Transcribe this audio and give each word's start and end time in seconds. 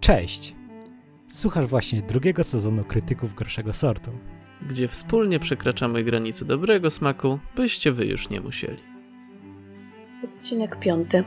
Cześć! 0.00 0.54
Słuchasz 1.28 1.66
właśnie 1.66 2.02
drugiego 2.02 2.44
sezonu 2.44 2.84
Krytyków 2.84 3.34
Gorszego 3.34 3.72
Sortu. 3.72 4.10
Gdzie 4.68 4.88
wspólnie 4.88 5.38
przekraczamy 5.38 6.02
granice 6.02 6.44
dobrego 6.44 6.90
smaku, 6.90 7.38
byście 7.56 7.92
wy 7.92 8.06
już 8.06 8.30
nie 8.30 8.40
musieli. 8.40 8.82
Odcinek 10.24 10.78
piąty. 10.78 11.24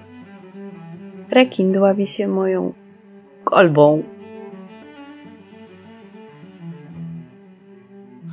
Rekin 1.30 1.72
dławi 1.72 2.08
się 2.08 2.28
moją 2.28 2.74
kolbą. 3.44 4.04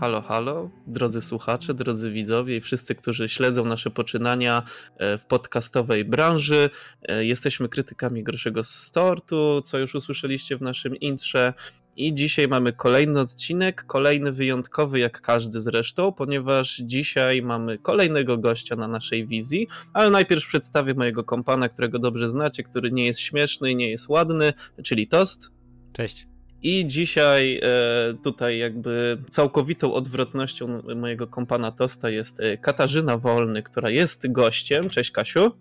Halo, 0.00 0.22
halo, 0.22 0.70
drodzy 0.86 1.22
słuchacze, 1.22 1.74
drodzy 1.74 2.10
widzowie 2.10 2.56
i 2.56 2.60
wszyscy, 2.60 2.94
którzy 2.94 3.28
śledzą 3.28 3.64
nasze 3.64 3.90
poczynania 3.90 4.62
e, 4.96 5.18
w 5.18 5.24
podcastowej 5.24 6.04
branży. 6.04 6.70
E, 7.02 7.24
Jesteśmy 7.24 7.68
krytykami 7.68 8.22
Gorszego 8.22 8.64
Stortu, 8.64 9.62
co 9.64 9.78
już 9.78 9.94
usłyszeliście 9.94 10.56
w 10.56 10.62
naszym 10.62 10.96
intrze. 10.96 11.54
I 11.96 12.14
dzisiaj 12.14 12.48
mamy 12.48 12.72
kolejny 12.72 13.20
odcinek, 13.20 13.84
kolejny 13.86 14.32
wyjątkowy, 14.32 14.98
jak 14.98 15.20
każdy 15.20 15.60
zresztą, 15.60 16.12
ponieważ 16.12 16.76
dzisiaj 16.76 17.42
mamy 17.42 17.78
kolejnego 17.78 18.38
gościa 18.38 18.76
na 18.76 18.88
naszej 18.88 19.26
wizji. 19.26 19.68
Ale 19.92 20.10
najpierw 20.10 20.46
przedstawię 20.46 20.94
mojego 20.94 21.24
kompana, 21.24 21.68
którego 21.68 21.98
dobrze 21.98 22.30
znacie, 22.30 22.62
który 22.62 22.92
nie 22.92 23.06
jest 23.06 23.20
śmieszny 23.20 23.74
nie 23.74 23.90
jest 23.90 24.08
ładny, 24.08 24.52
czyli 24.82 25.08
Tost. 25.08 25.50
Cześć. 25.92 26.29
I 26.62 26.86
dzisiaj 26.86 27.60
e, 27.62 28.14
tutaj 28.22 28.58
jakby 28.58 29.18
całkowitą 29.30 29.94
odwrotnością 29.94 30.82
mojego 30.96 31.26
kompana 31.26 31.72
Tosta 31.72 32.10
jest 32.10 32.40
e, 32.40 32.58
Katarzyna 32.58 33.18
Wolny, 33.18 33.62
która 33.62 33.90
jest 33.90 34.32
gościem. 34.32 34.88
Cześć 34.88 35.10
Kasiu. 35.10 35.52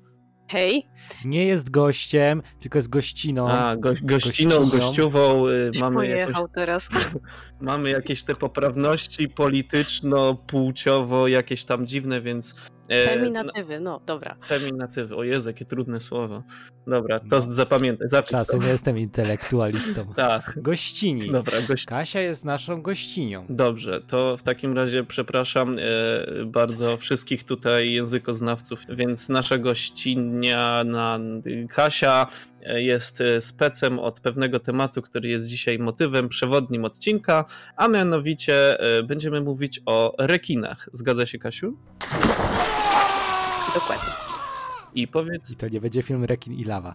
Hej, 0.51 0.87
Nie 1.25 1.45
jest 1.45 1.69
gościem, 1.69 2.41
tylko 2.59 2.77
jest 2.77 2.89
gościną. 2.89 3.49
A, 3.49 3.75
go, 3.75 3.93
gościną, 4.01 4.09
Gościnią. 4.59 4.69
gościową. 4.69 5.43
Gdzieś 5.69 5.81
Mamy, 5.81 6.07
jakoś, 6.07 6.35
teraz. 6.55 6.89
mamy 7.61 7.89
jakieś 7.89 8.23
te 8.23 8.35
poprawności 8.35 9.29
polityczno-płciowo, 9.29 11.27
jakieś 11.27 11.65
tam 11.65 11.87
dziwne, 11.87 12.21
więc... 12.21 12.55
e, 12.89 13.05
no, 13.05 13.11
Feminatywy, 13.11 13.79
no 13.79 14.01
dobra. 14.05 14.35
feminatywy. 14.45 15.15
O 15.15 15.23
Jezu, 15.23 15.49
jakie 15.49 15.65
trudne 15.65 16.01
słowo. 16.01 16.43
Dobra, 16.87 17.19
No. 17.23 17.29
Tost 17.29 17.51
zapamiętaj, 17.51 18.07
zapisz 18.09 18.31
to. 18.31 18.37
Czasem 18.37 18.61
jestem 18.61 18.97
intelektualistą. 18.97 20.05
Tak, 20.15 20.53
Gościni. 20.61 21.31
dobra, 21.31 21.61
gość... 21.61 21.85
Kasia 21.85 22.19
jest 22.21 22.45
naszą 22.45 22.81
gościnią. 22.81 23.45
Dobrze, 23.49 24.01
to 24.01 24.37
w 24.37 24.43
takim 24.43 24.73
razie 24.75 25.03
przepraszam 25.03 25.75
e, 25.79 26.45
bardzo 26.45 26.97
wszystkich 26.97 27.43
tutaj 27.43 27.91
językoznawców, 27.91 28.81
więc 28.89 29.29
nasza 29.29 29.57
gościnia 29.57 30.83
na 30.83 31.19
Kasia 31.69 32.27
e, 32.63 32.81
jest 32.81 33.21
e, 33.21 33.41
specem 33.41 33.99
od 33.99 34.19
pewnego 34.19 34.59
tematu, 34.59 35.01
który 35.01 35.29
jest 35.29 35.47
dzisiaj 35.47 35.79
motywem 35.79 36.29
przewodnim 36.29 36.85
odcinka, 36.85 37.45
a 37.75 37.87
mianowicie 37.87 38.79
e, 38.79 39.03
będziemy 39.03 39.41
mówić 39.41 39.81
o 39.85 40.15
rekinach. 40.19 40.89
Zgadza 40.93 41.25
się, 41.25 41.39
Kasiu? 41.39 41.77
Dokładnie. 43.73 44.09
I 44.95 45.07
powiedz. 45.07 45.51
I 45.51 45.55
to 45.57 45.69
nie 45.69 45.81
będzie 45.81 46.03
film 46.03 46.23
Rekin 46.25 46.53
i 46.53 46.63
Lawa. 46.63 46.93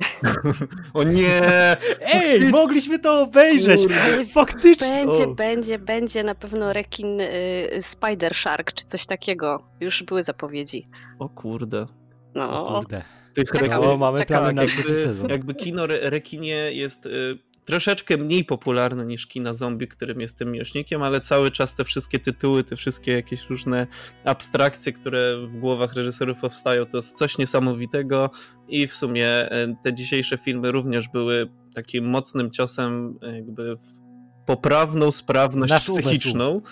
O 0.94 1.02
nie! 1.02 1.40
Ej, 2.14 2.40
mogliśmy 2.50 2.98
to 2.98 3.20
obejrzeć! 3.20 3.80
Kurde. 3.82 4.26
Faktycznie! 4.32 4.88
Będzie, 5.06 5.24
O. 5.24 5.34
będzie, 5.34 5.78
będzie 5.78 6.24
na 6.24 6.34
pewno 6.34 6.72
rekin 6.72 7.20
y, 7.20 7.68
Spider 7.80 8.34
Shark, 8.34 8.72
czy 8.72 8.84
coś 8.84 9.06
takiego. 9.06 9.62
Już 9.80 10.02
były 10.02 10.22
zapowiedzi. 10.22 10.88
O 11.18 11.28
kurde. 11.28 11.86
No, 12.34 12.66
O 12.68 12.78
kurde. 12.80 13.02
Tych 13.34 13.48
Czekam. 13.48 13.68
rekin- 13.82 13.88
O, 13.88 13.96
mamy 13.96 14.24
plany 14.24 14.52
na 14.52 14.62
trzeci 14.66 14.78
jakby, 14.88 15.04
sezon. 15.04 15.30
jakby 15.30 15.54
kino 15.54 15.84
re 15.84 16.10
rekinie 16.10 16.54
jest 16.72 17.06
y, 17.06 17.38
troszeczkę 17.64 18.16
mniej 18.16 18.44
popularne 18.44 19.06
niż 19.06 19.26
kina 19.26 19.54
zombie, 19.54 19.88
którym 19.88 20.20
jestem 20.20 20.52
miłośnikiem, 20.52 21.02
ale 21.02 21.20
cały 21.20 21.50
czas 21.50 21.74
te 21.74 21.84
wszystkie 21.84 22.18
tytuły, 22.18 22.64
te 22.64 22.76
wszystkie 22.76 23.12
jakieś 23.12 23.50
różne 23.50 23.86
abstrakcje, 24.24 24.92
które 24.92 25.46
w 25.46 25.60
głowach 25.60 25.94
reżyserów 25.94 26.38
powstają, 26.38 26.86
to 26.86 26.96
jest 26.96 27.18
coś 27.18 27.38
niesamowitego 27.38 28.30
i 28.68 28.86
w 28.86 28.94
sumie 28.94 29.52
y, 29.52 29.76
te 29.82 29.94
dzisiejsze 29.94 30.38
filmy 30.38 30.72
również 30.72 31.08
były 31.08 31.50
takim 31.74 32.04
mocnym 32.04 32.50
ciosem 32.50 33.18
y, 33.22 33.34
jakby 33.34 33.76
w 33.76 34.04
poprawną 34.46 35.12
sprawność 35.12 35.74
psychiczną. 35.74 36.60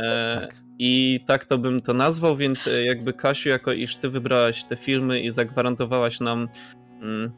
E, 0.00 0.40
Tak. 0.40 0.54
I 0.78 1.20
tak 1.26 1.44
to 1.44 1.58
bym 1.58 1.80
to 1.80 1.94
nazwał, 1.94 2.36
więc 2.36 2.66
e, 2.66 2.84
jakby 2.84 3.12
Kasiu, 3.12 3.48
jako 3.48 3.72
iż 3.72 3.96
ty 3.96 4.08
wybrałaś 4.08 4.64
te 4.64 4.76
filmy 4.76 5.20
i 5.20 5.30
zagwarantowałaś 5.30 6.20
nam 6.20 6.48
mm, 7.02 7.32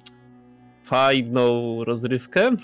fajną 0.88 1.84
rozrywkę, 1.84 2.50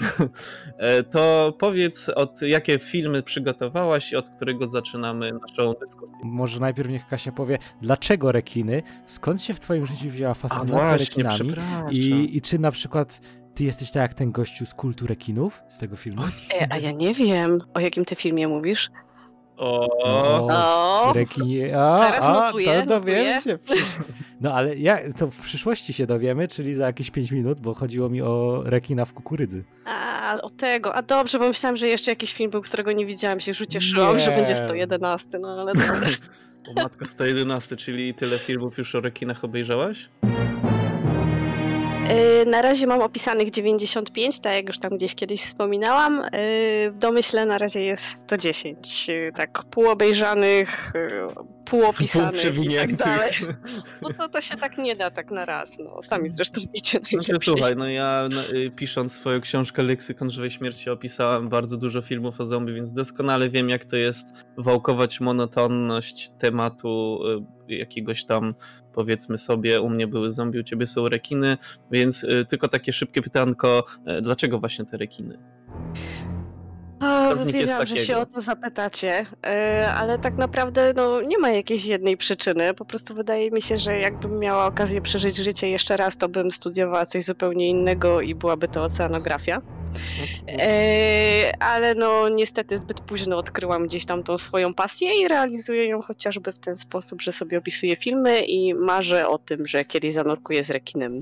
e, 0.78 1.02
to 1.02 1.54
powiedz, 1.58 2.08
od 2.08 2.42
jakie 2.42 2.78
filmy 2.78 3.22
przygotowałaś 3.22 4.12
i 4.12 4.16
od 4.16 4.30
którego 4.30 4.68
zaczynamy 4.68 5.32
naszą 5.32 5.74
dyskusję. 5.80 6.16
Może 6.22 6.60
najpierw 6.60 6.90
niech 6.90 7.06
Kasia 7.06 7.32
powie, 7.32 7.58
dlaczego 7.82 8.32
rekiny? 8.32 8.82
Skąd 9.06 9.42
się 9.42 9.54
w 9.54 9.60
twoim 9.60 9.84
życiu 9.84 10.10
wzięła 10.10 10.34
fascynacja 10.34 10.96
rekinami? 10.96 11.36
przepraszam. 11.36 11.92
I, 11.92 12.36
I 12.36 12.40
czy 12.40 12.58
na 12.58 12.70
przykład 12.70 13.20
ty 13.54 13.64
jesteś 13.64 13.90
tak 13.90 14.02
jak 14.02 14.14
ten 14.14 14.32
gościu 14.32 14.66
z 14.66 14.74
kultu 14.74 15.06
rekinów 15.06 15.62
z 15.68 15.78
tego 15.78 15.96
filmu? 15.96 16.22
e, 16.60 16.66
a 16.72 16.78
ja 16.78 16.92
nie 16.92 17.14
wiem, 17.14 17.58
o 17.74 17.80
jakim 17.80 18.04
ty 18.04 18.14
filmie 18.14 18.48
mówisz. 18.48 18.90
O, 19.56 19.88
O, 20.50 21.12
Rekinie. 21.12 21.78
A, 21.78 21.98
Zaraz 21.98 22.22
a, 22.24 22.32
notuję, 22.46 22.80
to 22.82 22.86
dowiemy 22.86 23.34
notuję. 23.34 23.40
się. 23.42 23.58
No 24.40 24.52
ale 24.52 24.76
ja, 24.76 24.98
to 25.16 25.30
w 25.30 25.36
przyszłości 25.42 25.92
się 25.92 26.06
dowiemy, 26.06 26.48
czyli 26.48 26.74
za 26.74 26.86
jakieś 26.86 27.10
5 27.10 27.30
minut, 27.32 27.60
bo 27.60 27.74
chodziło 27.74 28.08
mi 28.08 28.22
o 28.22 28.62
rekina 28.64 29.04
w 29.04 29.12
kukurydzy. 29.12 29.64
a 29.84 30.36
o 30.42 30.50
tego, 30.50 30.94
a 30.94 31.02
dobrze, 31.02 31.38
bo 31.38 31.48
myślałam, 31.48 31.76
że 31.76 31.88
jeszcze 31.88 32.10
jakiś 32.10 32.34
film 32.34 32.50
był, 32.50 32.62
którego 32.62 32.92
nie 32.92 33.06
widziałam, 33.06 33.40
się 33.40 33.50
już 33.50 33.60
ucieszyłam, 33.60 34.18
że 34.18 34.30
będzie 34.30 34.56
111, 34.56 35.38
no 35.38 35.48
ale 35.48 35.72
dobra. 35.88 36.08
o 36.68 36.82
Matko 36.82 37.06
111, 37.06 37.76
czyli 37.76 38.14
tyle 38.14 38.38
filmów 38.38 38.78
już 38.78 38.94
o 38.94 39.00
rekinach 39.00 39.44
obejrzałaś? 39.44 40.08
Yy, 42.08 42.46
Na 42.46 42.62
razie 42.62 42.86
mam 42.86 43.00
opisanych 43.00 43.50
95, 43.50 44.40
tak 44.40 44.54
jak 44.54 44.68
już 44.68 44.78
tam 44.78 44.96
gdzieś 44.96 45.14
kiedyś 45.14 45.42
wspominałam. 45.42 46.16
Yy, 46.22 46.90
W 46.90 46.94
domyśle 46.98 47.46
na 47.46 47.58
razie 47.58 47.82
jest 47.82 48.04
110, 48.04 49.08
yy, 49.08 49.32
tak 49.36 49.64
półobejrzanych, 49.70 50.92
yy, 50.94 51.34
półopisanych 51.64 52.64
i 52.64 52.76
tak 52.76 52.96
dalej. 52.96 53.32
Bo 54.02 54.12
to, 54.12 54.28
to 54.28 54.40
się 54.40 54.56
tak 54.56 54.78
nie 54.78 54.96
da 54.96 55.10
tak 55.10 55.30
na 55.30 55.44
raz, 55.44 55.78
no 55.78 56.02
sami 56.02 56.28
zresztą 56.28 56.60
wiecie 56.74 56.98
Znaczy, 56.98 57.16
najlepiej. 57.16 57.40
słuchaj, 57.40 57.76
no 57.76 57.88
ja 57.88 58.28
no, 58.30 58.40
y, 58.48 58.70
pisząc 58.76 59.12
swoją 59.12 59.40
książkę 59.40 59.82
Leksykon 59.82 60.30
Żywej 60.30 60.50
Śmierci 60.50 60.90
opisałem 60.90 61.48
bardzo 61.48 61.76
dużo 61.76 62.02
filmów 62.02 62.40
o 62.40 62.44
zombie, 62.44 62.74
więc 62.74 62.92
doskonale 62.92 63.50
wiem 63.50 63.68
jak 63.70 63.84
to 63.84 63.96
jest 63.96 64.26
wałkować 64.58 65.20
monotonność 65.20 66.30
tematu 66.38 67.18
y, 67.50 67.53
jakiegoś 67.68 68.24
tam, 68.24 68.48
powiedzmy 68.92 69.38
sobie, 69.38 69.80
u 69.80 69.90
mnie 69.90 70.06
były 70.06 70.30
zombie, 70.30 70.58
u 70.58 70.62
ciebie 70.62 70.86
są 70.86 71.08
rekiny, 71.08 71.56
więc 71.90 72.24
y, 72.24 72.46
tylko 72.48 72.68
takie 72.68 72.92
szybkie 72.92 73.22
pytanko, 73.22 73.84
y, 74.18 74.22
dlaczego 74.22 74.60
właśnie 74.60 74.84
te 74.84 74.96
rekiny? 74.96 75.38
A, 77.00 77.34
wiedziałam, 77.46 77.86
że 77.86 77.96
się 77.96 78.16
o 78.16 78.26
to 78.26 78.40
zapytacie, 78.40 79.26
yy, 79.42 79.86
ale 79.86 80.18
tak 80.18 80.36
naprawdę 80.36 80.92
no, 80.96 81.22
nie 81.22 81.38
ma 81.38 81.50
jakiejś 81.50 81.84
jednej 81.84 82.16
przyczyny. 82.16 82.74
Po 82.74 82.84
prostu 82.84 83.14
wydaje 83.14 83.50
mi 83.50 83.62
się, 83.62 83.78
że 83.78 83.98
jakbym 83.98 84.38
miała 84.38 84.66
okazję 84.66 85.00
przeżyć 85.00 85.36
życie 85.36 85.70
jeszcze 85.70 85.96
raz, 85.96 86.16
to 86.16 86.28
bym 86.28 86.50
studiowała 86.50 87.06
coś 87.06 87.24
zupełnie 87.24 87.68
innego 87.68 88.20
i 88.20 88.34
byłaby 88.34 88.68
to 88.68 88.82
oceanografia. 88.82 89.62
E, 90.48 91.52
ale 91.60 91.94
no 91.94 92.28
niestety 92.28 92.78
zbyt 92.78 93.00
późno 93.00 93.38
odkryłam 93.38 93.86
gdzieś 93.86 94.06
tam 94.06 94.22
tą 94.22 94.38
swoją 94.38 94.74
pasję 94.74 95.20
i 95.20 95.28
realizuję 95.28 95.88
ją 95.88 96.00
chociażby 96.00 96.52
w 96.52 96.58
ten 96.58 96.74
sposób, 96.74 97.22
że 97.22 97.32
sobie 97.32 97.58
opisuję 97.58 97.96
filmy 97.96 98.40
i 98.40 98.74
marzę 98.74 99.28
o 99.28 99.38
tym, 99.38 99.66
że 99.66 99.84
kiedyś 99.84 100.14
zanurkuję 100.14 100.62
z 100.62 100.70
rekinem. 100.70 101.20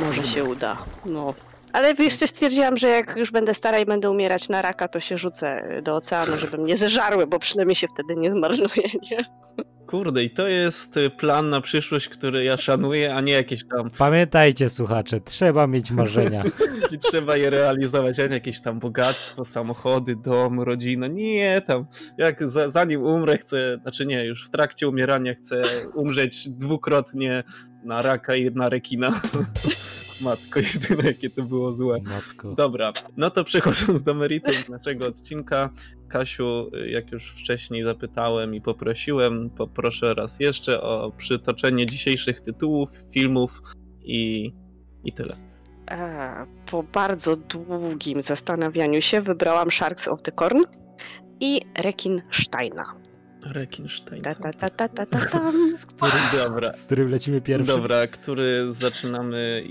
Może 0.00 0.22
się 0.22 0.44
uda. 0.44 0.76
No. 1.06 1.34
Ale 1.76 1.94
jeszcze 1.98 2.26
stwierdziłam, 2.26 2.76
że 2.76 2.88
jak 2.88 3.16
już 3.16 3.30
będę 3.30 3.54
stara 3.54 3.78
i 3.78 3.84
będę 3.84 4.10
umierać 4.10 4.48
na 4.48 4.62
raka, 4.62 4.88
to 4.88 5.00
się 5.00 5.18
rzucę 5.18 5.62
do 5.82 5.94
oceanu, 5.96 6.36
żeby 6.36 6.58
mnie 6.58 6.76
zeżarły, 6.76 7.26
bo 7.26 7.38
przynajmniej 7.38 7.76
się 7.76 7.86
wtedy 7.94 8.20
nie 8.20 8.30
zmarnuję, 8.30 8.88
nie? 9.10 9.18
Kurde, 9.86 10.24
i 10.24 10.30
to 10.30 10.48
jest 10.48 10.96
y, 10.96 11.10
plan 11.10 11.50
na 11.50 11.60
przyszłość, 11.60 12.08
który 12.08 12.44
ja 12.44 12.56
szanuję, 12.56 13.14
a 13.14 13.20
nie 13.20 13.32
jakieś 13.32 13.68
tam 13.68 13.90
Pamiętajcie 13.98 14.68
słuchacze, 14.68 15.20
trzeba 15.20 15.66
mieć 15.66 15.90
marzenia. 15.90 16.42
i 16.92 16.98
trzeba 16.98 17.36
je 17.36 17.50
realizować, 17.50 18.20
a 18.20 18.26
nie 18.26 18.34
jakieś 18.34 18.60
tam 18.60 18.78
bogactwo, 18.78 19.44
samochody, 19.44 20.16
dom, 20.16 20.60
rodzina. 20.60 21.06
Nie, 21.06 21.62
tam 21.66 21.86
jak 22.18 22.50
za, 22.50 22.70
zanim 22.70 23.02
umrę 23.02 23.38
chcę, 23.38 23.78
znaczy 23.82 24.06
nie, 24.06 24.24
już 24.24 24.46
w 24.46 24.50
trakcie 24.50 24.88
umierania 24.88 25.34
chcę 25.34 25.62
umrzeć 25.94 26.48
dwukrotnie 26.48 27.42
na 27.84 28.02
raka 28.02 28.36
i 28.36 28.50
na 28.50 28.68
rekina. 28.68 29.20
Matko, 30.20 30.60
jedyne 30.60 31.08
jakie 31.08 31.30
to 31.30 31.42
było 31.42 31.72
złe. 31.72 31.98
Matko. 32.04 32.54
Dobra, 32.54 32.92
no 33.16 33.30
to 33.30 33.44
przechodząc 33.44 34.02
do 34.02 34.14
meritum 34.14 34.54
naszego 34.68 35.06
odcinka, 35.06 35.70
Kasiu, 36.08 36.70
jak 36.86 37.12
już 37.12 37.30
wcześniej 37.30 37.82
zapytałem 37.82 38.54
i 38.54 38.60
poprosiłem, 38.60 39.50
poproszę 39.50 40.14
raz 40.14 40.40
jeszcze 40.40 40.82
o 40.82 41.12
przytoczenie 41.16 41.86
dzisiejszych 41.86 42.40
tytułów, 42.40 42.90
filmów 43.10 43.62
i, 44.02 44.52
i 45.04 45.12
tyle. 45.12 45.36
Po 46.70 46.82
bardzo 46.82 47.36
długim 47.36 48.22
zastanawianiu 48.22 49.00
się 49.00 49.20
wybrałam 49.20 49.70
Sharks 49.70 50.08
of 50.08 50.22
the 50.22 50.32
Corn 50.32 50.62
i 51.40 51.60
Rekin 51.78 52.22
Steina. 52.30 52.84
Rekinstein. 53.52 54.22
Ta, 54.22 54.34
ta, 54.34 54.50
ta, 54.52 54.70
ta, 54.70 54.88
ta, 54.88 55.06
ta, 55.06 55.26
tam. 55.26 55.54
Z 55.78 55.86
którym, 55.86 56.14
Dobra, 56.36 56.72
z 56.72 56.84
którym 56.84 57.10
lecimy 57.10 57.40
pierwszy. 57.40 57.66
dobra, 57.66 58.06
który 58.06 58.72
zaczynamy, 58.72 59.64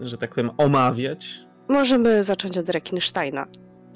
że 0.00 0.18
tak 0.18 0.34
powiem, 0.34 0.50
omawiać. 0.58 1.40
Możemy 1.68 2.22
zacząć 2.22 2.58
od 2.58 2.68
Rekin 2.68 3.00
Steina. 3.00 3.46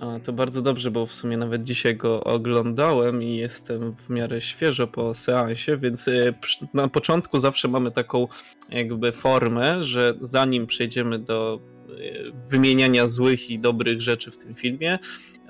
A, 0.00 0.20
to 0.20 0.32
bardzo 0.32 0.62
dobrze, 0.62 0.90
bo 0.90 1.06
w 1.06 1.14
sumie 1.14 1.36
nawet 1.36 1.64
dzisiaj 1.64 1.96
go 1.96 2.24
oglądałem 2.24 3.22
i 3.22 3.36
jestem 3.36 3.96
w 3.96 4.10
miarę 4.10 4.40
świeżo 4.40 4.86
po 4.86 5.14
seansie, 5.14 5.76
więc 5.76 6.08
y, 6.08 6.34
na 6.74 6.88
początku 6.88 7.38
zawsze 7.38 7.68
mamy 7.68 7.90
taką 7.90 8.28
jakby 8.70 9.12
formę, 9.12 9.84
że 9.84 10.14
zanim 10.20 10.66
przejdziemy 10.66 11.18
do 11.18 11.60
y, 11.90 12.32
wymieniania 12.48 13.08
złych 13.08 13.50
i 13.50 13.58
dobrych 13.58 14.02
rzeczy 14.02 14.30
w 14.30 14.38
tym 14.38 14.54
filmie, 14.54 14.98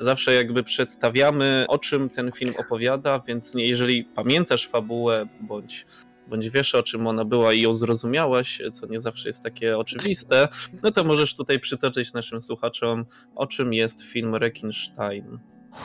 zawsze 0.01 0.35
jakby 0.35 0.63
przedstawiamy, 0.63 1.65
o 1.69 1.79
czym 1.79 2.11
ten 2.11 2.33
film 2.33 2.55
opowiada, 2.59 3.21
więc 3.27 3.55
jeżeli 3.55 4.05
pamiętasz 4.05 4.69
fabułę, 4.69 5.27
bądź 5.41 5.87
bądź 6.29 6.51
wiesz 6.51 6.75
o 6.75 6.83
czym 6.83 7.07
ona 7.07 7.25
była 7.25 7.53
i 7.53 7.61
ją 7.61 7.75
zrozumiałaś, 7.75 8.63
co 8.73 8.87
nie 8.87 9.01
zawsze 9.01 9.29
jest 9.29 9.43
takie 9.43 9.79
oczywiste, 9.79 10.49
no 10.83 10.91
to 10.91 11.05
możesz 11.05 11.35
tutaj 11.35 11.61
przytoczyć 11.61 12.13
naszym 12.13 12.43
słuchaczom, 12.43 13.07
o 13.35 13.47
czym 13.47 13.73
jest 13.73 14.03
film 14.03 14.35
Rekinstein. 14.35 15.39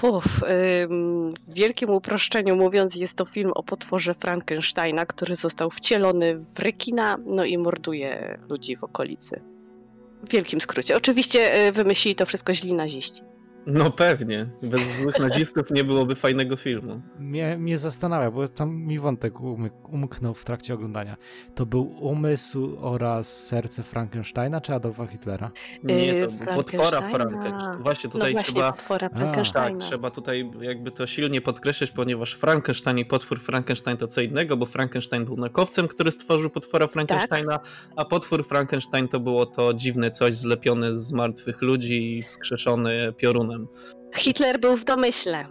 Ym, 0.03 1.33
w 1.47 1.53
wielkim 1.53 1.89
uproszczeniu 1.89 2.55
mówiąc, 2.55 2.95
jest 2.95 3.17
to 3.17 3.25
film 3.25 3.51
o 3.55 3.63
potworze 3.63 4.13
Frankensteina, 4.13 5.05
który 5.05 5.35
został 5.35 5.71
wcielony 5.71 6.37
w 6.37 6.59
rekina, 6.59 7.17
no 7.25 7.45
i 7.45 7.57
morduje 7.57 8.39
ludzi 8.49 8.75
w 8.75 8.83
okolicy. 8.83 9.41
W 10.23 10.29
wielkim 10.29 10.61
skrócie. 10.61 10.97
Oczywiście 10.97 11.67
y, 11.67 11.71
wymyślili 11.71 12.15
to 12.15 12.25
wszystko 12.25 12.53
źli 12.53 12.73
naziści. 12.73 13.21
No 13.65 13.91
pewnie, 13.91 14.47
bez 14.61 14.81
złych 14.95 15.19
nazistów 15.29 15.71
nie 15.71 15.83
byłoby 15.83 16.15
fajnego 16.15 16.55
filmu. 16.55 17.01
Mnie, 17.19 17.57
mnie 17.57 17.77
zastanawia, 17.77 18.31
bo 18.31 18.47
tam 18.47 18.75
mi 18.75 18.99
wątek 18.99 19.39
umy- 19.41 19.69
umknął 19.91 20.33
w 20.33 20.45
trakcie 20.45 20.73
oglądania. 20.73 21.15
To 21.55 21.65
był 21.65 21.95
umysł 21.99 22.77
oraz 22.81 23.43
serce 23.43 23.83
Frankensteina 23.83 24.61
czy 24.61 24.73
Adolfa 24.73 25.07
Hitlera? 25.07 25.51
Nie, 25.83 26.05
Yy, 26.05 26.27
to 26.27 26.31
był 26.45 26.55
potwora 26.55 27.01
Frankensteina. 27.01 27.39
Frankenstein. 27.41 27.83
Właśnie 27.83 28.07
No 28.07 28.11
tutaj 28.11 28.31
właśnie, 28.31 28.53
trzeba... 28.53 28.71
potwora 28.71 29.09
Frankensteina. 29.09 29.79
Tak, 29.79 29.87
trzeba 29.89 30.11
tutaj 30.11 30.51
jakby 30.61 30.91
to 30.91 31.07
silnie 31.07 31.41
podkreślić, 31.41 31.91
ponieważ 31.91 32.33
Frankenstein 32.33 32.97
i 32.97 33.05
potwór 33.05 33.39
Frankenstein 33.39 33.97
to 33.97 34.07
co 34.07 34.21
innego, 34.21 34.57
bo 34.57 34.65
Frankenstein 34.65 35.25
był 35.25 35.37
naukowcem, 35.37 35.87
który 35.87 36.11
stworzył 36.11 36.49
potwora 36.49 36.87
Frankensteina, 36.87 37.59
a 37.95 38.05
potwór 38.05 38.45
Frankenstein 38.45 39.07
to 39.07 39.19
było 39.19 39.45
to 39.45 39.73
dziwne 39.73 40.11
coś 40.11 40.35
zlepione 40.35 40.97
z 40.97 41.11
martwych 41.11 41.61
ludzi 41.61 42.17
i 42.17 42.23
wskrzeszone 42.23 43.13
piorunem. 43.17 43.52
Hitler 44.15 44.59
był 44.59 44.77
w 44.77 44.83
domyśle. 44.85 45.45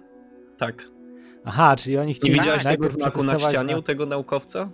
Tak. 0.58 0.84
Aha, 1.44 1.76
czyli 1.76 1.99
oni 1.99 2.08
Nie 2.08 2.14
chcieli 2.14 2.34
widziałeś 2.34 2.58
tego 2.64 2.69
najpierw 2.70 2.94
znaku 2.94 3.22
na 3.22 3.38
ścianie 3.38 3.72
na- 3.72 3.78
u 3.78 3.82
tego 3.82 4.06
naukowca? 4.06 4.70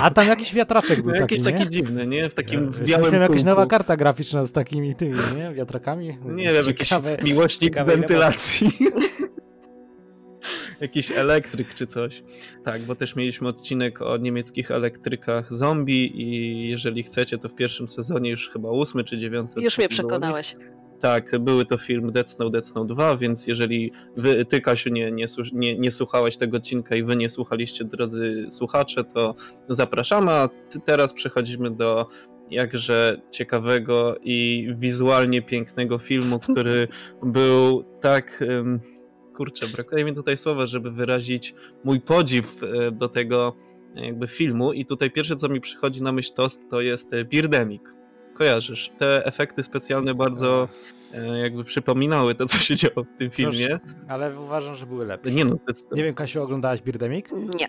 A 0.00 0.10
tam 0.10 0.26
jakiś 0.28 0.54
wiatraczek 0.54 1.02
był 1.02 1.10
taki, 1.20 1.20
jakiś 1.20 1.42
nie? 1.42 1.52
taki 1.52 1.70
dziwny, 1.70 2.06
nie? 2.06 2.30
W 2.30 2.34
takim 2.34 2.72
w 2.72 2.80
Ja- 2.80 2.86
białym 2.86 3.02
Jestem 3.04 3.22
jakaś 3.22 3.44
nowa 3.44 3.66
karta 3.66 3.96
graficzna 3.96 4.46
z 4.46 4.52
takimi 4.52 4.94
tymi, 4.94 5.18
nie? 5.36 5.50
Wiatrakami. 5.54 6.18
Nie 6.24 6.52
wiem, 6.52 6.66
jakiś 6.66 6.90
miłośnik 7.24 7.84
wentylacji. 7.84 8.70
Jakiś 10.80 11.10
elektryk 11.10 11.74
czy 11.74 11.86
coś. 11.86 12.22
Tak, 12.64 12.82
bo 12.82 12.94
też 12.94 13.16
mieliśmy 13.16 13.48
odcinek 13.48 14.02
o 14.02 14.16
niemieckich 14.16 14.70
elektrykach 14.70 15.52
zombie 15.52 16.22
i 16.22 16.68
jeżeli 16.68 17.02
chcecie, 17.02 17.38
to 17.38 17.48
w 17.48 17.54
pierwszym 17.54 17.88
sezonie 17.88 18.30
już 18.30 18.50
chyba 18.50 18.70
ósmy 18.70 19.04
czy 19.04 19.18
dziewiąty. 19.18 19.60
Już 19.60 19.78
mnie 19.78 19.86
odcinek 19.86 20.06
było. 20.06 20.20
Tak, 21.00 21.38
były 21.38 21.66
to 21.66 21.78
film 21.78 22.12
Dead 22.12 22.30
Snow, 22.30 22.52
Dead 22.52 22.66
Snow 22.66 22.86
2, 22.86 23.16
więc 23.16 23.46
jeżeli 23.46 23.92
wy, 24.16 24.44
ty 24.44 24.60
Kasiu 24.60 24.90
nie, 24.90 25.12
nie, 25.12 25.26
nie, 25.52 25.78
nie 25.78 25.90
słuchałaś 25.90 26.36
tego 26.36 26.56
odcinka 26.56 26.96
i 26.96 27.02
wy 27.02 27.16
nie 27.16 27.28
słuchaliście, 27.28 27.84
drodzy 27.84 28.46
słuchacze, 28.50 29.04
to 29.04 29.34
zapraszamy, 29.68 30.32
a 30.32 30.48
teraz 30.84 31.12
przechodzimy 31.12 31.70
do 31.70 32.08
jakże 32.50 33.20
ciekawego 33.30 34.16
i 34.22 34.68
wizualnie 34.78 35.42
pięknego 35.42 35.98
filmu, 35.98 36.38
który 36.38 36.88
był 37.22 37.84
tak... 38.00 38.44
Kurczę, 39.34 39.68
brakuje 39.68 40.04
mi 40.04 40.14
tutaj 40.14 40.36
słowa, 40.36 40.66
żeby 40.66 40.90
wyrazić 40.90 41.54
mój 41.84 42.00
podziw 42.00 42.62
e, 42.62 42.90
do 42.90 43.08
tego 43.08 43.56
e, 43.96 44.06
jakby 44.06 44.26
filmu 44.28 44.72
i 44.72 44.86
tutaj 44.86 45.10
pierwsze, 45.10 45.36
co 45.36 45.48
mi 45.48 45.60
przychodzi 45.60 46.02
na 46.02 46.12
myśl 46.12 46.32
to, 46.34 46.46
to 46.70 46.80
jest 46.80 47.12
e, 47.12 47.24
Birdemic. 47.24 47.82
Kojarzysz? 48.38 48.90
Te 48.98 49.24
efekty 49.26 49.62
specjalne 49.62 50.14
bardzo 50.14 50.68
e, 51.14 51.38
jakby 51.38 51.64
przypominały 51.64 52.34
to, 52.34 52.46
co 52.46 52.56
się 52.58 52.74
działo 52.76 53.04
w 53.14 53.18
tym 53.18 53.30
filmie. 53.30 53.68
Proszę. 53.68 53.80
Ale 54.08 54.40
uważam, 54.40 54.74
że 54.74 54.86
były 54.86 55.06
lepsze. 55.06 55.30
Nie 55.30 55.44
no, 55.44 55.56
Nie 55.92 56.04
wiem, 56.04 56.14
Kasiu, 56.14 56.42
oglądałaś 56.42 56.82
Birdemic? 56.82 57.26
Nie. 57.32 57.66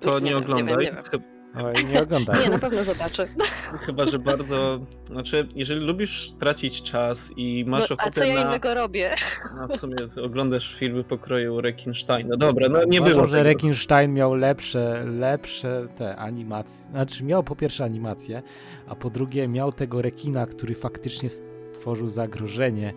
To 0.00 0.18
Nie 0.18 0.24
nie, 0.24 0.30
wiem, 0.30 0.38
nie 0.38 0.44
oglądaj. 0.44 0.66
wiem, 0.66 0.94
nie 0.96 1.02
wiem. 1.12 1.22
Oj, 1.54 1.84
nie 1.92 2.02
oglądaj. 2.02 2.42
Nie, 2.44 2.50
na 2.50 2.58
pewno 2.58 2.84
zobaczę. 2.84 3.26
Chyba, 3.86 4.06
że 4.06 4.18
bardzo. 4.18 4.80
Znaczy, 5.10 5.48
jeżeli 5.54 5.80
lubisz 5.80 6.32
tracić 6.40 6.82
czas 6.82 7.32
i 7.36 7.64
masz 7.68 7.90
No, 7.90 7.96
a 7.98 8.02
ochotę 8.02 8.20
co 8.20 8.24
ja 8.26 8.34
na. 8.34 8.40
innego 8.40 8.74
robię? 8.74 9.10
No 9.56 9.68
w 9.68 9.76
sumie 9.76 9.96
oglądasz 10.24 10.74
filmy 10.74 11.04
pokroju 11.04 11.60
Rekinsteina. 11.60 12.36
Dobra, 12.36 12.68
no 12.68 12.84
nie 12.84 13.00
Uważam, 13.00 13.16
było. 13.16 13.28
że 13.28 13.36
tego. 13.36 13.44
Rekinstein 13.48 14.12
miał 14.14 14.34
lepsze, 14.34 15.04
lepsze 15.06 15.88
te 15.96 16.16
animacje. 16.16 16.90
Znaczy 16.90 17.24
miał 17.24 17.42
po 17.42 17.56
pierwsze 17.56 17.84
animacje, 17.84 18.42
a 18.88 18.94
po 18.94 19.10
drugie 19.10 19.48
miał 19.48 19.72
tego 19.72 20.02
rekina, 20.02 20.46
który 20.46 20.74
faktycznie 20.74 21.28
stworzył 21.72 22.08
zagrożenie 22.08 22.94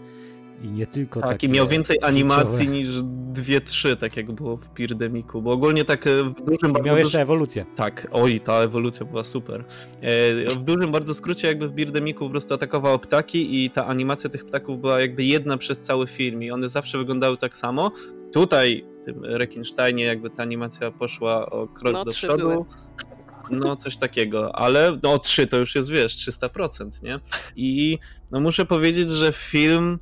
i 0.64 0.72
nie 0.72 0.88
tylko 0.88 1.22
Tak, 1.22 1.30
takie... 1.30 1.48
i 1.48 1.50
miał 1.50 1.68
więcej 1.68 1.98
animacji 2.02 2.58
życiowe. 2.58 2.78
niż 2.78 3.02
dwie, 3.34 3.62
trzy, 3.62 3.98
tak 3.98 4.18
jak 4.18 4.32
było 4.32 4.58
w 4.58 4.74
Birdemiku, 4.74 5.42
bo 5.42 5.52
ogólnie 5.52 5.86
tak 5.86 6.08
e, 6.08 6.24
w 6.24 6.34
dużym 6.34 6.78
I 6.80 6.82
miał 6.86 6.98
jeszcze 6.98 7.22
ewolucję. 7.22 7.66
Tak, 7.76 8.08
oj, 8.12 8.40
ta 8.42 8.54
ewolucja 8.54 9.06
była 9.06 9.24
super. 9.24 9.64
E, 10.02 10.46
w 10.56 10.64
dużym 10.64 10.92
bardzo 10.92 11.14
skrócie 11.14 11.48
jakby 11.48 11.68
w 11.68 11.72
Birdemiku 11.72 12.26
po 12.26 12.32
prostu 12.32 12.54
atakowało 12.54 13.00
ptaki 13.00 13.66
i 13.66 13.70
ta 13.70 13.88
animacja 13.88 14.30
tych 14.30 14.46
ptaków 14.46 14.82
była 14.82 15.02
jakby 15.02 15.24
jedna 15.24 15.58
przez 15.58 15.82
cały 15.82 16.08
film 16.08 16.44
i 16.44 16.52
one 16.52 16.70
zawsze 16.70 16.98
wyglądały 16.98 17.38
tak 17.38 17.56
samo. 17.56 17.92
Tutaj 18.34 18.86
w 19.02 19.06
tym 19.06 19.26
Rekinsteinie 19.26 20.04
jakby 20.04 20.30
ta 20.30 20.44
animacja 20.44 20.92
poszła 20.92 21.50
o 21.50 21.68
krok 21.68 21.94
No, 21.94 22.06
do 22.06 22.12
przodu. 22.12 22.38
były. 22.38 22.66
No, 23.52 23.76
coś 23.76 23.98
takiego, 23.98 24.56
ale 24.56 25.00
no 25.04 25.20
3 25.20 25.48
to 25.48 25.58
już 25.58 25.76
jest, 25.76 25.90
wiesz, 25.90 26.16
300%, 26.30 27.04
nie? 27.04 27.20
I 27.56 27.98
no 28.32 28.40
muszę 28.40 28.66
powiedzieć, 28.66 29.10
że 29.10 29.32
film 29.34 29.98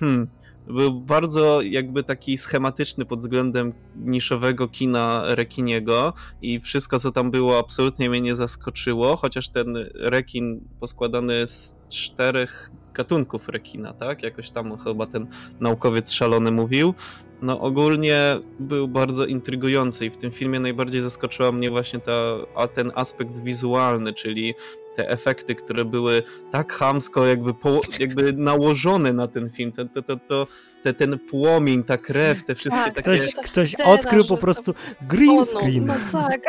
hmm, 0.00 0.28
był 0.66 1.00
bardzo 1.00 1.62
jakby 1.62 2.02
taki 2.02 2.38
schematyczny 2.38 3.04
pod 3.04 3.18
względem 3.18 3.72
niszowego 3.96 4.68
kina 4.68 5.22
rekiniego 5.26 6.12
i 6.42 6.60
wszystko, 6.60 6.98
co 6.98 7.12
tam 7.12 7.30
było, 7.30 7.58
absolutnie 7.58 8.10
mnie 8.10 8.20
nie 8.20 8.36
zaskoczyło, 8.36 9.16
chociaż 9.16 9.48
ten 9.48 9.76
rekin 9.94 10.60
poskładany 10.80 11.46
z 11.46 11.76
czterech 11.88 12.70
gatunków 12.94 13.48
rekina, 13.48 13.92
tak? 13.92 14.22
Jakoś 14.22 14.50
tam 14.50 14.78
chyba 14.78 15.06
ten 15.06 15.26
naukowiec 15.60 16.12
szalony 16.12 16.50
mówił. 16.50 16.94
No 17.42 17.60
ogólnie 17.60 18.36
był 18.60 18.88
bardzo 18.88 19.26
intrygujący 19.26 20.06
i 20.06 20.10
w 20.10 20.16
tym 20.16 20.30
filmie 20.30 20.60
najbardziej 20.60 21.00
zaskoczyła 21.00 21.52
mnie 21.52 21.70
właśnie 21.70 22.00
ta, 22.00 22.36
ten 22.74 22.92
aspekt 22.94 23.38
wizualny, 23.38 24.12
czyli 24.12 24.54
te 24.96 25.08
efekty, 25.08 25.54
które 25.54 25.84
były 25.84 26.22
tak 26.50 26.72
chamsko 26.72 27.26
jakby, 27.26 27.54
po, 27.54 27.80
jakby 27.98 28.32
nałożone 28.32 29.12
na 29.12 29.28
ten 29.28 29.50
film. 29.50 29.72
To, 29.72 29.84
to, 29.84 30.02
to, 30.02 30.16
to, 30.16 30.46
te, 30.82 30.94
ten 30.94 31.18
płomień, 31.18 31.84
ta 31.84 31.98
krew, 31.98 32.44
te 32.44 32.54
wszystkie 32.54 32.82
Tak, 32.84 32.94
takie... 32.94 33.18
Ktoś, 33.18 33.34
ktoś 33.34 33.74
odkrył 33.74 34.24
po 34.24 34.36
prostu 34.36 34.74
green 35.02 35.44
screen. 35.44 35.84
No, 35.86 35.94
no 36.12 36.28
tak. 36.28 36.40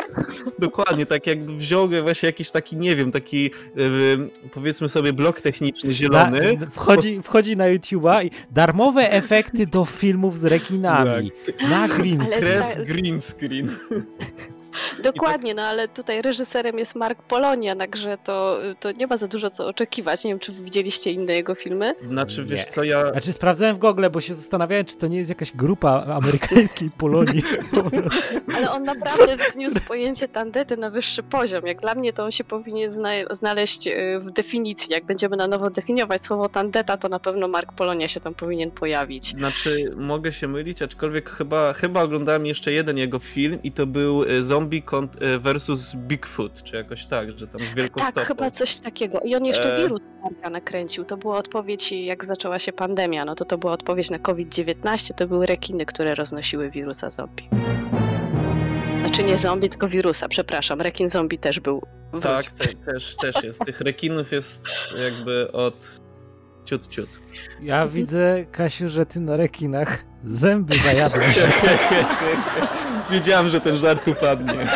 Dokładnie, 0.58 1.06
tak 1.06 1.26
jakby 1.26 1.56
wziął 1.56 1.88
właśnie 2.02 2.26
jakiś 2.26 2.50
taki, 2.50 2.76
nie 2.76 2.96
wiem, 2.96 3.12
taki 3.12 3.42
yy, 3.42 4.30
powiedzmy 4.52 4.88
sobie 4.88 5.12
blok 5.12 5.40
techniczny 5.40 5.94
zielony. 5.94 6.56
Na, 6.60 6.66
wchodzi, 6.66 7.22
wchodzi 7.22 7.56
na 7.56 7.64
YouTube'a 7.64 8.24
i 8.24 8.30
darmowe 8.50 9.10
efekty 9.10 9.66
do 9.66 9.84
filmów 9.84 10.38
z 10.38 10.44
rekinami. 10.44 11.32
Na 11.70 11.88
green 11.88 12.26
screen. 12.26 12.40
Krew 12.40 12.74
tak- 12.74 12.86
green 12.86 13.20
screen. 13.20 13.68
Dokładnie, 15.02 15.54
no 15.54 15.62
ale 15.62 15.88
tutaj 15.88 16.22
reżyserem 16.22 16.78
jest 16.78 16.94
Mark 16.94 17.22
Polonia, 17.22 17.76
także 17.76 18.18
to, 18.24 18.58
to 18.80 18.92
nie 18.92 19.06
ma 19.06 19.16
za 19.16 19.26
dużo 19.26 19.50
co 19.50 19.66
oczekiwać. 19.66 20.24
Nie 20.24 20.30
wiem, 20.30 20.38
czy 20.38 20.52
wy 20.52 20.62
widzieliście 20.64 21.12
inne 21.12 21.32
jego 21.32 21.54
filmy. 21.54 21.94
Znaczy, 22.08 22.44
wiesz 22.44 22.66
Nie. 22.66 22.72
co, 22.72 22.82
ja... 22.84 23.12
Znaczy 23.12 23.32
sprawdzałem 23.32 23.76
w 23.76 23.78
Google, 23.78 24.04
bo 24.12 24.20
się 24.20 24.34
zastanawiałem, 24.34 24.84
czy 24.84 24.96
to 24.96 25.06
nie 25.06 25.18
jest 25.18 25.28
jakaś 25.28 25.52
grupa 25.52 26.04
amerykańskiej 26.22 26.90
Polonii. 26.98 27.42
Ale 28.56 28.70
on 28.70 28.82
naprawdę 28.82 29.36
wzniósł 29.36 29.80
pojęcie 29.88 30.28
tandety 30.28 30.76
na 30.76 30.90
wyższy 30.90 31.22
poziom. 31.22 31.66
Jak 31.66 31.80
dla 31.80 31.94
mnie 31.94 32.12
to 32.12 32.24
on 32.24 32.30
się 32.30 32.44
powinien 32.44 32.90
zna- 32.90 33.34
znaleźć 33.34 33.86
y, 33.86 34.18
w 34.20 34.30
definicji. 34.30 34.92
Jak 34.92 35.04
będziemy 35.04 35.36
na 35.36 35.46
nowo 35.46 35.70
definiować 35.70 36.22
słowo 36.22 36.48
tandeta, 36.48 36.96
to 36.96 37.08
na 37.08 37.18
pewno 37.18 37.48
Mark 37.48 37.72
Polonia 37.72 38.08
się 38.08 38.20
tam 38.20 38.34
powinien 38.34 38.70
pojawić. 38.70 39.30
Znaczy, 39.30 39.92
mogę 39.96 40.32
się 40.32 40.48
mylić, 40.48 40.82
aczkolwiek 40.82 41.30
chyba, 41.30 41.72
chyba 41.72 42.02
oglądałem 42.02 42.46
jeszcze 42.46 42.72
jeden 42.72 42.98
jego 42.98 43.18
film 43.18 43.58
i 43.62 43.72
to 43.72 43.86
był 43.86 44.22
y, 44.22 44.42
Zombie 44.42 44.71
zombie 44.80 45.08
e, 45.20 45.38
versus 45.38 45.94
Bigfoot, 45.94 46.62
czy 46.62 46.76
jakoś 46.76 47.06
tak, 47.06 47.38
że 47.38 47.46
tam 47.46 47.60
z 47.60 47.74
wielką 47.74 48.00
Tak, 48.00 48.10
stopą. 48.10 48.26
chyba 48.26 48.50
coś 48.50 48.74
takiego. 48.80 49.20
I 49.20 49.34
on 49.36 49.44
jeszcze 49.44 49.76
E. 49.76 49.82
wirus 49.82 50.00
Marka 50.22 50.50
nakręcił. 50.50 51.04
To 51.04 51.16
była 51.16 51.38
odpowiedź, 51.38 51.92
jak 51.92 52.24
zaczęła 52.24 52.58
się 52.58 52.72
pandemia. 52.72 53.24
No 53.24 53.34
to 53.34 53.44
to 53.44 53.58
była 53.58 53.72
odpowiedź 53.72 54.10
na 54.10 54.18
COVID-19. 54.18 55.14
To 55.14 55.26
były 55.26 55.46
rekiny, 55.46 55.86
które 55.86 56.14
roznosiły 56.14 56.70
wirusa 56.70 57.10
zombie. 57.10 57.48
Znaczy 59.00 59.22
nie 59.24 59.38
zombie, 59.38 59.68
tylko 59.68 59.88
wirusa, 59.88 60.28
przepraszam. 60.28 60.80
Rekin 60.80 61.08
zombie 61.08 61.38
też 61.38 61.60
był. 61.60 61.82
Wróć. 62.12 62.22
Tak, 62.22 62.50
te, 62.52 62.68
też, 62.92 63.16
też 63.16 63.44
jest. 63.44 63.64
Tych 63.64 63.80
rekinów 63.80 64.32
jest 64.32 64.64
jakby 64.98 65.52
od 65.52 66.00
ciut 66.64 66.86
ciut. 66.88 67.08
Ja 67.62 67.86
widzę, 67.86 68.44
Kasiu, 68.52 68.88
że 68.88 69.06
ty 69.06 69.20
na 69.20 69.36
rekinach 69.36 70.04
zęby 70.24 70.74
zajadłeś. 70.78 71.38
Wiedziałem, 73.10 73.48
że 73.48 73.60
ten 73.60 73.76
żart 73.76 74.08
upadnie. 74.08 74.68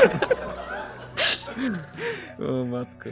O 2.48 2.64
matko. 2.64 3.10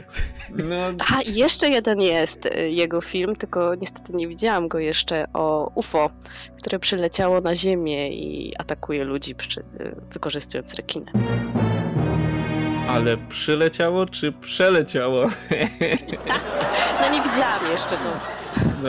No, 0.49 0.75
A, 1.15 1.21
jeszcze 1.25 1.69
jeden 1.69 2.01
jest 2.01 2.45
y, 2.45 2.69
jego 2.69 3.01
film, 3.01 3.35
tylko 3.35 3.75
niestety 3.75 4.13
nie 4.13 4.27
widziałam 4.27 4.67
go 4.67 4.79
jeszcze, 4.79 5.27
o 5.33 5.71
UFO, 5.75 6.09
które 6.57 6.79
przyleciało 6.79 7.41
na 7.41 7.55
Ziemię 7.55 8.09
i 8.09 8.53
atakuje 8.59 9.03
ludzi, 9.03 9.35
przy, 9.35 9.59
y, 9.59 9.95
wykorzystując 10.11 10.73
rekiny. 10.73 11.11
ale 12.89 13.17
przyleciało 13.17 14.05
czy 14.05 14.31
przeleciało? 14.31 15.25
No 17.01 17.09
nie 17.11 17.21
widziałam 17.21 17.71
jeszcze, 17.71 17.95
no. 18.05 18.11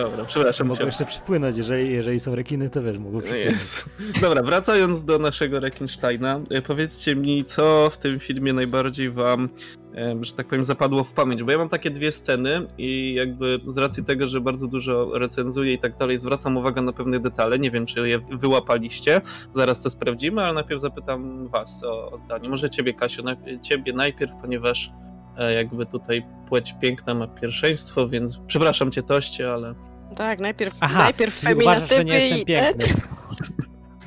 Dobra, 0.03 0.25
przepraszam 0.25 0.67
Mogą 0.67 0.79
cię. 0.79 0.85
jeszcze 0.87 1.05
przypłynąć, 1.05 1.57
jeżeli, 1.57 1.93
jeżeli 1.93 2.21
są 2.21 2.35
rekiny, 2.35 2.71
to 2.71 2.83
wiesz, 2.83 2.99
mogą 2.99 3.13
No 3.17 3.21
przypłynąć. 3.21 3.55
Jezu. 3.55 3.83
Dobra, 4.21 4.43
wracając 4.43 5.05
do 5.05 5.19
naszego 5.19 5.61
Rekinsteina, 5.61 6.41
e, 6.51 6.63
powiedzcie 6.63 7.17
mi, 7.17 7.45
co 7.45 7.91
w 7.91 7.99
tym 7.99 8.19
filmie 8.19 8.53
najbardziej 8.53 9.11
wam, 9.11 9.49
e, 9.95 10.17
że 10.23 10.33
tak 10.33 10.47
powiem, 10.47 10.65
zapadło 10.65 11.05
w 11.05 11.13
pamięć, 11.13 11.43
bo 11.43 11.53
ja 11.53 11.59
mam 11.59 11.69
takie 11.69 11.91
dwie 11.91 12.13
sceny 12.13 12.67
i 12.79 13.15
jakby 13.15 13.61
z 13.67 13.79
racji 13.79 14.05
tego, 14.05 14.27
że 14.29 14.41
bardzo 14.41 14.67
dużo 14.69 15.11
recenzuję 15.19 15.73
i 15.73 15.79
tak 15.79 15.97
dalej, 15.97 16.19
zwracam 16.19 16.57
uwagę 16.57 16.83
na 16.83 16.93
pewne 16.93 17.21
detale, 17.21 17.59
nie 17.59 17.71
wiem, 17.71 17.87
czy 17.87 18.09
je 18.09 18.19
wyłapaliście, 18.19 19.21
zaraz 19.55 19.83
to 19.83 19.91
sprawdzimy, 19.91 20.43
ale 20.43 20.53
najpierw 20.55 20.81
zapytam 20.81 21.49
was 21.49 21.85
o, 21.85 22.11
o 22.13 22.19
zdanie. 22.19 22.49
Może 22.49 22.71
ciebie, 22.71 22.95
Kasiu, 22.95 23.23
najp- 23.23 23.61
ciebie 23.61 23.93
najpierw, 23.93 24.33
ponieważ 24.41 24.91
jakby 25.45 25.87
tutaj 25.87 26.27
płeć 26.49 26.75
piękna 26.81 27.15
ma 27.15 27.27
pierwszeństwo, 27.27 28.09
więc 28.09 28.41
przepraszam 28.47 28.91
cię, 28.91 29.03
Toście, 29.03 29.53
ale 29.53 29.75
Tak, 30.17 30.41
najpierw, 30.41 30.77
Aha, 30.81 31.03
najpierw 31.03 31.41
czyli 31.41 31.55
uważasz, 31.55 31.89
że 31.89 32.05
nie 32.05 32.13
feminatywy 32.13 32.53
jestem 32.53 32.79
i... 32.79 32.85
piękny. 32.85 33.03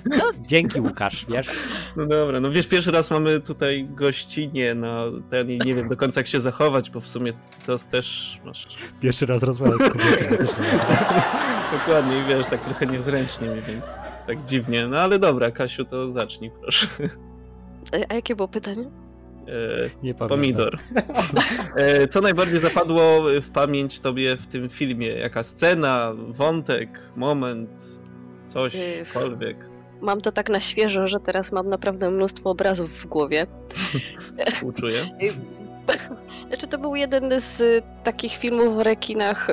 Dzięki 0.48 0.82
Łukasz, 0.82 1.26
wiesz? 1.30 1.48
No 1.96 2.06
dobra, 2.06 2.40
no 2.40 2.52
wiesz, 2.52 2.68
pierwszy 2.68 2.92
raz 2.92 3.12
mamy 3.12 3.40
tutaj 3.40 3.88
gościnie, 3.90 4.76
no 4.76 5.06
ten 5.30 5.50
i 5.52 5.60
nie 5.60 5.76
wiem 5.76 5.90
do 5.90 5.98
końca 5.98 6.20
jak 6.20 6.28
się 6.28 6.40
zachować, 6.40 6.90
bo 6.90 7.00
w 7.00 7.08
sumie 7.08 7.34
ty 7.34 7.66
to 7.66 7.78
też 7.92 8.40
masz 8.46 8.68
Pierwszy 9.02 9.26
raz 9.26 9.44
rozmawiam 9.44 9.78
z 9.78 9.90
kobietą. 9.90 10.46
dokładnie 11.78 12.20
i 12.20 12.24
wiesz, 12.30 12.48
tak 12.48 12.66
trochę 12.66 12.86
niezręcznie 12.86 13.48
mi, 13.48 13.62
więc 13.62 14.00
tak 14.28 14.44
dziwnie. 14.46 14.88
No 14.88 15.00
ale 15.00 15.20
dobra, 15.20 15.52
Kasiu, 15.52 15.86
to 15.86 16.12
zacznij 16.12 16.52
proszę. 16.62 16.88
A 18.10 18.14
jakie 18.14 18.36
było 18.36 18.48
pytanie? 18.48 18.90
E, 19.50 19.90
Nie 20.04 20.14
pomidor. 20.14 20.78
E, 21.76 22.08
co 22.08 22.22
najbardziej 22.22 22.60
zapadło 22.60 23.24
w 23.42 23.50
pamięć 23.52 24.00
tobie 24.00 24.38
w 24.38 24.48
tym 24.48 24.70
filmie? 24.70 25.08
Jaka 25.08 25.44
scena, 25.44 26.14
wątek, 26.28 26.90
moment, 27.16 27.70
coś, 28.48 28.78
cokolwiek? 29.08 29.70
Mam 30.02 30.22
to 30.22 30.32
tak 30.32 30.50
na 30.50 30.60
świeżo, 30.60 31.08
że 31.08 31.20
teraz 31.20 31.52
mam 31.52 31.70
naprawdę 31.70 32.10
mnóstwo 32.12 32.50
obrazów 32.50 32.92
w 32.92 33.06
głowie. 33.06 33.46
Współczuję. 34.54 35.10
Znaczy, 36.48 36.68
to 36.68 36.78
był 36.78 36.96
jeden 36.96 37.42
z 37.42 37.62
y, 37.62 37.82
takich 38.04 38.32
filmów 38.34 38.78
o 38.78 38.84
rekinach, 38.84 39.48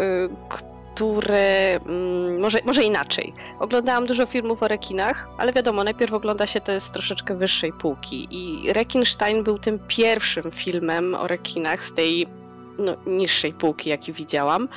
y, 1.00 1.20
które. 1.20 1.80
mm, 1.86 2.40
może, 2.40 2.58
może 2.64 2.82
inaczej. 2.82 3.32
Oglądałam 3.58 4.06
dużo 4.06 4.26
filmów 4.26 4.62
o 4.62 4.68
rekinach, 4.68 5.28
ale 5.38 5.52
wiadomo, 5.52 5.84
najpierw 5.84 6.12
ogląda 6.12 6.46
się 6.46 6.60
te 6.60 6.80
z 6.80 6.90
troszeczkę 6.90 7.36
wyższej 7.36 7.72
półki. 7.72 8.28
I 8.30 8.72
Rekinstein 8.72 9.42
był 9.42 9.58
tym 9.58 9.78
pierwszym 9.88 10.50
filmem 10.50 11.14
o 11.14 11.26
rekinach 11.26 11.84
z 11.84 11.92
tej 11.92 12.26
no, 12.78 12.96
niższej 13.06 13.52
półki, 13.52 13.90
jaki 13.90 14.12
widziałam. 14.12 14.68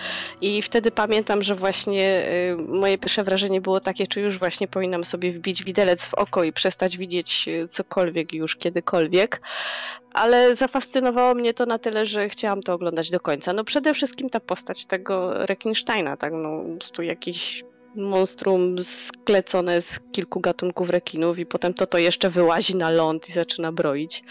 I 0.42 0.62
wtedy 0.62 0.92
pamiętam, 0.92 1.44
że 1.44 1.56
właśnie 1.56 2.30
y, 2.52 2.58
moje 2.68 2.98
pierwsze 2.98 3.24
wrażenie 3.24 3.62
było 3.62 3.80
takie, 3.80 4.08
czy 4.08 4.22
już 4.22 4.40
właśnie 4.40 4.68
powinnam 4.68 5.04
sobie 5.04 5.32
wbić 5.32 5.64
widelec 5.64 6.06
w 6.06 6.14
oko 6.14 6.44
i 6.44 6.54
przestać 6.54 6.98
widzieć 6.98 7.48
y, 7.48 7.68
cokolwiek 7.68 8.34
już 8.34 8.56
kiedykolwiek. 8.56 9.42
Ale 10.14 10.56
zafascynowało 10.56 11.36
mnie 11.36 11.54
to 11.54 11.66
na 11.66 11.80
tyle, 11.80 12.06
że 12.06 12.30
chciałam 12.30 12.64
to 12.64 12.74
oglądać 12.74 13.10
do 13.10 13.20
końca. 13.20 13.54
No 13.54 13.64
przede 13.64 13.94
wszystkim 13.94 14.30
ta 14.30 14.40
postać 14.40 14.86
tego 14.86 15.46
Rekinsteina, 15.46 16.18
tak, 16.18 16.34
no 16.34 16.64
po 16.64 16.78
prostu 16.78 17.04
jakiś 17.04 17.64
monstrum 17.96 18.76
sklecone 18.84 19.82
z 19.82 20.00
kilku 20.12 20.40
gatunków 20.40 20.90
rekinów 20.90 21.40
i 21.40 21.46
potem 21.46 21.74
to 21.74 21.88
to 21.88 21.98
jeszcze 21.98 22.30
wyłazi 22.30 22.76
na 22.76 22.92
ląd 22.92 23.30
i 23.30 23.32
zaczyna 23.32 23.72
broić. 23.72 24.24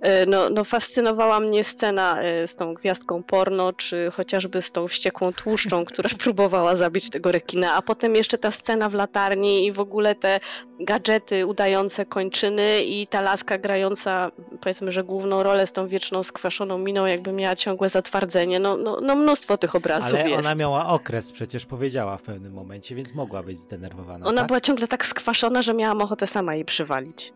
E, 0.00 0.26
No, 0.26 0.50
no 0.50 0.64
fascynowała 0.64 1.40
mnie 1.40 1.64
scena 1.64 2.20
e, 2.22 2.46
z 2.46 2.56
tą 2.56 2.74
gwiazdką 2.74 3.22
porno, 3.22 3.72
czy 3.72 4.10
chociażby 4.12 4.62
z 4.62 4.72
tą 4.72 4.88
wściekłą 4.88 5.32
tłuszczą, 5.32 5.84
która 5.90 6.10
próbowała 6.18 6.76
zabić 6.76 7.10
tego 7.10 7.32
rekina, 7.32 7.74
a 7.74 7.82
potem 7.82 8.14
jeszcze 8.16 8.38
ta 8.38 8.50
scena 8.50 8.88
w 8.88 8.94
latarni 8.94 9.66
i 9.66 9.72
w 9.72 9.80
ogóle 9.80 10.14
te 10.14 10.40
gadżety 10.80 11.46
udające 11.46 12.06
kończyny 12.06 12.82
i 12.84 13.06
ta 13.06 13.20
laska 13.20 13.58
grająca, 13.58 14.30
powiedzmy, 14.60 14.92
że 14.92 15.04
główną 15.04 15.42
rolę 15.42 15.66
z 15.66 15.72
tą 15.72 15.88
wieczną 15.88 16.22
skwaszoną 16.22 16.78
miną, 16.78 17.06
jakby 17.06 17.32
miała 17.32 17.56
ciągłe 17.56 17.88
zatwardzenie. 17.88 18.60
No, 18.60 18.76
no, 18.76 18.98
no 19.02 19.16
mnóstwo 19.16 19.58
tych 19.58 19.74
obrazów 19.74 20.20
Ale 20.20 20.30
jest. 20.30 20.46
ona 20.46 20.54
miała 20.54 20.86
okres, 20.88 21.32
przecież 21.32 21.66
powiedziała 21.66 22.16
w 22.16 22.22
pewnym 22.22 22.52
momencie, 22.52 22.81
więc 22.90 23.14
mogła 23.14 23.42
być 23.42 23.60
zdenerwowana. 23.60 24.26
Ona 24.26 24.40
tak? 24.40 24.46
była 24.46 24.60
ciągle 24.60 24.88
tak 24.88 25.06
skwaszona, 25.06 25.62
że 25.62 25.74
miałam 25.74 26.02
ochotę 26.02 26.26
sama 26.26 26.54
jej 26.54 26.64
przywalić. 26.64 27.32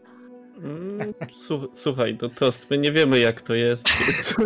Mm, 0.59 1.15
słuch- 1.33 1.69
Słuchaj, 1.75 2.17
to 2.17 2.29
tost, 2.29 2.71
my 2.71 2.79
nie 2.79 2.93
wiemy 2.93 3.19
jak 3.19 3.43
to 3.43 3.55
jest, 3.55 3.89
więc... 4.07 4.37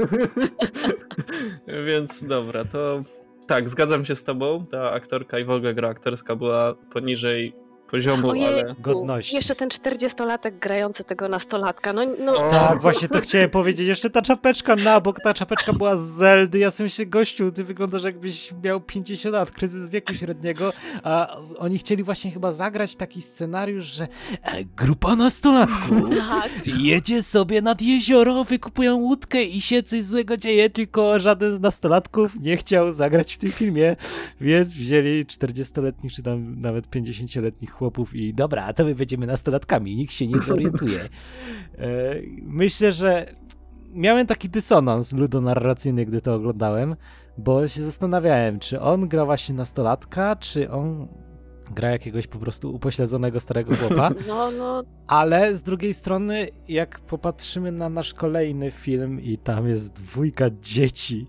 więc 1.87 2.25
dobra, 2.25 2.65
to 2.65 3.03
tak, 3.47 3.69
zgadzam 3.69 4.05
się 4.05 4.17
z 4.17 4.25
tobą, 4.25 4.67
ta 4.71 4.91
aktorka 4.91 5.39
i 5.39 5.45
w 5.45 5.51
ogóle 5.51 5.75
gra 5.75 5.89
aktorska 5.89 6.37
była 6.37 6.75
poniżej 6.75 7.53
poziomu, 7.91 8.31
ale... 8.31 8.49
Ojejku, 8.49 8.83
Godności. 8.83 9.37
Jeszcze 9.37 9.55
ten 9.55 9.69
40-latek 9.69 10.59
grający 10.59 11.05
tego 11.05 11.29
nastolatka. 11.29 11.93
No, 11.93 12.03
no 12.19 12.35
O, 12.35 12.51
Tak, 12.51 12.81
właśnie 12.81 13.09
to 13.09 13.21
chciałem 13.21 13.51
powiedzieć. 13.61 13.89
Jeszcze 13.89 14.11
ta 14.11 14.23
czapeczka 14.23 14.77
na 14.77 15.01
bok, 15.01 15.21
ta 15.21 15.35
czapeczka 15.35 15.73
była 15.73 15.97
z 15.97 16.01
Zeldy. 16.01 16.59
Ja 16.59 16.71
sobie 16.71 16.85
myślę, 16.85 17.07
gościu, 17.07 17.53
ty 17.53 17.65
wyglądasz 17.65 18.03
jakbyś 18.03 18.55
miał 18.63 18.81
50 18.81 19.35
lat, 19.35 19.51
kryzys 19.51 19.89
wieku 19.89 20.15
średniego, 20.15 20.73
a 21.03 21.37
oni 21.59 21.79
chcieli 21.79 22.03
właśnie 22.03 22.31
chyba 22.31 22.53
zagrać 22.53 22.97
taki 22.97 23.23
scenariusz, 23.23 23.87
że 23.87 24.09
e, 24.43 24.65
grupa 24.65 25.17
nastolatków 25.17 26.09
tak. 26.29 26.51
jedzie 26.79 27.23
sobie 27.23 27.63
nad 27.63 27.83
jezioro, 27.83 28.45
wykupują 28.45 28.97
łódkę 28.97 29.45
i 29.45 29.61
się 29.61 29.83
coś 29.83 30.03
złego 30.03 30.37
dzieje, 30.37 30.71
tylko 30.71 31.19
żaden 31.19 31.57
z 31.57 31.61
nastolatków 31.61 32.33
nie 32.41 32.57
chciał 32.57 32.93
zagrać 32.93 33.35
w 33.35 33.39
tym 33.39 33.53
filmie, 33.53 33.97
więc 34.41 34.75
wzięli 34.75 35.25
40-letnich 35.25 36.13
czy 36.13 36.23
tam 36.23 36.61
nawet 36.61 36.87
50-letnich 36.91 37.80
chłopów 37.81 38.15
i 38.15 38.35
dobra, 38.35 38.65
a 38.65 38.73
to 38.73 38.85
my 38.85 38.95
będziemy 38.95 39.27
nastolatkami, 39.27 39.97
nikt 39.97 40.13
się 40.13 40.27
nie 40.27 40.41
zorientuje. 40.49 41.01
E, 41.79 42.15
Myślę, 42.43 42.93
że 42.93 43.27
miałem 43.93 44.27
taki 44.27 44.49
dysonans 44.49 45.13
ludonarracyjny, 45.13 46.05
gdy 46.05 46.21
to 46.21 46.35
oglądałem, 46.35 46.97
bo 47.39 47.69
się 47.69 47.85
zastanawiałem, 47.85 48.59
czy 48.59 48.81
on 48.81 49.09
gra 49.09 49.25
właśnie 49.25 49.55
nastolatka, 49.55 50.37
czy 50.37 50.71
on 50.71 51.09
gra 51.71 51.91
jakiegoś 51.91 52.27
po 52.27 52.39
prostu 52.39 52.75
upośledzonego 52.75 53.41
starego 53.41 53.77
chłopa. 53.77 54.11
No, 54.29 54.51
no, 54.51 54.83
Ale 55.07 55.57
z 55.57 55.63
drugiej 55.63 55.95
strony, 55.95 56.49
jak 56.69 57.01
popatrzymy 57.01 57.73
na 57.73 57.89
nasz 57.89 58.15
kolejny 58.15 58.71
film 58.71 59.21
i 59.21 59.39
tam 59.39 59.69
jest 59.69 59.93
dwójka 59.93 60.47
dzieci 60.63 61.27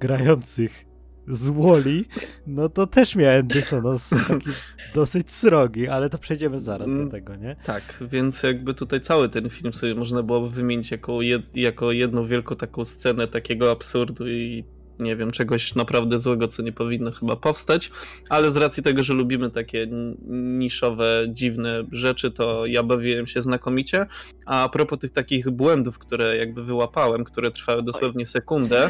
grających 0.00 0.91
z 1.28 1.48
Woli, 1.48 2.04
no 2.46 2.68
to 2.68 2.86
też 2.86 3.16
miałem 3.16 3.46
dysonans 3.46 4.10
taki 4.28 4.50
dosyć 4.94 5.30
srogi, 5.30 5.88
ale 5.88 6.10
to 6.10 6.18
przejdziemy 6.18 6.58
zaraz 6.60 6.88
do 6.88 6.92
Mm. 6.94 7.10
tego, 7.10 7.36
nie? 7.36 7.56
Tak, 7.64 7.98
więc 8.10 8.42
jakby 8.42 8.74
tutaj 8.74 9.00
cały 9.00 9.28
ten 9.28 9.50
film 9.50 9.72
sobie 9.72 9.94
można 9.94 10.22
byłoby 10.22 10.50
wymienić 10.50 10.90
jako, 10.90 11.22
jed, 11.22 11.42
jako 11.54 11.92
jedną 11.92 12.26
wielką 12.26 12.56
taką 12.56 12.84
scenę 12.84 13.28
takiego 13.28 13.70
absurdu 13.70 14.28
i 14.28 14.64
nie 14.98 15.16
wiem, 15.16 15.30
czegoś 15.30 15.74
naprawdę 15.74 16.18
złego, 16.18 16.48
co 16.48 16.62
nie 16.62 16.72
powinno 16.72 17.10
chyba 17.10 17.36
powstać, 17.36 17.90
ale 18.28 18.50
z 18.50 18.56
racji 18.56 18.82
tego, 18.82 19.02
że 19.02 19.14
lubimy 19.14 19.50
takie 19.50 19.86
niszowe, 20.28 21.24
dziwne 21.28 21.84
rzeczy, 21.92 22.30
to 22.30 22.66
ja 22.66 22.82
bawiłem 22.82 23.26
się 23.26 23.42
znakomicie. 23.42 24.06
A 24.46 24.68
propos 24.72 24.98
tych 24.98 25.10
takich 25.10 25.50
błędów, 25.50 25.98
które 25.98 26.36
jakby 26.36 26.64
wyłapałem, 26.64 27.24
które 27.24 27.50
trwały 27.50 27.82
dosłownie 27.82 28.26
sekundę, 28.26 28.88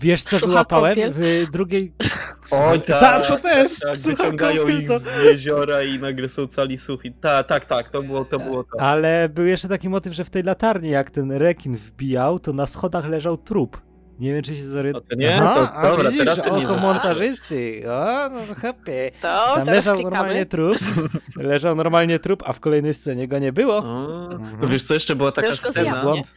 Wiesz, 0.00 0.22
co 0.22 0.36
Sucha 0.38 0.46
wyłapałem 0.46 0.94
kąpiel? 0.94 1.12
w 1.46 1.50
drugiej... 1.50 1.92
Oj, 2.50 2.80
Ta, 2.80 3.00
tak, 3.00 3.26
to 3.26 3.36
też! 3.36 3.78
tak, 3.80 3.98
Sucha 3.98 4.10
wyciągają 4.16 4.62
kąpiel 4.62 4.80
ich 4.80 4.88
to- 4.88 4.98
z 4.98 5.16
jeziora 5.24 5.82
i 5.82 5.98
nagle 5.98 6.28
są 6.28 6.46
cali 6.46 6.78
suchi. 6.78 7.12
Tak, 7.12 7.46
tak, 7.46 7.64
tak, 7.64 7.88
to 7.88 8.02
było 8.02 8.24
to. 8.24 8.38
Było 8.38 8.64
to. 8.64 8.80
Ale 8.80 9.28
był 9.28 9.46
jeszcze 9.46 9.68
taki 9.68 9.88
motyw, 9.88 10.12
że 10.12 10.24
w 10.24 10.30
tej 10.30 10.42
latarni, 10.42 10.90
jak 10.90 11.10
ten 11.10 11.32
rekin 11.32 11.76
wbijał, 11.76 12.38
to 12.38 12.52
na 12.52 12.66
schodach 12.66 13.08
leżał 13.08 13.36
trup. 13.36 13.80
Nie 14.20 14.32
wiem, 14.34 14.42
czy 14.42 14.56
się 14.56 14.66
zorientowałeś. 14.66 15.08
to 15.08 15.14
nie, 15.16 15.38
to 15.38 15.88
dobra, 15.88 16.10
teraz 16.18 16.42
ty 16.42 16.50
oko 16.52 16.76
montażysty. 16.76 17.82
O, 17.90 18.28
no 18.28 18.54
happy. 18.54 19.10
To 19.22 19.52
Tam 19.56 19.66
leżał 19.66 19.94
klikamy. 19.94 20.16
normalnie 20.16 20.46
trup, 20.46 20.78
leżał 21.36 21.74
normalnie 21.76 22.18
trup, 22.18 22.42
a 22.46 22.52
w 22.52 22.60
kolejnej 22.60 22.94
scenie 22.94 23.28
go 23.28 23.38
nie 23.38 23.52
było. 23.52 23.76
O, 23.78 24.28
Mhm. 24.32 24.60
to 24.60 24.68
wiesz 24.68 24.82
co, 24.82 24.94
jeszcze 24.94 25.16
była 25.16 25.32
taka 25.32 25.48
go 25.48 25.56
scena. 25.56 26.02
Błąd. 26.02 26.34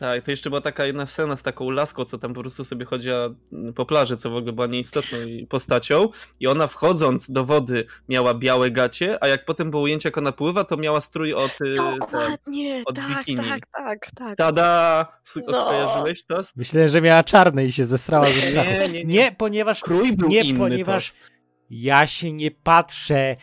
Tak, 0.00 0.22
to 0.24 0.30
jeszcze 0.30 0.50
była 0.50 0.60
taka 0.60 0.84
jedna 0.86 1.06
scena 1.06 1.36
z 1.36 1.42
taką 1.42 1.70
laską, 1.70 2.04
co 2.04 2.18
tam 2.18 2.34
po 2.34 2.40
prostu 2.40 2.64
sobie 2.64 2.84
chodziła 2.84 3.28
po 3.74 3.86
plaży, 3.86 4.16
co 4.16 4.30
w 4.30 4.34
ogóle 4.36 4.52
była 4.52 4.66
nieistotną 4.66 5.18
postacią. 5.48 6.08
I 6.40 6.46
ona 6.46 6.66
wchodząc 6.66 7.30
do 7.30 7.44
wody 7.44 7.84
miała 8.08 8.34
białe 8.34 8.70
gacie, 8.70 9.18
a 9.24 9.28
jak 9.28 9.44
potem 9.44 9.70
było 9.70 9.82
ujęcie, 9.82 10.08
jak 10.08 10.18
ona 10.18 10.32
pływa, 10.32 10.64
to 10.64 10.76
miała 10.76 11.00
strój 11.00 11.34
od... 11.34 11.60
y, 11.60 11.74
Dokładnie, 11.98 12.82
od 12.86 12.96
tak, 12.96 13.08
bikini. 13.18 13.48
tak, 13.48 13.60
tak, 13.72 14.10
tak. 14.16 14.36
Tada! 14.36 15.06
No. 15.46 15.64
Kojarzyłeś 15.64 16.24
to? 16.24 16.40
Myślę, 16.56 16.88
że 16.88 17.00
miała 17.00 17.24
czarne 17.24 17.64
i 17.66 17.72
się 17.72 17.86
zesrała 17.86 18.26
ze 18.26 18.32
strachu. 18.40 18.70
Nie, 18.70 18.88
nie, 18.88 19.04
nie. 19.04 19.04
Nie, 19.04 19.32
ponieważ 19.32 19.80
Krój 19.80 20.12
był 20.16 20.28
Nie, 20.28 20.40
inny 20.42 20.58
ponieważ- 20.58 21.14
tost. 21.14 21.30
ja 21.70 22.06
się 22.06 22.32
nie 22.32 22.50
patrzę 22.50 23.36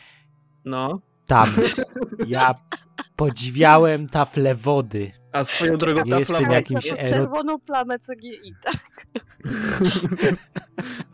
No. 0.66 1.02
tam. 1.28 1.50
Ja 2.28 2.56
podziwiałem 3.16 4.10
taflę 4.10 4.56
wody. 4.56 5.12
A 5.38 5.44
swoją 5.44 5.77
drogą 5.77 6.01
Nie 6.06 6.12
ta 6.12 6.20
jestem 6.20 6.38
flama... 6.38 6.53
jakimś 6.53 6.86
ero- 6.91 7.10
Czerwoną 7.10 7.60
plamę 7.60 8.00
CGI, 8.00 8.53
tak. 8.63 9.08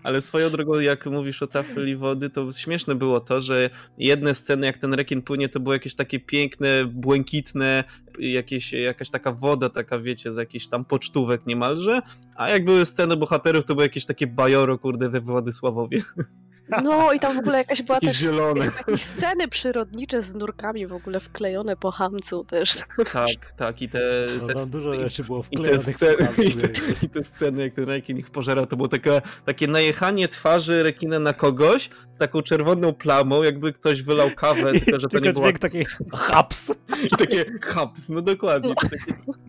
Ale 0.03 0.21
swoją 0.21 0.49
drogą, 0.49 0.79
jak 0.79 1.05
mówisz 1.05 1.43
o 1.43 1.47
tafli 1.47 1.95
wody, 1.95 2.29
to 2.29 2.51
śmieszne 2.51 2.95
było 2.95 3.19
to, 3.19 3.41
że 3.41 3.69
jedne 3.97 4.35
sceny, 4.35 4.65
jak 4.65 4.77
ten 4.77 4.93
rekin 4.93 5.21
płynie, 5.21 5.49
to 5.49 5.59
było 5.59 5.73
jakieś 5.73 5.95
takie 5.95 6.19
piękne, 6.19 6.85
błękitne, 6.85 7.83
jakieś, 8.19 8.73
jakaś 8.73 9.09
taka 9.09 9.31
woda, 9.31 9.69
taka 9.69 9.99
wiecie, 9.99 10.33
z 10.33 10.37
jakichś 10.37 10.67
tam 10.67 10.85
pocztówek 10.85 11.45
niemalże, 11.45 12.01
a 12.35 12.49
jak 12.49 12.65
były 12.65 12.85
sceny 12.85 13.17
bohaterów, 13.17 13.65
to 13.65 13.75
były 13.75 13.85
jakieś 13.85 14.05
takie 14.05 14.27
bajoro, 14.27 14.77
kurde, 14.77 15.09
we 15.09 15.21
Władysławowie. 15.21 16.01
No 16.83 17.13
i 17.13 17.19
tam 17.19 17.35
w 17.35 17.39
ogóle 17.39 17.57
jakaś 17.57 17.81
była 17.81 17.99
Takie 17.99 18.07
też 18.07 18.17
zielone. 18.17 18.65
jakieś 18.65 19.01
sceny 19.01 19.47
przyrodnicze 19.47 20.21
z 20.21 20.35
nurkami 20.35 20.87
w 20.87 20.93
ogóle 20.93 21.19
wklejone 21.19 21.75
po 21.75 21.91
hamcu 21.91 22.43
też. 22.43 22.75
Tak, 23.13 23.51
tak, 23.57 23.81
i 23.81 23.89
te... 23.89 23.99
No, 24.41 24.47
te 24.47 25.01
rzeczy 25.01 25.23
było 25.23 25.45
I 25.51 25.57
te, 25.57 25.79
sceny, 25.79 26.27
i, 26.49 26.51
te, 26.53 26.67
I 27.01 27.09
te 27.09 27.23
sceny, 27.23 27.61
jak 27.61 27.73
ten 27.73 27.85
rekin 27.85 28.17
ich 28.17 28.29
pożera, 28.29 28.65
to 28.65 28.75
było 28.75 28.87
takie, 28.87 29.21
takie 29.45 29.67
najechanie 29.67 30.27
twarzy 30.27 30.83
rekina 30.83 31.19
na 31.19 31.33
kogoś 31.33 31.89
z 32.15 32.17
taką 32.17 32.41
czerwoną 32.41 32.93
plamą, 32.93 33.43
jakby 33.43 33.73
ktoś 33.73 34.01
wylał 34.01 34.31
kawę, 34.31 34.73
tylko 34.79 34.99
że 34.99 35.07
to 35.07 35.19
nie 35.19 35.33
była 35.33 35.45
dźwięk 35.45 35.59
taki 35.59 35.85
haps. 36.13 36.71
I 37.11 37.17
takie 37.17 37.45
haps, 37.61 38.09
no 38.09 38.21
dokładnie. 38.21 38.75
Takie... 38.75 38.97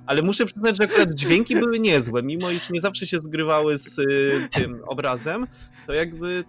Ale 0.07 0.23
muszę 0.23 0.47
przyznać, 0.47 0.77
że 0.77 0.85
akurat 0.85 1.15
dźwięki 1.15 1.57
były 1.57 1.79
niezłe, 1.79 2.23
mimo 2.23 2.51
iż 2.51 2.71
nie 2.71 2.81
zawsze 2.81 3.07
się 3.07 3.19
zgrywały 3.19 3.79
z 3.79 3.99
y, 3.99 4.49
tym 4.53 4.83
obrazem, 4.87 5.47
to 5.87 5.93
jakby 5.93 6.45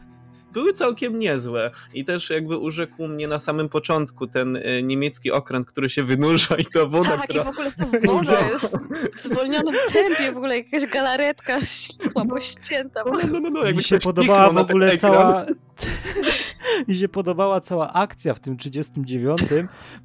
były 0.56 0.74
całkiem 0.74 1.20
niezłe. 1.20 1.72
I 1.94 2.06
też 2.06 2.30
jakby 2.30 2.58
urzekł 2.58 3.08
mnie 3.08 3.28
na 3.28 3.40
samym 3.40 3.70
początku 3.70 4.28
ten 4.28 4.56
y, 4.56 4.84
niemiecki 4.84 5.32
okręt, 5.32 5.68
który 5.68 5.90
się 5.90 6.04
wynurza 6.04 6.56
i 6.56 6.66
ta 6.66 6.86
woda, 6.86 7.18
Tak, 7.18 7.24
i 7.24 7.28
która... 7.28 7.44
w 7.44 7.48
ogóle 7.48 7.72
ta 7.72 7.86
woda 8.14 8.48
jest 8.50 8.78
w 9.16 9.20
zwolnionym 9.24 9.76
tempie, 9.94 10.32
w 10.32 10.38
ogóle 10.38 10.58
jakaś 10.58 10.86
galaretka 10.86 11.60
słabo 11.66 12.40
ścięta. 12.40 13.04
No, 13.06 13.12
no, 13.32 13.40
no, 13.40 13.50
no, 13.50 13.60
jakby 13.60 13.78
Mi 13.78 13.84
się 13.84 14.00
podobała 14.00 14.50
w 14.52 14.58
ogóle 14.58 14.92
ekran. 14.92 15.00
cała... 15.12 15.46
Mi 16.88 16.96
się 16.96 17.10
podobała 17.10 17.62
cała 17.62 17.94
akcja 17.94 18.34
w 18.34 18.40
tym 18.40 18.58
39, 18.58 19.42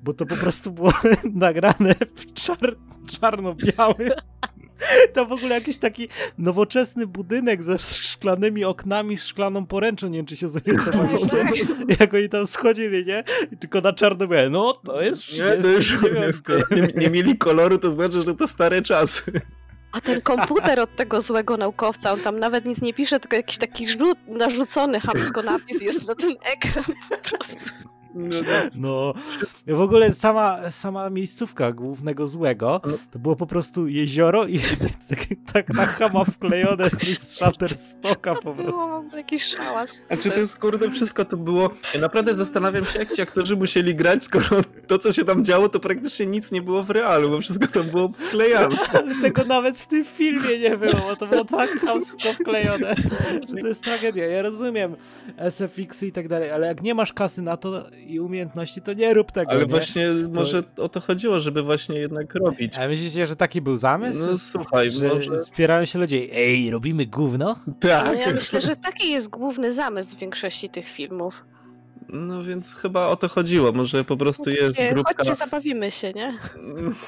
bo 0.02 0.12
to 0.12 0.26
po 0.26 0.36
prostu 0.36 0.70
było 0.70 0.92
nagrane 1.34 1.94
w 2.14 2.32
czar... 2.32 2.76
czarno-białym. 3.20 4.10
To 5.14 5.26
w 5.26 5.32
ogóle 5.32 5.54
jakiś 5.54 5.78
taki 5.78 6.08
nowoczesny 6.38 7.06
budynek 7.06 7.62
ze 7.62 7.78
szklanymi 7.78 8.64
oknami, 8.64 9.18
szklaną 9.18 9.66
poręczą, 9.66 10.08
nie 10.08 10.18
wiem 10.18 10.26
czy 10.26 10.36
się 10.36 10.48
zorientowaliście, 10.48 11.28
Tak, 11.28 12.00
jak 12.00 12.14
oni 12.14 12.28
tam 12.28 12.46
schodzili, 12.46 13.06
nie? 13.06 13.24
I 13.52 13.56
tylko 13.56 13.80
na 13.80 13.92
czarno 13.92 14.28
białe, 14.28 14.50
no 14.50 14.72
to 14.72 15.02
jest 15.02 15.32
Nie, 15.32 15.62
to 15.62 15.68
już 15.68 15.86
39. 15.86 16.36
skoro 16.36 16.62
nie, 16.70 17.02
nie 17.02 17.10
mieli 17.10 17.38
koloru, 17.38 17.78
to 17.78 17.90
znaczy, 17.90 18.22
że 18.26 18.34
to 18.34 18.48
stare 18.48 18.82
czasy. 18.82 19.32
A 19.92 20.00
ten 20.00 20.20
komputer 20.20 20.80
od 20.80 20.96
tego 20.96 21.20
złego 21.20 21.56
naukowca, 21.56 22.12
on 22.12 22.20
tam 22.20 22.38
nawet 22.38 22.64
nic 22.64 22.82
nie 22.82 22.94
pisze, 22.94 23.20
tylko 23.20 23.36
jakiś 23.36 23.58
taki 23.58 23.86
narzucony 24.28 25.00
chamsko 25.00 25.42
napis 25.42 25.82
jest 25.82 26.08
na 26.08 26.14
ten 26.14 26.30
ekran 26.30 26.84
po 27.10 27.16
prostu. 27.16 27.58
No, 28.14 28.36
no. 28.74 29.14
No, 29.66 29.76
w 29.76 29.80
ogóle 29.80 30.12
sama, 30.12 30.70
sama 30.70 31.10
miejscówka 31.10 31.72
głównego 31.72 32.28
złego, 32.28 32.80
No. 32.86 32.92
to 33.10 33.18
było 33.18 33.36
po 33.36 33.46
prostu 33.46 33.88
jezioro 33.88 34.46
i 34.46 34.58
tak, 35.10 35.18
tak 35.52 35.68
na 35.68 35.86
chama 35.86 36.24
wklejone 36.24 36.90
z 36.90 37.18
Shutterstocka 37.38 38.34
po 38.34 38.54
prostu. 38.54 39.16
jakiś 39.16 39.44
szałas. 39.44 39.90
A 40.08 40.16
czy 40.16 40.30
to 40.30 40.38
jest 40.40 40.58
kurde 40.58 40.90
wszystko 40.90 41.24
to 41.24 41.36
było. 41.36 41.70
Ja 41.94 42.00
naprawdę 42.00 42.34
zastanawiam 42.34 42.84
się, 42.84 42.98
jak 42.98 43.12
ci 43.12 43.22
aktorzy 43.22 43.56
musieli 43.56 43.94
grać, 43.94 44.24
skoro 44.24 44.46
to, 44.86 44.98
co 44.98 45.12
się 45.12 45.24
tam 45.24 45.44
działo, 45.44 45.68
to 45.68 45.80
praktycznie 45.80 46.26
nic 46.26 46.52
nie 46.52 46.62
było 46.62 46.82
w 46.82 46.90
realu, 46.90 47.30
bo 47.30 47.40
wszystko 47.40 47.66
tam 47.66 47.86
było 47.90 48.08
wklejane. 48.08 48.76
Ale 48.98 49.14
tego 49.22 49.44
nawet 49.44 49.80
w 49.80 49.86
tym 49.86 50.04
filmie 50.04 50.58
nie 50.58 50.76
było, 50.76 50.92
bo 51.08 51.16
to 51.16 51.26
było 51.26 51.44
tak 51.44 51.70
chamsko 51.80 52.32
wklejone, 52.40 52.94
że 53.48 53.56
to 53.62 53.68
jest 53.68 53.84
tragedia. 53.84 54.26
Ja 54.26 54.42
rozumiem 54.42 54.96
SFX-y 55.50 56.06
i 56.06 56.12
tak 56.12 56.28
dalej, 56.28 56.50
ale 56.50 56.66
jak 56.66 56.82
nie 56.82 56.94
masz 56.94 57.12
kasy 57.12 57.42
na 57.42 57.56
to 57.56 57.86
i 58.06 58.20
umiejętności, 58.20 58.82
to 58.82 58.92
nie 58.92 59.14
rób 59.14 59.32
tego, 59.32 59.50
Ale 59.50 59.60
nie? 59.60 59.66
właśnie 59.66 60.06
może 60.32 60.62
o 60.76 60.88
to 60.88 61.00
chodziło, 61.00 61.40
żeby 61.40 61.62
właśnie 61.62 61.98
jednak 61.98 62.34
robić. 62.34 62.78
A 62.78 62.88
myślicie, 62.88 63.26
że 63.26 63.36
taki 63.36 63.60
był 63.60 63.76
zamysł? 63.76 64.26
No 64.26 64.38
słuchaj, 64.38 64.90
że 64.90 65.08
może. 65.08 65.38
spierają 65.38 65.84
się 65.84 65.98
ludzie, 65.98 66.16
ej, 66.32 66.70
robimy 66.70 67.06
gówno? 67.06 67.56
No 67.66 67.74
Tak. 67.80 68.20
ja 68.26 68.32
myślę, 68.34 68.60
że 68.60 68.76
taki 68.76 69.10
jest 69.10 69.30
główny 69.30 69.72
zamysł 69.72 70.18
większości 70.18 70.70
tych 70.70 70.88
filmów. 70.88 71.44
No 72.12 72.44
więc 72.44 72.74
chyba 72.74 73.06
o 73.06 73.16
to 73.16 73.28
chodziło. 73.28 73.72
Może 73.72 74.04
po 74.04 74.16
prostu 74.16 74.50
jest 74.50 74.78
Takie, 74.78 74.92
grupka. 74.94 75.14
Chodźcie, 75.18 75.34
zabawimy 75.34 75.90
się, 75.90 76.12
nie? 76.12 76.38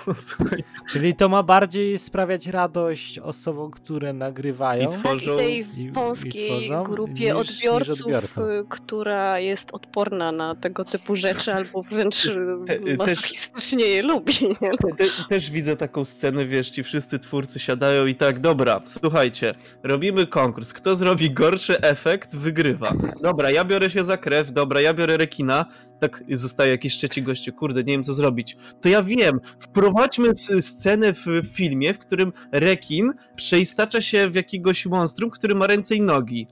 No, 0.07 0.15
słuchaj. 0.15 0.65
Czyli 0.89 1.17
to 1.17 1.29
ma 1.29 1.43
bardziej 1.43 1.99
sprawiać 1.99 2.47
radość 2.47 3.19
osobom, 3.19 3.71
które 3.71 4.13
nagrywają. 4.13 4.89
I 4.89 4.93
tworzą- 4.93 5.35
I 5.35 5.37
tej 5.39 5.67
i- 5.79 5.83
i 5.83 5.91
wąskiej 5.91 6.69
tworzą 6.69 6.85
grupie 6.85 7.13
niż- 7.35 7.35
niż 7.49 7.51
odbiorców, 7.57 8.01
odbiorcom. 8.07 8.51
y, 8.51 8.65
która 8.69 9.39
jest 9.39 9.69
odporna 9.75 10.33
na 10.33 10.55
tego 10.55 10.85
typu 10.85 11.17
rzeczy, 11.17 11.55
albo 11.55 11.83
wręcz 11.83 12.25
y, 12.25 12.37
Te- 12.67 12.79
też- 12.81 12.99
masochistycznie 12.99 13.85
je 13.85 14.03
lubi. 14.03 14.33
Nie? 14.61 14.71
Te, 14.71 14.95
te, 14.97 15.05
też 15.29 15.51
widzę 15.51 15.77
taką 15.77 16.05
scenę, 16.05 16.47
wiesz, 16.47 16.71
ci 16.71 16.83
wszyscy 16.83 17.19
twórcy 17.19 17.59
siadają 17.61 18.07
i 18.07 18.15
tak, 18.15 18.41
dobra, 18.41 18.81
słuchajcie, 18.85 19.55
robimy 19.83 20.27
konkurs. 20.27 20.73
Kto 20.73 20.95
zrobi 20.97 21.31
gorszy 21.31 21.81
efekt, 21.81 22.37
wygrywa. 22.37 22.93
Dobra, 23.23 23.51
ja 23.51 23.65
biorę 23.65 23.91
się 23.91 24.05
za 24.05 24.17
krew, 24.17 24.53
dobra, 24.53 24.81
ja 24.81 24.92
biorę 24.95 25.17
rekina. 25.17 25.65
Tak 26.01 26.25
zostaje 26.31 26.71
jakiś 26.71 26.97
trzeci 26.97 27.23
gościu, 27.23 27.53
kurde, 27.53 27.85
nie 27.85 27.93
wiem 27.93 28.05
co 28.05 28.15
zrobić. 28.15 28.57
To 28.81 28.89
ja 28.89 29.03
wiem, 29.03 29.41
wprowadźmy 29.61 30.33
scenę 30.61 31.13
w 31.13 31.27
filmie, 31.53 31.95
w 31.95 31.99
którym 31.99 32.33
rekin 32.53 33.13
przeistacza 33.37 34.01
się 34.01 34.31
w 34.31 34.35
jakiegoś 34.35 34.87
monstrum, 34.87 35.31
który 35.31 35.55
ma 35.55 35.67
ręce 35.67 35.95
i 35.95 36.01
nogi. 36.01 36.47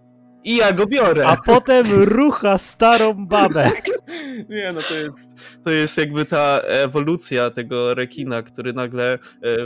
I 0.44 0.56
ja 0.56 0.72
go 0.72 0.86
biorę. 0.86 1.26
A 1.26 1.36
potem 1.36 1.86
rucha 1.92 2.58
starą 2.58 3.26
babę. 3.26 3.70
Nie, 4.48 4.72
no 4.72 4.80
to 4.82 4.94
jest, 4.94 5.34
to 5.64 5.70
jest 5.70 5.98
jakby 5.98 6.24
ta 6.24 6.60
ewolucja 6.60 7.50
tego 7.50 7.94
rekina, 7.94 8.42
który 8.42 8.72
nagle. 8.72 9.12
E, 9.12 9.18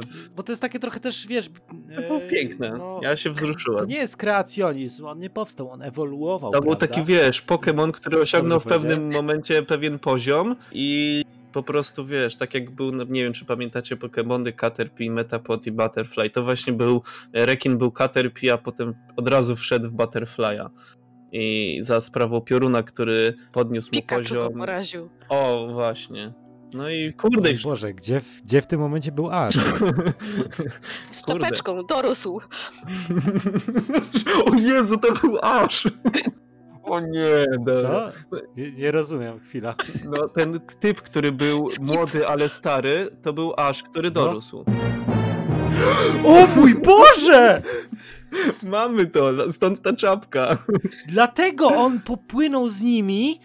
w... 0.06 0.34
Bo 0.34 0.42
to 0.42 0.52
jest 0.52 0.62
takie 0.62 0.78
trochę 0.78 1.00
też, 1.00 1.26
wiesz... 1.26 1.50
To 1.94 2.02
było 2.02 2.18
e, 2.18 2.28
piękne. 2.28 2.74
no, 2.78 3.00
Ja 3.02 3.16
się 3.16 3.30
wzruszyłem. 3.30 3.78
To 3.78 3.84
nie 3.84 3.96
jest 3.96 4.16
kreacjonizm, 4.16 5.06
on 5.06 5.18
nie 5.18 5.30
powstał, 5.30 5.70
on 5.70 5.82
ewoluował, 5.82 6.52
To 6.52 6.60
był 6.60 6.70
prawda? 6.70 6.86
taki, 6.86 7.04
wiesz, 7.04 7.46
Pokémon, 7.46 7.92
który 7.92 8.20
osiągnął 8.20 8.60
w 8.60 8.64
pewnym 8.64 9.12
momencie 9.12 9.62
pewien 9.62 9.98
poziom 9.98 10.56
i 10.72 11.22
po 11.52 11.62
prostu, 11.62 12.06
wiesz, 12.06 12.36
tak 12.36 12.54
jak 12.54 12.70
był, 12.70 12.92
no, 12.92 13.04
nie 13.04 13.22
wiem, 13.24 13.32
czy 13.32 13.44
pamiętacie 13.44 13.96
Pokémony 13.96 14.52
Caterpie, 14.52 15.10
Metapod 15.10 15.66
i 15.66 15.72
Butterfly, 15.72 16.30
to 16.30 16.42
właśnie 16.42 16.72
był, 16.72 17.02
rekin 17.32 17.78
był 17.78 17.92
Caterpie, 17.92 18.52
a 18.52 18.58
potem 18.58 18.94
od 19.16 19.28
razu 19.28 19.56
wszedł 19.56 19.88
w 19.88 19.92
Butterfly'a. 19.92 20.68
I 21.36 21.78
za 21.82 22.00
sprawą 22.00 22.40
pioruna, 22.40 22.82
który 22.82 23.34
podniósł 23.52 23.88
mu 23.88 24.00
Pikachu 24.00 24.22
go 24.22 24.28
poziom. 24.28 24.52
poraził. 24.58 25.08
O, 25.28 25.68
właśnie. 25.72 26.32
No 26.74 26.90
i 26.90 27.12
kurde, 27.12 27.50
Oj 27.50 27.58
Boże, 27.64 27.94
gdzie 27.94 28.20
w, 28.20 28.42
gdzie 28.42 28.62
w 28.62 28.66
tym 28.66 28.80
momencie 28.80 29.12
był 29.12 29.30
Aż? 29.30 29.54
Z 31.10 31.24
czapeczką, 31.24 31.82
dorósł. 31.82 32.40
o 34.46 34.54
Jezu, 34.54 34.98
to 34.98 35.12
był 35.12 35.38
aż. 35.42 35.84
O 36.86 37.00
nie, 37.00 37.44
dobra. 37.58 38.10
Co? 38.30 38.36
Nie, 38.56 38.72
nie 38.72 38.90
rozumiem, 38.90 39.40
chwila. 39.40 39.74
No, 40.04 40.28
ten 40.28 40.60
typ, 40.80 41.02
który 41.02 41.32
był 41.32 41.68
młody, 41.80 42.28
ale 42.28 42.48
stary, 42.48 43.08
to 43.22 43.32
był 43.32 43.52
aż, 43.56 43.82
który 43.82 44.10
No. 44.14 44.22
O 46.24 46.46
mój 46.56 46.74
Boże! 46.74 47.62
Mamy 48.62 49.06
to, 49.06 49.52
stąd 49.52 49.82
ta 49.82 49.92
czapka. 49.96 50.58
Dlatego 51.08 51.66
on 51.66 52.00
popłynął 52.00 52.68
z 52.68 52.82
nimi 52.82 53.40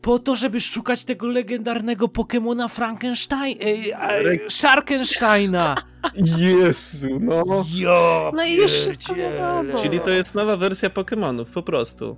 po 0.00 0.18
to, 0.18 0.36
żeby 0.36 0.60
szukać 0.60 1.04
tego 1.04 1.26
legendarnego 1.26 2.08
Pokemona 2.08 2.68
Frankenstein... 2.68 3.58
E, 3.60 4.00
e, 4.02 4.50
Sharkensteina! 4.50 5.74
Jezu, 6.38 7.20
no. 7.20 7.64
Jo, 7.74 8.32
No 8.34 8.44
i 8.44 8.54
już 8.54 8.72
wszystko. 8.72 9.14
Czyli 9.82 10.00
to 10.00 10.10
jest 10.10 10.34
nowa 10.34 10.56
wersja 10.56 10.90
Pokemonów, 10.90 11.50
po 11.50 11.62
prostu. 11.62 12.16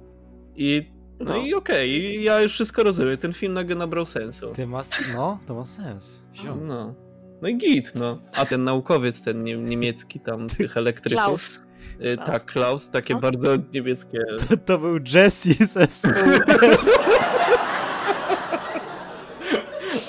I 0.57 0.83
no, 1.21 1.35
No. 1.35 1.37
i 1.37 1.55
okej, 1.55 2.23
ja 2.23 2.41
już 2.41 2.53
wszystko 2.53 2.83
rozumiem, 2.83 3.17
ten 3.17 3.33
film 3.33 3.53
nagle 3.53 3.77
nabrał 3.77 4.07
sensu. 4.07 4.53
Ty 4.53 4.67
ma, 4.67 4.83
no, 5.15 5.39
to 5.47 5.55
ma 5.55 5.67
sens. 5.67 6.23
Ziom. 6.35 6.67
No. 6.67 7.06
No 7.42 7.49
i 7.49 7.57
git, 7.57 7.94
no. 7.94 8.18
A 8.35 8.46
ten 8.46 8.64
naukowiec, 8.64 9.22
ten 9.22 9.44
nie, 9.44 9.57
niemiecki 9.57 10.20
tam 10.20 10.51
z 10.51 10.57
tych 10.57 10.77
elektryków. 10.77 11.25
Klaus. 11.25 11.61
Y, 12.01 12.16
Klaus. 12.16 12.27
Tak, 12.27 12.44
Klaus, 12.44 12.90
takie 12.90 13.14
No. 13.14 13.20
bardzo 13.20 13.57
niemieckie. 13.75 14.18
To, 14.49 14.57
to 14.57 14.79
był 14.79 14.99
Jesse 15.14 15.66
ze. 15.66 15.87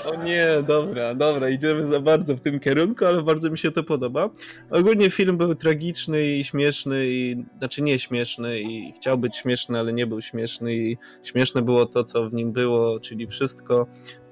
O 0.06 0.14
nie, 0.14 0.46
dobra, 0.66 1.14
dobra, 1.14 1.48
idziemy 1.48 1.86
za 1.86 2.00
bardzo 2.00 2.36
w 2.36 2.40
tym 2.40 2.60
kierunku, 2.60 3.04
ale 3.06 3.22
bardzo 3.22 3.50
mi 3.50 3.58
się 3.58 3.70
to 3.70 3.82
podoba. 3.84 4.30
Ogólnie 4.70 5.10
film 5.10 5.36
był 5.36 5.54
tragiczny 5.54 6.26
i 6.26 6.44
śmieszny, 6.44 7.06
i 7.08 7.44
znaczy 7.58 7.82
nie 7.82 7.98
śmieszny, 7.98 8.60
i 8.60 8.92
chciał 8.96 9.18
być 9.18 9.36
śmieszny, 9.36 9.78
ale 9.78 9.92
nie 9.92 10.06
był 10.06 10.22
śmieszny, 10.22 10.74
i 10.76 10.96
śmieszne 11.22 11.62
było 11.62 11.86
to, 11.86 12.04
co 12.04 12.30
w 12.30 12.32
nim 12.32 12.52
było, 12.52 13.00
czyli 13.00 13.26
wszystko, 13.26 13.86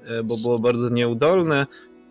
e, 0.04 0.22
bo 0.22 0.37
było 0.37 0.59
bardzo 0.59 0.88
nieudolne. 0.88 1.66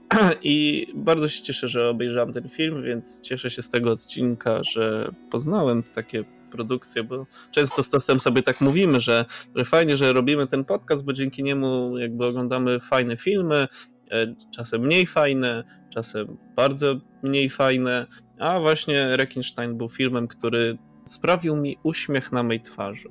I 0.44 0.88
bardzo 0.96 1.30
się 1.30 1.44
cieszę, 1.44 1.68
że 1.68 1.90
obejrzałem 1.90 2.34
ten 2.34 2.50
film, 2.50 2.84
więc 2.84 3.22
cieszę 3.22 3.50
się 3.50 3.62
z 3.62 3.70
tego 3.70 3.92
odcinka, 3.92 4.64
że 4.64 5.12
poznałem 5.32 5.84
takie 5.84 6.24
produkcje, 6.52 7.04
bo 7.04 7.26
często 7.52 7.84
z 7.84 7.90
Tostem 7.90 8.20
sobie 8.20 8.44
tak 8.44 8.62
mówimy, 8.62 9.00
że, 9.00 9.26
że 9.56 9.66
fajnie, 9.66 9.98
że 9.98 10.14
robimy 10.14 10.48
ten 10.48 10.66
podcast, 10.66 11.06
bo 11.06 11.14
dzięki 11.14 11.44
niemu 11.44 11.98
jakby 11.98 12.26
oglądamy 12.26 12.80
fajne 12.80 13.18
filmy, 13.18 13.68
e, 14.12 14.36
czasem 14.56 14.82
mniej 14.82 15.06
fajne, 15.06 15.64
czasem 15.90 16.38
bardzo 16.56 16.96
mniej 17.24 17.50
fajne, 17.50 18.06
a 18.40 18.60
właśnie 18.60 19.18
Rekinstein 19.18 19.78
był 19.78 19.90
filmem, 19.90 20.28
który 20.28 20.78
sprawił 21.06 21.56
mi 21.56 21.78
uśmiech 21.84 22.32
na 22.32 22.44
mej 22.44 22.62
twarzy. 22.62 23.10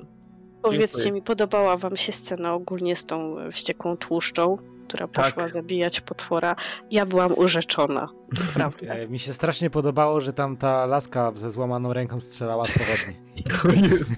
Powiedzcie 0.63 0.97
Dziękuję. 0.97 1.13
mi, 1.13 1.23
podobała 1.23 1.77
wam 1.77 1.97
się 1.97 2.13
scena 2.13 2.55
ogólnie 2.55 2.97
z 2.97 3.05
tą 3.05 3.37
wściekłą 3.51 3.97
tłuszczą, 3.97 4.57
która 4.89 5.09
Tak. 5.09 5.35
poszła 5.35 5.49
zabijać 5.49 6.01
potwora? 6.01 6.57
Ja 6.91 7.07
byłam 7.07 7.33
urzeczona, 7.37 8.09
naprawdę. 8.47 8.91
E, 8.91 9.09
Mi 9.09 9.19
się 9.19 9.33
strasznie 9.33 9.71
podobało, 9.71 10.21
że 10.21 10.33
tam 10.33 10.57
ta 10.57 10.87
laska 10.87 11.33
ze 11.35 11.51
złamaną 11.51 11.93
ręką 11.93 12.21
strzelała 12.21 12.65
z 12.65 12.71
powodni. 12.73 13.15
O 13.93 13.95
Jezu. 13.97 14.15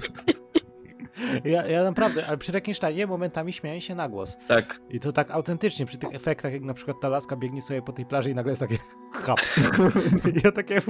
Ja, 1.44 1.66
ja 1.66 1.82
naprawdę, 1.84 2.26
ale 2.26 2.38
przy 2.38 2.52
Rekinsteinie 2.52 3.06
momentami 3.06 3.52
śmiałem 3.52 3.80
się 3.80 3.94
na 3.94 4.08
głos. 4.08 4.36
Tak, 4.48 4.80
I 4.90 5.00
to 5.00 5.12
tak 5.12 5.30
autentycznie, 5.30 5.86
przy 5.86 5.98
tych 5.98 6.14
efektach, 6.14 6.52
jak 6.52 6.62
na 6.62 6.74
przykład 6.74 6.96
ta 7.00 7.08
laska 7.08 7.36
biegnie 7.36 7.62
sobie 7.62 7.82
po 7.82 7.92
tej 7.92 8.06
plaży 8.06 8.30
i 8.30 8.34
nagle 8.34 8.52
jest 8.52 8.60
takie 8.62 8.78
chap. 9.12 9.40
I 10.34 10.40
ja 10.44 10.52
takie 10.52 10.82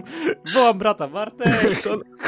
wołam 0.54 0.78
brata, 0.78 1.08
Bartek, 1.08 1.52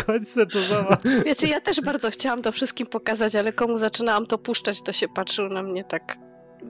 chodź 0.07 0.29
se 0.29 0.47
to 0.47 0.61
zobacz. 0.63 1.01
Wiecie, 1.25 1.49
ja 1.49 1.61
też 1.61 1.81
bardzo 1.81 2.11
chciałam 2.11 2.43
to 2.43 2.53
wszystkim 2.53 2.87
pokazać, 2.87 3.37
ale 3.37 3.53
komu 3.53 3.79
zaczynałam 3.79 4.27
to 4.27 4.39
puszczać, 4.39 4.83
to 4.83 4.93
się 4.93 5.09
patrzył 5.09 5.49
na 5.49 5.63
mnie 5.63 5.85
tak. 5.85 6.19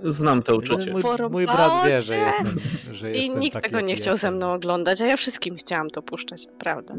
Znam 0.05 0.43
to 0.43 0.57
uczucie. 0.57 0.93
Mój, 0.93 1.03
mój 1.31 1.47
brat 1.47 1.87
wie, 1.87 2.01
że 2.01 2.17
jestem, 2.17 2.63
że 2.93 3.13
I 3.13 3.31
nikt 3.31 3.55
taki, 3.55 3.71
tego 3.71 3.81
nie 3.81 3.97
chciał 3.97 4.05
ze 4.05 4.17
jestem. 4.17 4.35
mną 4.37 4.53
oglądać, 4.53 5.01
a 5.01 5.07
ja 5.07 5.17
wszystkim 5.17 5.57
chciałam 5.57 5.91
to 5.91 6.03
puszczać, 6.03 6.47
naprawdę. 6.47 6.95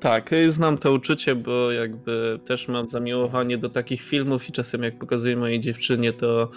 Tak, 0.00 0.32
y, 0.32 0.52
znam 0.52 0.78
to 0.78 0.92
uczucie, 0.92 1.34
bo 1.34 1.70
jakby 1.70 2.40
też 2.44 2.68
mam 2.68 2.88
zamiłowanie 2.88 3.58
do 3.58 3.68
takich 3.68 4.02
filmów 4.02 4.48
i 4.48 4.52
czasem 4.52 4.82
jak 4.82 4.98
pokazuję 4.98 5.36
mojej 5.36 5.60
dziewczynie, 5.60 6.12
to 6.12 6.50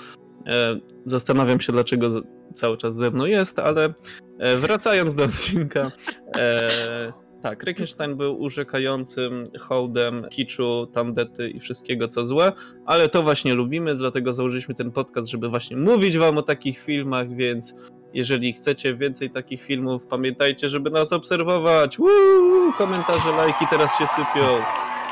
e, 0.48 0.80
zastanawiam 1.06 1.60
się, 1.60 1.74
dlaczego 1.74 2.22
cały 2.54 2.78
czas 2.78 2.96
ze 2.96 3.12
mną 3.12 3.26
jest, 3.26 3.60
ale 3.60 3.94
e, 4.40 4.58
wracając 4.58 5.16
do 5.16 5.24
odcinka, 5.24 5.92
e, 6.36 7.14
tak, 7.42 7.64
Rekenstein 7.64 8.16
był 8.16 8.42
urzekającym 8.42 9.48
hołdem 9.60 10.26
kiczu, 10.30 10.88
tandety 10.94 11.50
i 11.50 11.60
wszystkiego 11.60 12.08
co 12.08 12.26
złe, 12.26 12.52
ale 12.86 13.10
to 13.10 13.24
właśnie 13.24 13.54
lubimy, 13.54 13.96
dlatego 13.96 14.34
założyliśmy 14.34 14.76
ten 14.76 14.92
podcast, 14.92 15.28
żeby 15.28 15.50
właśnie 15.50 15.78
mówić 15.78 16.18
wam 16.18 16.38
o 16.38 16.42
takich 16.42 16.80
filmach, 16.80 17.36
więc 17.36 17.76
jeżeli 18.14 18.54
chcecie 18.54 18.96
więcej 18.96 19.30
takich 19.30 19.64
filmów, 19.64 20.06
pamiętajcie, 20.06 20.70
żeby 20.70 20.90
nas 20.90 21.14
obserwować. 21.14 22.00
Woo! 22.00 22.74
Komentarze, 22.78 23.32
lajki 23.32 23.66
teraz 23.70 23.98
się 23.98 24.08
sypią. 24.08 24.48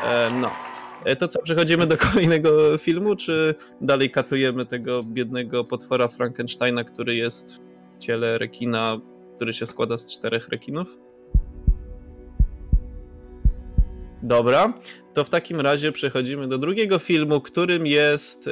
E, 0.03 0.31
no. 0.41 0.51
E, 1.05 1.15
To 1.15 1.27
co, 1.27 1.41
przechodzimy 1.41 1.87
do 1.87 1.97
kolejnego 1.97 2.77
filmu, 2.77 3.15
czy 3.15 3.55
dalej 3.81 4.11
katujemy 4.11 4.65
tego 4.65 5.03
biednego 5.03 5.63
potwora 5.63 6.07
Frankensteina, 6.07 6.83
który 6.83 7.15
jest 7.15 7.55
w 7.55 7.97
ciele 7.99 8.37
rekina, 8.37 8.97
który 9.35 9.53
się 9.53 9.65
składa 9.65 9.97
z 9.97 10.13
czterech 10.17 10.49
rekinów? 10.49 10.97
Dobra, 14.29 14.73
to 15.13 15.23
w 15.23 15.29
takim 15.29 15.61
razie 15.61 15.91
przechodzimy 15.91 16.47
do 16.47 16.57
drugiego 16.57 16.99
filmu, 16.99 17.41
którym 17.41 17.87
jest. 17.87 18.49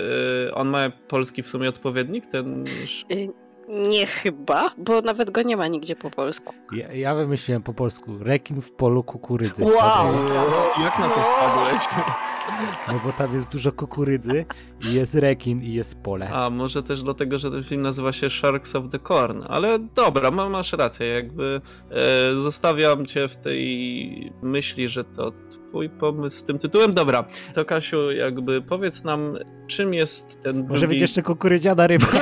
e, 0.50 0.54
On 0.56 0.68
ma 0.68 0.90
polski 1.08 1.44
w 1.44 1.48
sumie 1.50 1.70
odpowiednik, 1.70 2.28
ten. 2.28 2.64
sz- 2.84 3.12
Y, 3.12 3.30
Nie 3.70 4.06
chyba, 4.06 4.72
bo 4.78 5.02
nawet 5.02 5.32
go 5.32 5.42
nie 5.42 5.58
ma 5.58 5.68
nigdzie 5.68 5.96
po 5.96 6.10
polsku. 6.10 6.54
Ja, 6.72 6.94
ja 6.94 7.16
wymyśliłem 7.16 7.64
po 7.64 7.74
polsku, 7.74 8.18
rekin 8.20 8.62
w 8.62 8.72
polu 8.72 9.04
kukurydzy. 9.04 9.64
Wow! 9.64 10.14
Jak 10.84 11.00
na 11.00 11.10
to 11.10 11.22
wpadłeś? 11.22 11.84
No 12.88 13.00
bo 13.04 13.12
tam 13.12 13.34
jest 13.34 13.52
dużo 13.52 13.72
kukurydzy 13.72 14.46
i 14.90 14.94
jest 14.94 15.16
rekin 15.16 15.64
i 15.64 15.74
jest 15.74 16.02
pole. 16.02 16.30
A 16.30 16.50
może 16.50 16.84
też 16.84 17.04
dlatego, 17.04 17.40
że 17.40 17.52
ten 17.52 17.64
film 17.64 17.82
nazywa 17.82 18.12
się 18.12 18.30
Sharks 18.30 18.76
of 18.76 18.84
the 18.92 19.00
Corn, 19.00 19.44
ale 19.48 19.80
dobra, 19.80 20.32
ma, 20.32 20.50
masz 20.50 20.74
rację, 20.74 21.08
jakby 21.08 21.62
e, 21.92 22.36
zostawiam 22.36 23.06
cię 23.06 23.28
w 23.28 23.36
tej 23.36 24.32
myśli, 24.42 24.90
że 24.90 25.04
to 25.04 25.32
twój 25.52 25.90
pomysł 25.90 26.38
z 26.38 26.44
tym 26.44 26.58
tytułem. 26.58 26.94
Dobra, 26.94 27.26
to 27.54 27.66
Kasiu, 27.66 28.12
jakby 28.12 28.62
powiedz 28.62 29.04
nam, 29.04 29.38
czym 29.68 29.94
jest 29.94 30.42
ten 30.42 30.68
Może 30.68 30.80
drugi... 30.80 30.88
być 30.88 31.02
jeszcze 31.02 31.22
kukurydziana 31.22 31.88
ryba. 31.88 32.08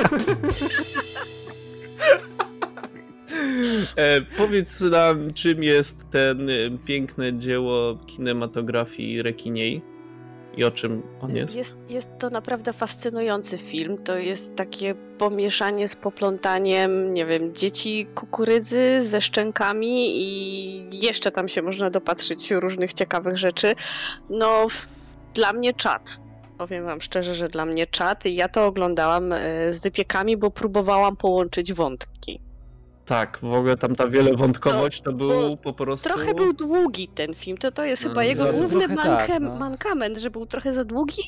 E, 3.96 4.20
powiedz 4.20 4.80
nam, 4.80 5.32
czym 5.34 5.62
jest 5.62 6.10
ten 6.10 6.50
e, 6.50 6.52
piękne 6.84 7.38
dzieło 7.38 7.98
kinematografii 8.06 9.22
rekiniej 9.22 9.82
i 10.56 10.64
o 10.64 10.70
czym 10.70 11.02
on 11.20 11.36
jest. 11.36 11.56
Jest, 11.56 11.76
jest 11.88 12.10
to 12.18 12.30
naprawdę 12.30 12.72
fascynujący 12.72 13.58
film. 13.58 13.98
To 14.04 14.16
jest 14.16 14.56
takie 14.56 14.94
pomieszanie 15.18 15.88
z 15.88 15.96
poplątaniem, 15.96 17.12
nie 17.12 17.26
wiem, 17.26 17.54
dzieci 17.54 18.06
kukurydzy 18.14 19.02
ze 19.02 19.20
szczękami 19.20 20.22
i 20.22 21.00
jeszcze 21.02 21.30
tam 21.30 21.48
się 21.48 21.62
można 21.62 21.90
dopatrzyć 21.90 22.50
różnych 22.50 22.92
ciekawych 22.92 23.36
rzeczy. 23.36 23.74
No, 24.30 24.66
dla 25.34 25.52
mnie 25.52 25.74
czad. 25.74 26.20
Powiem 26.58 26.84
wam 26.84 27.00
szczerze, 27.00 27.34
że 27.34 27.48
dla 27.48 27.64
mnie 27.64 27.86
czad 27.86 28.26
i 28.26 28.34
ja 28.34 28.48
to 28.48 28.66
oglądałam 28.66 29.32
e, 29.32 29.72
z 29.72 29.78
wypiekami, 29.78 30.36
bo 30.36 30.50
próbowałam 30.50 31.16
połączyć 31.16 31.72
wątki. 31.72 32.40
Tak, 33.06 33.38
w 33.42 33.52
ogóle 33.52 33.76
tam 33.76 33.94
ta 33.94 34.08
wielowątkowość 34.08 35.00
to 35.00 35.12
był 35.12 35.28
bo 35.50 35.56
po 35.56 35.72
prostu... 35.72 36.08
Trochę 36.08 36.34
był 36.34 36.52
długi 36.52 37.08
ten 37.08 37.34
film, 37.34 37.58
to, 37.58 37.72
to 37.72 37.84
jest 37.84 38.02
No, 38.04 38.08
chyba 38.08 38.24
jego 38.24 38.42
za- 38.42 38.52
główny 38.52 38.88
manke, 38.88 39.26
tak, 39.26 39.42
no. 39.42 39.56
mankament, 39.56 40.18
że 40.18 40.30
był 40.30 40.46
trochę 40.46 40.72
za 40.72 40.84
długi, 40.84 41.22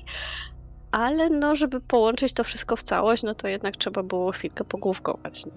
ale 0.92 1.30
no, 1.30 1.54
żeby 1.54 1.80
połączyć 1.80 2.32
to 2.32 2.44
wszystko 2.44 2.76
w 2.76 2.82
całość, 2.82 3.22
no 3.22 3.34
to 3.34 3.48
jednak 3.48 3.76
trzeba 3.76 4.02
było 4.02 4.32
chwilkę 4.32 4.64
pogłówkować. 4.64 5.46
nie? 5.46 5.52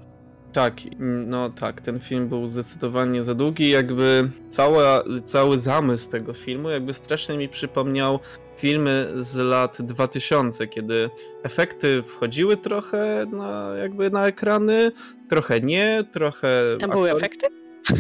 Tak, 0.53 0.73
mm, 0.99 1.29
no 1.29 1.49
tak, 1.49 1.81
ten 1.81 1.99
film 1.99 2.27
był 2.29 2.49
zdecydowanie 2.49 3.23
za 3.23 3.35
długi, 3.35 3.69
jakby 3.69 4.29
cała, 4.49 5.03
cały 5.25 5.57
zamysł 5.57 6.11
tego 6.11 6.33
filmu 6.33 6.69
jakby 6.69 6.93
strasznie 6.93 7.37
mi 7.37 7.49
przypomniał 7.49 8.19
filmy 8.57 9.13
z 9.19 9.35
lat 9.35 9.81
2000, 9.81 10.67
kiedy 10.67 11.09
efekty 11.43 12.03
wchodziły 12.03 12.57
trochę 12.57 13.25
na, 13.31 13.73
jakby 13.77 14.09
na 14.09 14.27
ekrany, 14.27 14.91
trochę 15.29 15.61
nie, 15.61 16.03
trochę... 16.11 16.77
Tam 16.79 16.91
były 16.91 17.09
aktor- 17.09 17.17
efekty? 17.17 17.47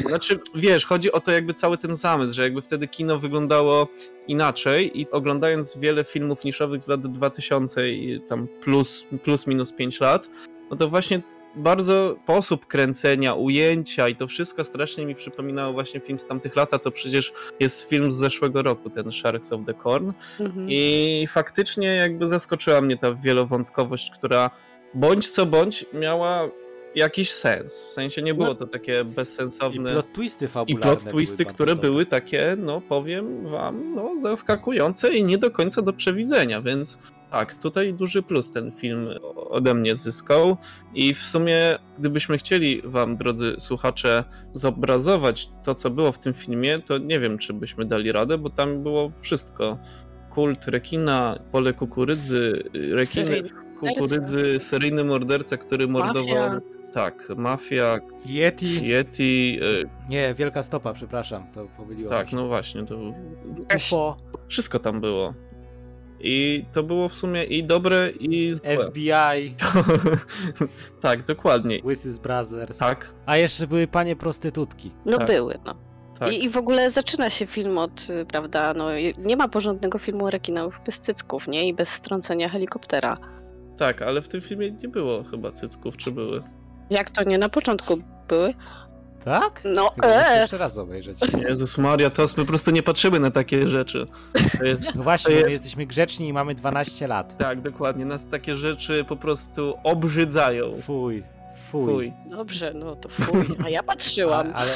Znaczy, 0.07 0.39
wiesz, 0.55 0.85
chodzi 0.85 1.11
o 1.11 1.19
to 1.19 1.31
jakby 1.31 1.53
cały 1.53 1.77
ten 1.77 1.95
zamysł, 1.95 2.33
że 2.35 2.43
jakby 2.43 2.61
wtedy 2.61 2.87
kino 2.87 3.19
wyglądało 3.19 3.87
inaczej 4.27 5.01
i 5.01 5.11
oglądając 5.11 5.77
wiele 5.77 6.03
filmów 6.03 6.43
niszowych 6.43 6.83
z 6.83 6.87
lat 6.87 7.01
2000 7.07 7.89
i 7.89 8.21
tam 8.21 8.47
plus, 8.61 9.05
plus 9.23 9.47
minus 9.47 9.73
5 9.73 9.99
lat, 9.99 10.29
no 10.71 10.77
to 10.77 10.89
właśnie 10.89 11.21
bardzo 11.55 12.15
sposób 12.23 12.65
kręcenia, 12.65 13.33
ujęcia 13.33 14.09
i 14.09 14.15
to 14.15 14.27
wszystko 14.27 14.63
strasznie 14.63 15.05
mi 15.05 15.15
przypominało 15.15 15.73
właśnie 15.73 15.99
film 15.99 16.19
z 16.19 16.27
tamtych 16.27 16.55
lat, 16.55 16.73
a 16.73 16.79
to 16.79 16.91
przecież 16.91 17.33
jest 17.59 17.89
film 17.89 18.11
z 18.11 18.15
zeszłego 18.15 18.61
roku, 18.61 18.89
ten 18.89 19.11
Sharks 19.11 19.53
of 19.53 19.61
the 19.65 19.73
Corn. 19.73 20.11
Mhm. 20.39 20.67
I 20.69 21.27
faktycznie 21.29 21.87
jakby 21.95 22.25
zaskoczyła 22.27 22.81
mnie 22.81 22.97
ta 22.97 23.13
wielowątkowość, 23.13 24.11
która 24.11 24.49
bądź 24.93 25.29
co 25.29 25.45
bądź 25.45 25.85
miała 25.93 26.49
jakiś 26.95 27.31
sens. 27.31 27.83
W 27.83 27.91
sensie 27.91 28.21
nie 28.21 28.33
było 28.33 28.47
No. 28.47 28.55
to 28.55 28.67
takie 28.67 29.01
I 29.01 29.05
bezsensowne. 29.05 29.91
plot 29.91 30.13
twisty 30.13 30.45
I 30.45 30.47
fabularne. 30.47 30.81
plot 30.81 31.03
były 31.03 31.13
twisty, 31.13 31.43
bardzo 31.43 31.53
które 31.55 31.75
były 31.75 32.05
takie, 32.05 32.55
no 32.59 32.81
powiem 32.81 33.49
wam, 33.49 33.95
no 33.95 34.19
zaskakujące 34.19 35.13
i 35.13 35.23
nie 35.23 35.37
do 35.37 35.51
końca 35.51 35.81
do 35.81 35.93
przewidzenia, 35.93 36.61
więc 36.61 36.99
tak, 37.31 37.53
tutaj 37.53 37.93
duży 37.93 38.23
plus 38.23 38.51
ten 38.51 38.71
film 38.71 39.09
ode 39.35 39.73
mnie 39.73 39.95
zyskał 39.95 40.57
i 40.93 41.13
w 41.13 41.21
sumie 41.21 41.77
gdybyśmy 41.99 42.37
chcieli 42.37 42.81
wam, 42.81 43.17
drodzy 43.17 43.55
słuchacze, 43.59 44.23
zobrazować 44.53 45.49
to, 45.63 45.75
co 45.75 45.89
było 45.89 46.11
w 46.11 46.19
tym 46.19 46.33
filmie, 46.33 46.79
to 46.79 46.97
nie 46.97 47.19
wiem, 47.19 47.37
czy 47.37 47.53
byśmy 47.53 47.85
dali 47.85 48.11
radę, 48.11 48.37
bo 48.37 48.49
tam 48.49 48.83
było 48.83 49.09
wszystko. 49.09 49.77
Kult 50.29 50.67
rekina, 50.67 51.39
pole 51.51 51.73
kukurydzy, 51.73 52.63
rekiny 52.73 53.41
kukurydzy, 53.79 54.59
seryjny 54.59 55.03
morderca, 55.03 55.57
który 55.57 55.87
mordował... 55.87 56.35
Mafia. 56.35 56.61
Tak, 56.93 57.29
mafia, 57.37 57.99
Yeti. 58.25 58.87
Yeti, 58.87 59.59
y, 59.63 59.89
Nie, 60.09 60.33
Wielka 60.33 60.63
Stopa, 60.63 60.93
przepraszam, 60.93 61.51
to 61.53 61.67
pomyliło 61.77 62.09
tak, 62.09 62.29
się. 62.29 62.35
no 62.35 62.47
właśnie, 62.47 62.85
to 62.85 62.97
UFO, 63.75 64.17
wszystko 64.47 64.79
tam 64.79 65.01
było. 65.01 65.33
I 66.19 66.65
to 66.71 66.83
było 66.83 67.09
w 67.09 67.13
sumie 67.13 67.43
i 67.43 67.63
dobre, 67.63 68.09
i 68.09 68.55
złe. 68.55 68.77
FBI, 68.77 69.55
tak, 71.01 71.25
dokładnie. 71.25 71.81
Łysys 71.83 72.17
Brothers. 72.17 72.77
Tak, 72.77 73.13
A 73.25 73.37
jeszcze 73.37 73.67
były 73.67 73.87
panie 73.87 74.15
prostytutki. 74.15 74.91
No 75.05 75.17
tak. 75.17 75.27
były, 75.27 75.59
no. 75.65 75.75
tak. 76.19 76.31
I, 76.31 76.45
I 76.45 76.49
w 76.49 76.57
ogóle 76.57 76.91
zaczyna 76.91 77.29
się 77.29 77.45
film 77.45 77.77
od, 77.77 78.07
y, 78.09 78.25
prawda, 78.25 78.73
no 78.73 78.87
nie 79.17 79.37
ma 79.37 79.47
porządnego 79.47 79.97
filmu 79.97 80.25
o 80.25 80.29
rekinach 80.29 80.83
bez 80.85 80.99
cycków, 80.99 81.47
nie? 81.47 81.67
I 81.67 81.73
bez 81.73 81.89
strącenia 81.89 82.49
helikoptera. 82.49 83.17
Tak, 83.77 84.01
ale 84.01 84.21
w 84.21 84.27
tym 84.27 84.41
filmie 84.41 84.71
nie 84.71 84.89
było 84.89 85.23
chyba 85.23 85.51
cycków, 85.51 85.97
czy 85.97 86.11
były? 86.11 86.43
Jak 86.89 87.09
to 87.09 87.23
nie 87.23 87.37
na 87.37 87.49
początku 87.49 87.97
były? 88.27 88.53
Tak? 89.25 89.61
No, 89.65 89.89
Chyba 89.95 90.07
muszę 90.07 90.29
e, 90.37 90.41
jeszcze 90.41 90.57
raz 90.57 90.77
obejrzeć. 90.77 91.17
Jezus 91.49 91.77
Maria, 91.77 92.09
to 92.09 92.21
my 92.21 92.43
po 92.43 92.45
prostu 92.45 92.71
nie 92.71 92.83
patrzymy 92.83 93.19
na 93.19 93.31
takie 93.31 93.69
rzeczy. 93.69 94.05
To 94.59 94.65
jest, 94.65 94.95
No 94.95 95.03
właśnie, 95.03 95.25
To 95.25 95.31
bo 95.31 95.35
my 95.35 95.41
jest- 95.41 95.53
jesteśmy 95.53 95.85
grzeczni 95.85 96.27
i 96.27 96.33
mamy 96.33 96.55
12 96.55 97.07
lat. 97.07 97.37
tak, 97.37 97.61
dokładnie, 97.61 98.05
nas 98.05 98.25
takie 98.31 98.55
rzeczy 98.55 99.03
po 99.03 99.15
prostu 99.15 99.73
obrzydzają. 99.83 100.73
Fuj, 100.81 101.23
fuj. 101.71 101.85
Fuj. 101.93 102.13
dobrze, 102.29 102.73
no 102.75 102.95
to 102.95 103.09
fuj. 103.09 103.45
A 103.65 103.69
ja 103.69 103.83
patrzyłam. 103.83 104.51
A, 104.53 104.57
ale 104.57 104.71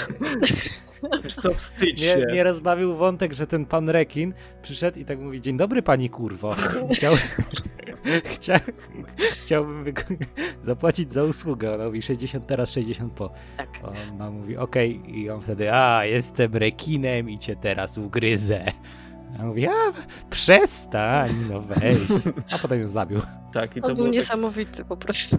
Wiesz 1.23 1.35
co, 1.35 1.53
wstydź 1.53 2.01
mnie, 2.01 2.09
się. 2.11 2.25
mnie 2.25 2.43
rozbawił 2.43 2.95
wątek, 2.95 3.33
że 3.33 3.47
ten 3.47 3.65
pan 3.65 3.89
rekin 3.89 4.33
przyszedł 4.61 4.99
i 4.99 5.05
tak 5.05 5.19
mówi, 5.19 5.41
dzień 5.41 5.57
dobry 5.57 5.81
pani 5.83 6.09
kurwo. 6.09 6.55
Chciał, 6.93 7.13
chcia, 8.33 8.59
chciałbym 9.43 9.83
wyko- 9.83 10.15
zapłacić 10.63 11.13
za 11.13 11.23
usługę. 11.23 11.75
Ona 11.75 11.85
mówi 11.85 12.01
60 12.01 12.47
teraz, 12.47 12.71
60 12.71 13.13
po. 13.13 13.31
Tak. 13.57 13.69
Ona 14.11 14.31
mówi 14.31 14.57
okej 14.57 15.19
i 15.19 15.29
on 15.29 15.41
wtedy, 15.41 15.73
a 15.73 16.05
jestem 16.05 16.55
rekinem 16.55 17.29
i 17.29 17.37
cię 17.39 17.55
teraz 17.55 17.97
ugryzę. 17.97 18.65
A 19.39 19.43
mówi, 19.45 19.67
a 19.67 19.71
przestań, 20.29 21.31
no 21.49 21.61
weź. 21.61 21.97
A 22.51 22.57
potem 22.57 22.81
ją 22.81 22.87
zabił. 22.87 23.21
Tak, 23.53 23.77
i 23.77 23.81
to 23.81 23.87
On 23.87 23.93
był 23.93 23.95
było 23.95 24.07
tak, 24.07 24.15
niesamowity 24.15 24.85
po 24.85 24.97
prostu. 24.97 25.37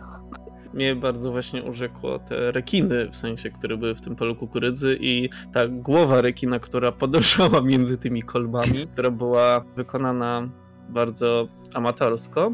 mnie 0.74 0.96
bardzo 0.96 1.30
właśnie 1.30 1.62
urzekło 1.62 2.18
te 2.18 2.52
rekiny, 2.52 3.08
w 3.10 3.16
sensie, 3.16 3.50
które 3.50 3.76
były 3.76 3.94
w 3.94 4.00
tym 4.00 4.16
polu 4.16 4.36
kukurydzy 4.36 4.98
i 5.00 5.28
ta 5.52 5.68
głowa 5.68 6.20
rekina, 6.20 6.58
która 6.58 6.92
podążała 6.92 7.60
między 7.62 7.98
tymi 7.98 8.22
kolbami, 8.22 8.86
która 8.92 9.10
była 9.10 9.64
wykonana 9.76 10.48
bardzo 10.88 11.48
amatorsko. 11.74 12.52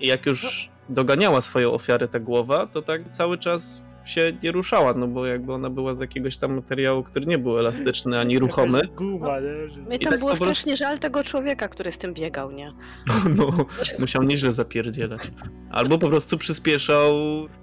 I 0.00 0.06
jak 0.06 0.26
już 0.26 0.68
doganiała 0.88 1.40
swoją 1.40 1.72
ofiarę 1.72 2.08
ta 2.08 2.20
głowa, 2.20 2.66
to 2.66 2.82
tak 2.82 3.10
cały 3.10 3.38
czas 3.38 3.80
się 4.04 4.32
nie 4.42 4.52
ruszała, 4.52 4.94
no 4.94 5.08
bo 5.08 5.26
jakby 5.26 5.52
ona 5.52 5.70
była 5.70 5.94
z 5.94 6.00
jakiegoś 6.00 6.38
tam 6.38 6.54
materiału, 6.54 7.02
który 7.02 7.26
nie 7.26 7.38
był 7.38 7.58
elastyczny 7.58 8.18
ani 8.20 8.38
ruchomy, 8.38 8.80
Guma, 8.96 9.40
nie? 9.40 9.68
Że... 9.70 9.80
Mnie 9.80 9.96
I 9.96 9.98
tam 9.98 10.10
tak 10.10 10.18
było 10.20 10.30
po 10.32 10.36
prostu- 10.36 10.44
strasznie 10.44 10.76
żal 10.76 10.98
tego 10.98 11.24
człowieka, 11.24 11.68
który 11.68 11.92
z 11.92 11.98
tym 11.98 12.14
biegał, 12.14 12.50
nie? 12.50 12.72
no 13.36 13.52
musiał 13.98 14.22
nieźle 14.22 14.52
zapierdzielać. 14.52 15.20
Albo 15.70 15.98
po 15.98 16.08
prostu 16.08 16.38
przyspieszał 16.38 17.14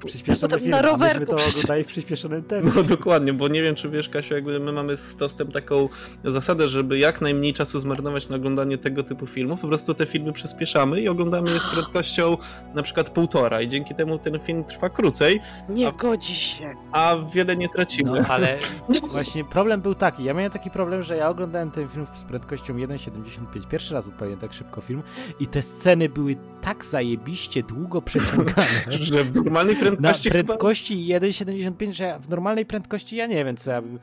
Przyspieszony 0.05 0.41
Potem 0.41 0.59
film, 0.59 0.71
na 0.71 0.81
rowerku 0.81 1.25
to 1.25 1.35
oglądali 1.49 1.83
w 1.83 1.87
przyspieszonym 1.87 2.43
tempie. 2.43 2.71
No 2.75 2.83
dokładnie, 2.83 3.33
bo 3.33 3.47
nie 3.47 3.61
wiem, 3.63 3.75
czy 3.75 3.89
wiesz, 3.89 4.09
Kasiu, 4.09 4.33
jakby 4.33 4.59
my 4.59 4.71
mamy 4.71 4.97
z 4.97 5.15
Tostem 5.17 5.51
taką 5.51 5.89
zasadę, 6.23 6.67
żeby 6.67 6.97
jak 6.99 7.21
najmniej 7.21 7.53
czasu 7.53 7.79
zmarnować 7.79 8.29
na 8.29 8.35
oglądanie 8.35 8.77
tego 8.77 9.03
typu 9.03 9.27
filmów. 9.27 9.59
Po 9.61 9.67
prostu 9.67 9.93
te 9.93 10.05
filmy 10.05 10.33
przyspieszamy 10.33 11.01
i 11.01 11.09
oglądamy 11.09 11.51
je 11.51 11.59
z 11.59 11.65
prędkością 11.65 12.37
na 12.73 12.83
przykład 12.83 13.09
półtora 13.09 13.61
i 13.61 13.67
dzięki 13.67 13.95
temu 13.95 14.19
ten 14.19 14.39
film 14.39 14.63
trwa 14.63 14.89
krócej, 14.89 15.39
Nie 15.69 15.87
A- 15.87 15.91
godzi 15.91 16.30
się. 16.35 16.75
a 16.91 17.15
wiele 17.33 17.55
nie 17.55 17.67
No 17.67 17.73
tracimy. 17.73 18.23
ale 18.29 18.57
właśnie 19.11 19.43
problem 19.45 19.81
był 19.81 19.95
taki, 19.95 20.23
ja 20.23 20.33
miałem 20.33 20.51
taki 20.51 20.69
problem, 20.71 21.03
że 21.03 21.17
ja 21.17 21.29
oglądałem 21.29 21.71
ten 21.71 21.89
film 21.89 22.07
z 22.15 22.23
prędkością 22.23 22.73
1,75, 22.73 23.67
pierwszy 23.67 23.93
raz 23.93 24.07
odpaliłem 24.07 24.39
tak 24.39 24.53
szybko 24.53 24.81
film 24.81 25.03
i 25.39 25.47
te 25.47 25.61
sceny 25.61 26.09
były 26.09 26.35
tak 26.61 26.85
zajebiście 26.85 27.63
długo 27.63 28.01
przeciągane. 28.01 28.67
Że 29.01 29.23
w 29.23 29.35
normalnej 29.35 29.75
Na 29.75 29.81
prędkości 29.81 30.29
chyba- 30.29 30.43
prędkości 30.47 30.95
1,75, 31.07 31.91
że 31.91 32.03
ja 32.03 32.19
w 32.19 32.29
normalnej 32.29 32.65
prędkości 32.65 33.15
ja 33.15 33.25
nie 33.27 33.45
wiem 33.45 33.57
co 33.57 33.71
ja 33.71 33.81
bym... 33.81 33.99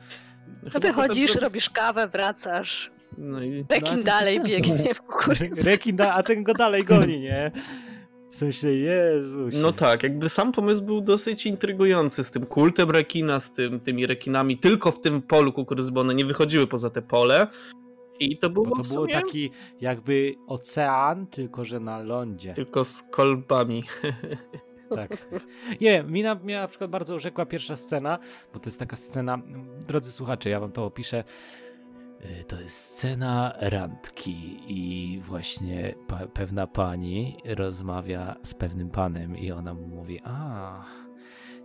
To 0.71 0.79
wychodzisz, 0.79 1.27
potem- 1.31 1.43
robisz 1.43 1.69
kawę, 1.69 2.07
wracasz. 2.07 2.91
No 3.17 3.41
i 3.43 3.49
No, 3.69 3.75
Rekin 3.75 3.97
to 3.97 4.03
dalej 4.03 4.39
biegnie 4.43 4.93
w 4.93 5.01
kukurydzy. 5.01 5.61
Rekin, 5.63 5.95
da, 5.95 6.13
a 6.13 6.23
ten 6.23 6.43
go 6.43 6.53
dalej 6.53 6.83
goni, 6.83 7.19
nie? 7.19 7.51
W 8.31 8.35
sensie, 8.35 8.71
Jezus. 8.71 9.55
No 9.57 9.71
tak, 9.71 10.03
jakby 10.03 10.29
sam 10.29 10.51
pomysł 10.51 10.83
był 10.85 11.01
dosyć 11.01 11.45
intrygujący 11.45 12.23
z 12.23 12.31
tym 12.31 12.45
kultem 12.45 12.91
rekina, 12.91 13.39
z 13.39 13.53
tym, 13.53 13.79
tymi 13.79 14.07
rekinami 14.07 14.57
tylko 14.57 14.91
w 14.91 15.01
tym 15.01 15.21
polu 15.21 15.53
kukurydzy, 15.53 15.91
bo 15.91 16.01
one 16.01 16.15
nie 16.15 16.25
wychodziły 16.25 16.67
poza 16.67 16.89
te 16.89 17.01
pole. 17.01 17.47
I 18.19 18.37
to 18.37 18.49
było, 18.49 18.65
Bo 18.65 18.75
to 18.75 18.83
było 18.83 18.95
sumie 18.95 19.13
taki 19.13 19.51
jakby 19.81 20.35
ocean, 20.47 21.27
tylko 21.27 21.65
że 21.65 21.79
na 21.79 21.99
lądzie. 21.99 22.53
tylko 22.53 22.85
z 22.85 23.03
kolbami. 23.03 23.83
Tak. 24.95 25.27
Nie 25.81 26.03
mi 26.03 26.23
na, 26.23 26.35
mnie 26.35 26.55
na 26.55 26.67
przykład 26.67 26.91
bardzo 26.91 27.15
urzekła 27.15 27.45
pierwsza 27.45 27.77
scena, 27.77 28.19
bo 28.53 28.59
to 28.59 28.65
jest 28.65 28.79
taka 28.79 28.97
scena, 28.97 29.37
drodzy 29.87 30.11
słuchacze, 30.11 30.49
ja 30.49 30.59
wam 30.59 30.71
to 30.71 30.85
opiszę. 30.85 31.23
Y, 32.25 32.43
To 32.43 32.61
jest 32.61 32.77
scena 32.77 33.53
randki 33.59 34.59
i 34.67 35.21
właśnie 35.25 35.95
pa, 36.07 36.27
pewna 36.27 36.67
pani 36.67 37.37
rozmawia 37.45 38.35
z 38.43 38.53
pewnym 38.53 38.89
panem 38.89 39.37
i 39.37 39.51
ona 39.51 39.73
mu 39.73 39.87
mówi, 39.87 40.19
a 40.23 40.85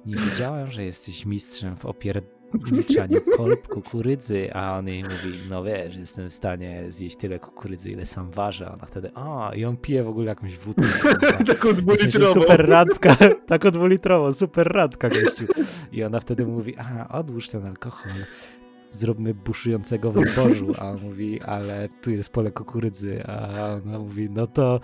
nie 0.06 0.16
wiedziałem, 0.16 0.70
że 0.70 0.84
jesteś 0.84 1.26
mistrzem 1.26 1.76
w 1.76 1.84
opierniczaniu 1.86 3.20
kolb 3.36 3.68
kukurydzy, 3.68 4.54
a 4.54 4.78
on 4.78 4.88
jej 4.88 5.02
mówi, 5.02 5.38
no 5.50 5.64
wiesz, 5.64 5.96
jestem 5.96 6.28
w 6.30 6.32
stanie 6.32 6.84
zjeść 6.88 7.16
tyle 7.16 7.38
kukurydzy, 7.38 7.90
ile 7.90 8.06
sam 8.06 8.30
ważę, 8.30 8.66
a 8.68 8.72
ona 8.74 8.86
wtedy, 8.86 9.10
a 9.14 9.50
i 9.54 9.64
on 9.64 9.76
pije 9.76 10.04
w 10.04 10.08
ogóle 10.08 10.26
jakąś 10.26 10.56
wódkę. 10.58 10.82
Taką 11.46 11.72
dwulitrową. 11.72 12.34
super 12.34 12.68
randka, 12.68 13.16
taką 13.46 13.70
dwulitrową, 13.70 14.34
super 14.34 14.66
randka 14.68 15.08
gościu. 15.08 15.44
I 15.92 16.04
ona 16.04 16.20
wtedy 16.20 16.46
mówi, 16.46 16.74
a 16.78 17.08
odłóż 17.18 17.48
ten 17.48 17.66
alkohol, 17.66 18.12
zróbmy 18.94 19.34
buszującego 19.34 20.12
w 20.12 20.24
zbożu. 20.24 20.72
A 20.78 20.90
on 20.90 21.00
mówi, 21.02 21.42
ale 21.42 21.88
tu 22.02 22.10
jest 22.10 22.28
pole 22.28 22.50
kukurydzy. 22.50 23.24
A 23.26 23.48
ona 23.74 23.98
mówi, 23.98 24.30
no 24.30 24.46
to 24.46 24.80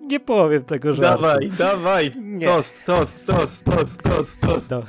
nie 0.00 0.20
powiem 0.20 0.64
tego 0.64 0.94
żartu. 0.94 1.22
Dawaj, 1.22 1.50
dawaj! 1.58 2.12
Nie. 2.22 2.46
Tost, 2.46 2.84
tost, 2.84 3.26
tost, 3.26 3.64
tost, 3.64 4.02
tost, 4.02 4.40
tost. 4.40 4.70
Do, 4.70 4.82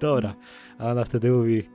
dobra. 0.00 0.34
A 0.78 0.90
ona 0.90 1.04
wtedy 1.04 1.30
mówi, 1.30 1.68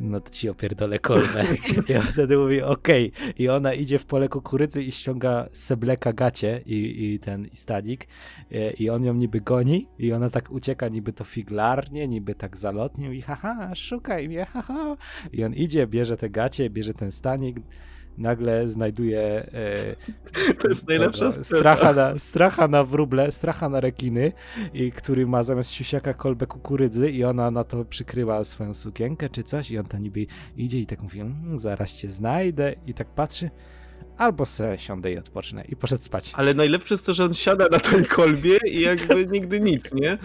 no 0.00 0.20
to 0.20 0.30
ci 0.30 0.48
opierdolę 0.48 0.98
kolbę. 0.98 1.44
I 1.88 1.96
on 1.96 2.02
wtedy 2.02 2.36
mówi, 2.36 2.62
okej. 2.62 3.12
I 3.38 3.48
ona 3.48 3.74
idzie 3.74 3.98
w 3.98 4.06
pole 4.06 4.28
kukurydzy 4.28 4.82
i 4.82 4.92
ściąga 4.92 5.48
z 5.52 5.64
sebleka 5.64 6.12
gacie 6.12 6.60
i, 6.66 7.04
i 7.04 7.18
ten 7.18 7.46
i 7.52 7.56
stanik. 7.56 8.06
E, 8.52 8.70
I 8.70 8.90
on 8.90 9.04
ją 9.04 9.14
niby 9.14 9.40
goni 9.40 9.88
i 9.98 10.12
ona 10.12 10.30
tak 10.30 10.50
ucieka 10.50 10.88
niby 10.88 11.12
to 11.12 11.24
figlarnie, 11.24 12.08
niby 12.08 12.34
tak 12.34 12.56
zalotnie 12.56 13.14
i 13.14 13.20
haha, 13.20 13.74
szukaj 13.74 14.28
mnie, 14.28 14.44
haha. 14.44 14.96
I 15.32 15.44
on 15.44 15.54
idzie, 15.54 15.86
bierze 15.86 16.16
te 16.16 16.30
gacie, 16.30 16.70
bierze 16.70 16.94
ten 16.94 17.12
stanik, 17.12 17.56
nagle 18.18 18.70
znajduje 18.70 19.20
e, 19.20 19.96
To 20.60 20.68
jest 20.68 20.88
najlepsza 20.88 21.32
stracha 21.32 21.92
na, 21.92 22.18
stracha 22.18 22.68
na 22.68 22.84
wróble, 22.84 23.32
stracha 23.32 23.68
na 23.68 23.80
rekiny, 23.80 24.32
i 24.74 24.92
który 24.92 25.26
ma 25.26 25.42
zamiast 25.42 25.70
siusiaka 25.70 26.14
kolbę 26.14 26.46
kukurydzy 26.46 27.10
i 27.10 27.24
ona 27.24 27.50
na 27.50 27.64
to 27.64 27.84
przykryła 27.84 28.44
swoją 28.44 28.74
sukienkę 28.74 29.28
czy 29.28 29.42
coś 29.42 29.70
i 29.70 29.78
on 29.78 29.84
tam 29.84 30.02
niby 30.02 30.26
idzie 30.56 30.78
i 30.78 30.86
tak 30.86 31.02
mówi, 31.02 31.20
mm, 31.20 31.58
zaraz 31.58 31.92
cię 31.92 32.08
znajdę 32.08 32.74
i 32.86 32.94
tak 32.94 33.08
patrzy, 33.08 33.50
albo 34.16 34.46
se 34.46 34.78
siądę 34.78 35.12
i 35.12 35.18
odpocznę. 35.18 35.64
I 35.68 35.76
poszedł 35.76 36.02
spać. 36.02 36.32
Ale 36.34 36.54
najlepsze 36.54 36.94
jest 36.94 37.06
to, 37.06 37.12
że 37.12 37.24
on 37.24 37.34
siada 37.34 37.68
na 37.70 37.78
tej 37.78 38.04
kolbie 38.04 38.58
i 38.66 38.80
jakby 38.80 39.26
nigdy 39.36 39.60
nic, 39.60 39.94
nie? 39.94 40.18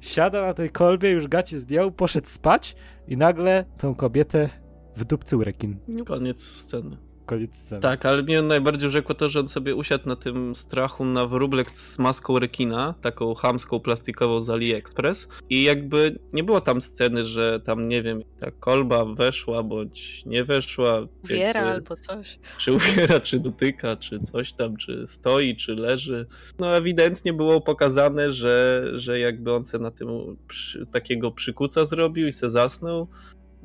Siada 0.00 0.46
na 0.46 0.54
tej 0.54 0.70
kolbie, 0.70 1.10
już 1.10 1.28
gacie 1.28 1.60
zdjął, 1.60 1.92
poszedł 1.92 2.28
spać 2.28 2.76
i 3.08 3.16
nagle 3.16 3.64
tą 3.80 3.94
kobietę 3.94 4.48
wdupcył 4.96 5.44
rekin. 5.44 5.76
Koniec 6.06 6.42
sceny. 6.42 6.96
Koniec 7.26 7.56
sceny. 7.56 7.80
Tak, 7.80 8.06
ale 8.06 8.22
mnie 8.22 8.42
najbardziej 8.42 8.88
urzekło 8.88 9.14
to, 9.14 9.28
że 9.28 9.40
on 9.40 9.48
sobie 9.48 9.74
usiadł 9.74 10.08
na 10.08 10.16
tym 10.16 10.54
strachu 10.54 11.04
na 11.04 11.26
wróblek 11.26 11.70
z 11.70 11.98
maską 11.98 12.38
rekina, 12.38 12.94
taką 13.00 13.34
chamską 13.34 13.80
plastikową 13.80 14.42
z 14.42 14.50
AliExpress 14.50 15.28
i 15.50 15.62
jakby 15.62 16.18
nie 16.32 16.44
było 16.44 16.60
tam 16.60 16.82
sceny, 16.82 17.24
że 17.24 17.60
tam, 17.60 17.82
nie 17.82 18.02
wiem, 18.02 18.22
ta 18.40 18.50
kolba 18.50 19.04
weszła 19.04 19.62
bądź 19.62 20.26
nie 20.26 20.44
weszła. 20.44 21.06
Wiera 21.24 21.60
jakby, 21.60 21.74
albo 21.74 21.96
coś. 21.96 22.38
Czy 22.58 22.72
uwiera, 22.72 23.20
czy 23.20 23.40
dotyka, 23.40 23.96
czy 23.96 24.20
coś 24.20 24.52
tam, 24.52 24.76
czy 24.76 25.06
stoi, 25.06 25.56
czy 25.56 25.74
leży. 25.74 26.26
No 26.58 26.76
ewidentnie 26.76 27.32
było 27.32 27.60
pokazane, 27.60 28.32
że, 28.32 28.84
że 28.94 29.18
jakby 29.18 29.52
on 29.52 29.64
se 29.64 29.78
na 29.78 29.90
tym 29.90 30.36
przy, 30.48 30.86
takiego 30.86 31.30
przykuca 31.32 31.84
zrobił 31.84 32.26
i 32.26 32.32
se 32.32 32.50
zasnął 32.50 33.08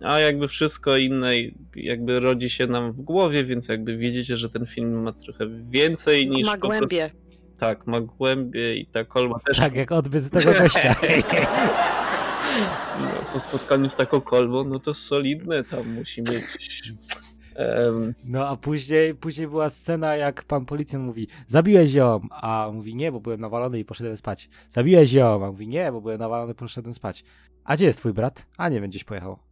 a 0.03 0.19
jakby 0.19 0.47
wszystko 0.47 0.97
inne 0.97 1.33
jakby 1.75 2.19
rodzi 2.19 2.49
się 2.49 2.67
nam 2.67 2.91
w 2.91 3.01
głowie, 3.01 3.43
więc 3.43 3.67
jakby 3.67 3.97
widzicie, 3.97 4.37
że 4.37 4.49
ten 4.49 4.65
film 4.65 5.03
ma 5.03 5.11
trochę 5.11 5.45
więcej 5.69 6.29
niż 6.29 6.47
Ma 6.47 6.57
głębie. 6.57 7.09
Prostu... 7.09 7.29
Tak, 7.57 7.87
ma 7.87 8.01
głębie 8.01 8.75
i 8.75 8.85
ta 8.85 9.05
kolba 9.05 9.39
też... 9.39 9.57
Tak, 9.57 9.75
jak 9.75 9.91
odbyt 9.91 10.29
tego 10.29 10.53
gościa. 10.53 10.95
no, 12.99 13.07
po 13.33 13.39
spotkaniu 13.39 13.89
z 13.89 13.95
taką 13.95 14.21
kolbą, 14.21 14.63
no 14.63 14.79
to 14.79 14.93
solidne 14.93 15.63
tam 15.63 15.93
musi. 15.93 16.23
Um... 17.59 18.13
No 18.25 18.47
a 18.47 18.57
później, 18.57 19.15
później 19.15 19.47
była 19.47 19.69
scena, 19.69 20.15
jak 20.15 20.43
pan 20.43 20.65
policjant 20.65 21.05
mówi, 21.05 21.27
zabiłeś 21.47 21.93
ją, 21.93 22.21
a 22.31 22.67
on 22.67 22.75
mówi 22.75 22.95
nie, 22.95 23.11
bo 23.11 23.19
byłem 23.19 23.41
nawalony 23.41 23.79
i 23.79 23.85
poszedłem 23.85 24.17
spać. 24.17 24.49
Zabiłeś 24.69 25.13
ją, 25.13 25.45
a 25.45 25.51
mówi 25.51 25.67
nie, 25.67 25.91
bo 25.91 26.01
byłem 26.01 26.19
nawalony 26.19 26.51
i 26.51 26.55
poszedłem 26.55 26.93
spać. 26.93 27.23
A 27.63 27.75
gdzie 27.75 27.85
jest 27.85 27.99
twój 27.99 28.13
brat? 28.13 28.45
A 28.57 28.69
nie, 28.69 28.81
będziesz 28.81 29.03
pojechał. 29.03 29.48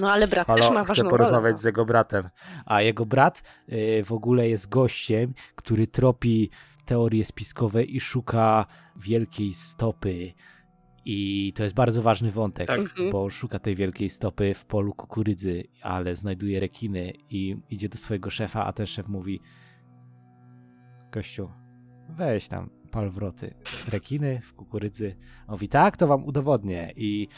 No 0.00 0.12
ale 0.12 0.28
brat 0.28 0.46
Halo, 0.46 0.58
też 0.58 0.70
ma 0.70 0.84
chcę 0.84 0.88
ważną 0.88 1.10
porozmawiać 1.10 1.42
rolę. 1.42 1.52
no. 1.52 1.58
z 1.58 1.64
jego 1.64 1.84
bratem. 1.86 2.28
A 2.66 2.82
jego 2.82 3.06
brat 3.06 3.42
y, 3.72 4.04
w 4.04 4.12
ogóle 4.12 4.48
jest 4.48 4.68
gościem, 4.68 5.34
który 5.56 5.86
tropi 5.86 6.50
teorie 6.84 7.24
spiskowe 7.24 7.84
i 7.84 8.00
szuka 8.00 8.66
wielkiej 8.96 9.54
stopy. 9.54 10.32
I 11.04 11.52
to 11.56 11.62
jest 11.62 11.74
bardzo 11.74 12.02
ważny 12.02 12.30
wątek, 12.30 12.66
Tak. 12.66 12.78
Mhm. 12.78 13.10
bo 13.10 13.30
szuka 13.30 13.58
tej 13.58 13.76
wielkiej 13.76 14.10
stopy 14.10 14.54
w 14.54 14.66
polu 14.66 14.94
kukurydzy, 14.94 15.64
ale 15.82 16.16
znajduje 16.16 16.60
rekiny 16.60 17.12
i 17.30 17.56
idzie 17.70 17.88
do 17.88 17.98
swojego 17.98 18.30
szefa, 18.30 18.64
a 18.66 18.72
ten 18.72 18.86
szef 18.86 19.08
mówi 19.08 19.40
Kościu, 21.10 21.50
weź 22.08 22.48
tam 22.48 22.70
pal 22.90 23.10
wroty. 23.10 23.54
Rekiny 23.88 24.40
w 24.44 24.54
kukurydzy. 24.54 25.16
On 25.46 25.52
mówi, 25.52 25.68
tak, 25.68 25.96
to 25.96 26.06
wam 26.06 26.24
udowodnię. 26.24 26.92
I, 26.96 27.28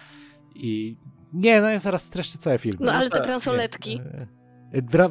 i 0.54 0.96
nie, 1.32 1.60
no 1.60 1.70
ja 1.70 1.78
zaraz 1.78 2.02
streszczę 2.02 2.38
cały 2.38 2.58
film. 2.58 2.78
No 2.80 2.92
ale 2.92 3.10
te 3.10 3.16
tak, 3.16 3.26
bransoletki. 3.26 4.00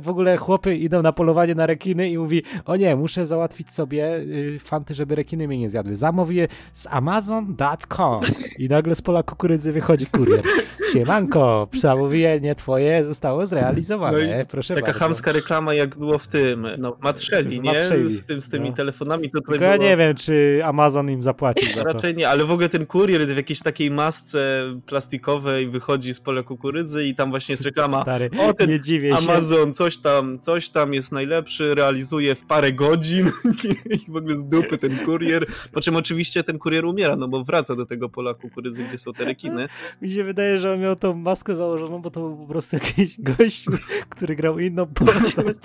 W 0.02 0.10
ogóle 0.10 0.38
chłopy 0.38 0.76
idą 0.76 1.02
na 1.02 1.12
polowanie 1.14 1.56
na 1.56 1.66
rekiny 1.68 2.10
i 2.10 2.18
mówi, 2.18 2.44
o 2.66 2.76
nie, 2.76 2.96
muszę 2.96 3.26
załatwić 3.26 3.72
sobie 3.72 4.16
y, 4.18 4.60
fanty, 4.64 4.96
żeby 4.96 5.16
rekiny 5.16 5.48
mnie 5.48 5.58
nie 5.58 5.70
zjadły. 5.70 5.96
Zamówię 5.96 6.48
z 6.74 6.88
amazon.com 6.90 8.22
i 8.60 8.70
nagle 8.70 8.96
z 8.96 9.02
pola 9.02 9.24
kukurydzy 9.24 9.74
wychodzi 9.74 10.06
kurier. 10.06 10.42
Siemanko, 10.94 11.68
zamówienie 11.74 12.56
twoje 12.56 13.06
zostało 13.06 13.48
zrealizowane, 13.48 14.38
No 14.40 14.46
proszę 14.46 14.74
Taka 14.76 14.86
bardzo. 14.86 15.00
chamska 15.00 15.32
reklama 15.32 15.74
jak 15.74 15.98
było 15.98 16.18
w 16.18 16.28
tym, 16.28 16.68
no 16.78 16.96
w 16.96 17.02
Matrzeli, 17.04 17.50
W 17.60 17.64
nie? 17.64 17.72
Matrzeli, 17.72 18.12
Z, 18.12 18.26
tym, 18.26 18.42
z 18.42 18.50
tymi 18.50 18.70
no. 18.70 18.76
telefonami. 18.76 19.32
To 19.32 19.40
tutaj 19.40 19.54
Tylko 19.54 19.66
ja 19.66 19.78
było... 19.78 19.90
nie 19.90 19.98
wiem, 19.98 20.16
czy 20.16 20.62
Amazon 20.64 21.10
im 21.10 21.24
zapłacił 21.24 21.70
za 21.76 21.84
to. 21.84 21.88
Raczej 21.94 22.16
nie, 22.16 22.30
ale 22.30 22.46
w 22.46 22.52
ogóle 22.52 22.70
ten 22.70 22.86
kurier 22.86 23.26
w 23.26 23.38
jakiejś 23.38 23.60
takiej 23.60 23.92
masce 23.92 24.64
plastikowej 24.86 25.70
wychodzi 25.70 26.14
z 26.14 26.20
pola 26.20 26.44
kukurydzy 26.44 27.06
i 27.06 27.16
tam 27.16 27.30
właśnie 27.30 27.54
jest 27.54 27.64
reklama. 27.66 28.02
Stary, 28.02 28.30
O, 28.40 28.54
ten 28.54 28.70
nie 28.70 28.80
dziwię 28.80 29.10
się. 29.10 29.18
Amazon, 29.18 29.51
coś 29.74 29.98
tam, 29.98 30.40
coś 30.40 30.70
tam 30.70 30.94
jest 30.94 31.12
najlepszy, 31.12 31.76
realizuje 31.76 32.36
w 32.36 32.46
parę 32.46 32.74
godzin 32.74 33.32
i 34.08 34.12
w 34.12 34.16
ogóle 34.16 34.40
z 34.40 34.46
dupy 34.46 34.78
ten 34.78 35.06
kurier. 35.06 35.46
Po 35.74 35.82
czym 35.82 35.96
oczywiście 35.96 36.44
ten 36.44 36.60
kurier 36.60 36.86
umiera, 36.86 37.16
no 37.16 37.28
bo 37.28 37.44
wraca 37.44 37.76
do 37.76 37.86
tego 37.86 38.10
pola 38.10 38.34
kukurydzy, 38.34 38.84
gdzie 38.84 38.98
są 38.98 39.14
te 39.14 39.26
rekiny. 39.26 39.68
Mi 40.02 40.12
się 40.12 40.24
wydaje, 40.24 40.60
że 40.60 40.74
on 40.74 40.80
miał 40.80 40.96
tą 40.96 41.14
maskę 41.14 41.56
założoną, 41.56 42.02
bo 42.02 42.12
to 42.12 42.20
był 42.20 42.38
po 42.38 42.48
prostu 42.48 42.76
jakiś 42.76 43.22
gościu, 43.22 43.72
który 44.10 44.36
grał 44.36 44.60
inną 44.60 44.86
postać 44.86 45.58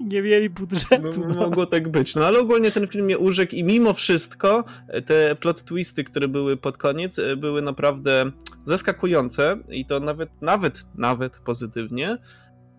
i 0.00 0.04
nie 0.04 0.22
mieli 0.22 0.50
budżetu. 0.50 1.20
No, 1.20 1.26
No, 1.28 1.34
mogło 1.34 1.66
tak 1.66 1.88
być. 1.88 2.14
No 2.14 2.26
ale 2.26 2.40
ogólnie 2.40 2.70
ten 2.70 2.86
film 2.86 3.04
mnie 3.04 3.18
urzekł 3.18 3.54
i 3.54 3.64
mimo 3.64 3.94
wszystko 3.94 4.64
e, 4.88 5.02
te 5.02 5.36
plot 5.36 5.64
twisty, 5.64 6.04
które 6.04 6.28
były 6.28 6.56
pod 6.56 6.78
koniec, 6.78 7.18
e, 7.18 7.36
były 7.36 7.62
naprawdę 7.62 8.30
zaskakujące 8.64 9.58
i 9.68 9.86
to 9.86 10.00
nawet, 10.00 10.30
nawet, 10.42 10.86
nawet 10.94 11.38
pozytywnie. 11.38 12.18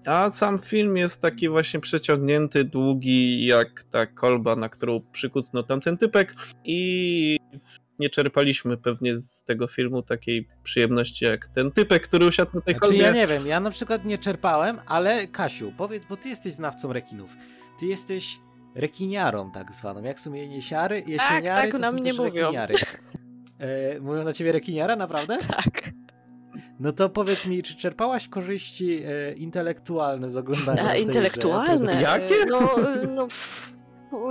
A 0.07 0.31
sam 0.31 0.59
film 0.59 0.97
jest 0.97 1.21
taki 1.21 1.49
właśnie 1.49 1.79
przeciągnięty, 1.79 2.63
długi, 2.63 3.45
jak 3.45 3.83
ta 3.83 4.05
kolba, 4.05 4.55
na 4.55 4.69
którą 4.69 5.01
przykucnął 5.11 5.63
tamten 5.63 5.97
typek 5.97 6.35
i 6.65 7.37
nie 7.99 8.09
czerpaliśmy 8.09 8.77
pewnie 8.77 9.17
z 9.17 9.43
tego 9.43 9.67
filmu 9.67 10.01
takiej 10.01 10.47
przyjemności 10.63 11.25
jak 11.25 11.47
ten 11.47 11.71
typek, 11.71 12.03
który 12.07 12.25
usiadł 12.25 12.51
na 12.55 12.61
tej 12.61 12.73
Znaczy 12.73 12.87
kolbie. 12.89 13.03
ja 13.03 13.11
nie 13.11 13.27
wiem, 13.27 13.47
ja 13.47 13.59
na 13.59 13.71
przykład 13.71 14.05
nie 14.05 14.17
czerpałem, 14.17 14.77
ale 14.85 15.27
Kasiu, 15.27 15.73
powiedz, 15.77 16.03
bo 16.09 16.17
ty 16.17 16.29
jesteś 16.29 16.53
znawcą 16.53 16.93
rekinów. 16.93 17.31
Ty 17.79 17.85
jesteś 17.85 18.39
rekiniarą 18.75 19.51
tak 19.51 19.71
zwaną. 19.73 20.03
Jak 20.03 20.19
są 20.19 20.33
jesiary, 20.33 21.03
jesieniary, 21.07 21.61
tak, 21.61 21.71
to 21.71 21.77
na 21.77 21.91
są 21.91 21.97
mnie 21.97 22.09
też 22.11 22.17
mówią. 22.17 22.41
rekiniary. 22.43 22.75
E, 23.59 23.99
mówią 23.99 24.23
na 24.23 24.33
ciebie 24.33 24.51
rekiniara, 24.51 24.95
naprawdę? 24.95 25.37
Tak. 25.47 25.89
No 26.79 26.91
to 26.91 27.09
powiedz 27.09 27.45
mi, 27.45 27.63
czy 27.63 27.75
czerpałaś 27.75 28.27
korzyści 28.27 29.01
e, 29.05 29.33
intelektualne 29.33 30.29
z 30.29 30.37
oglądania 30.37 30.83
A, 30.89 30.95
intelektualne. 30.95 32.01
Jakie? 32.01 32.35
No, 32.49 32.69
no, 33.15 33.25
f- 33.25 33.73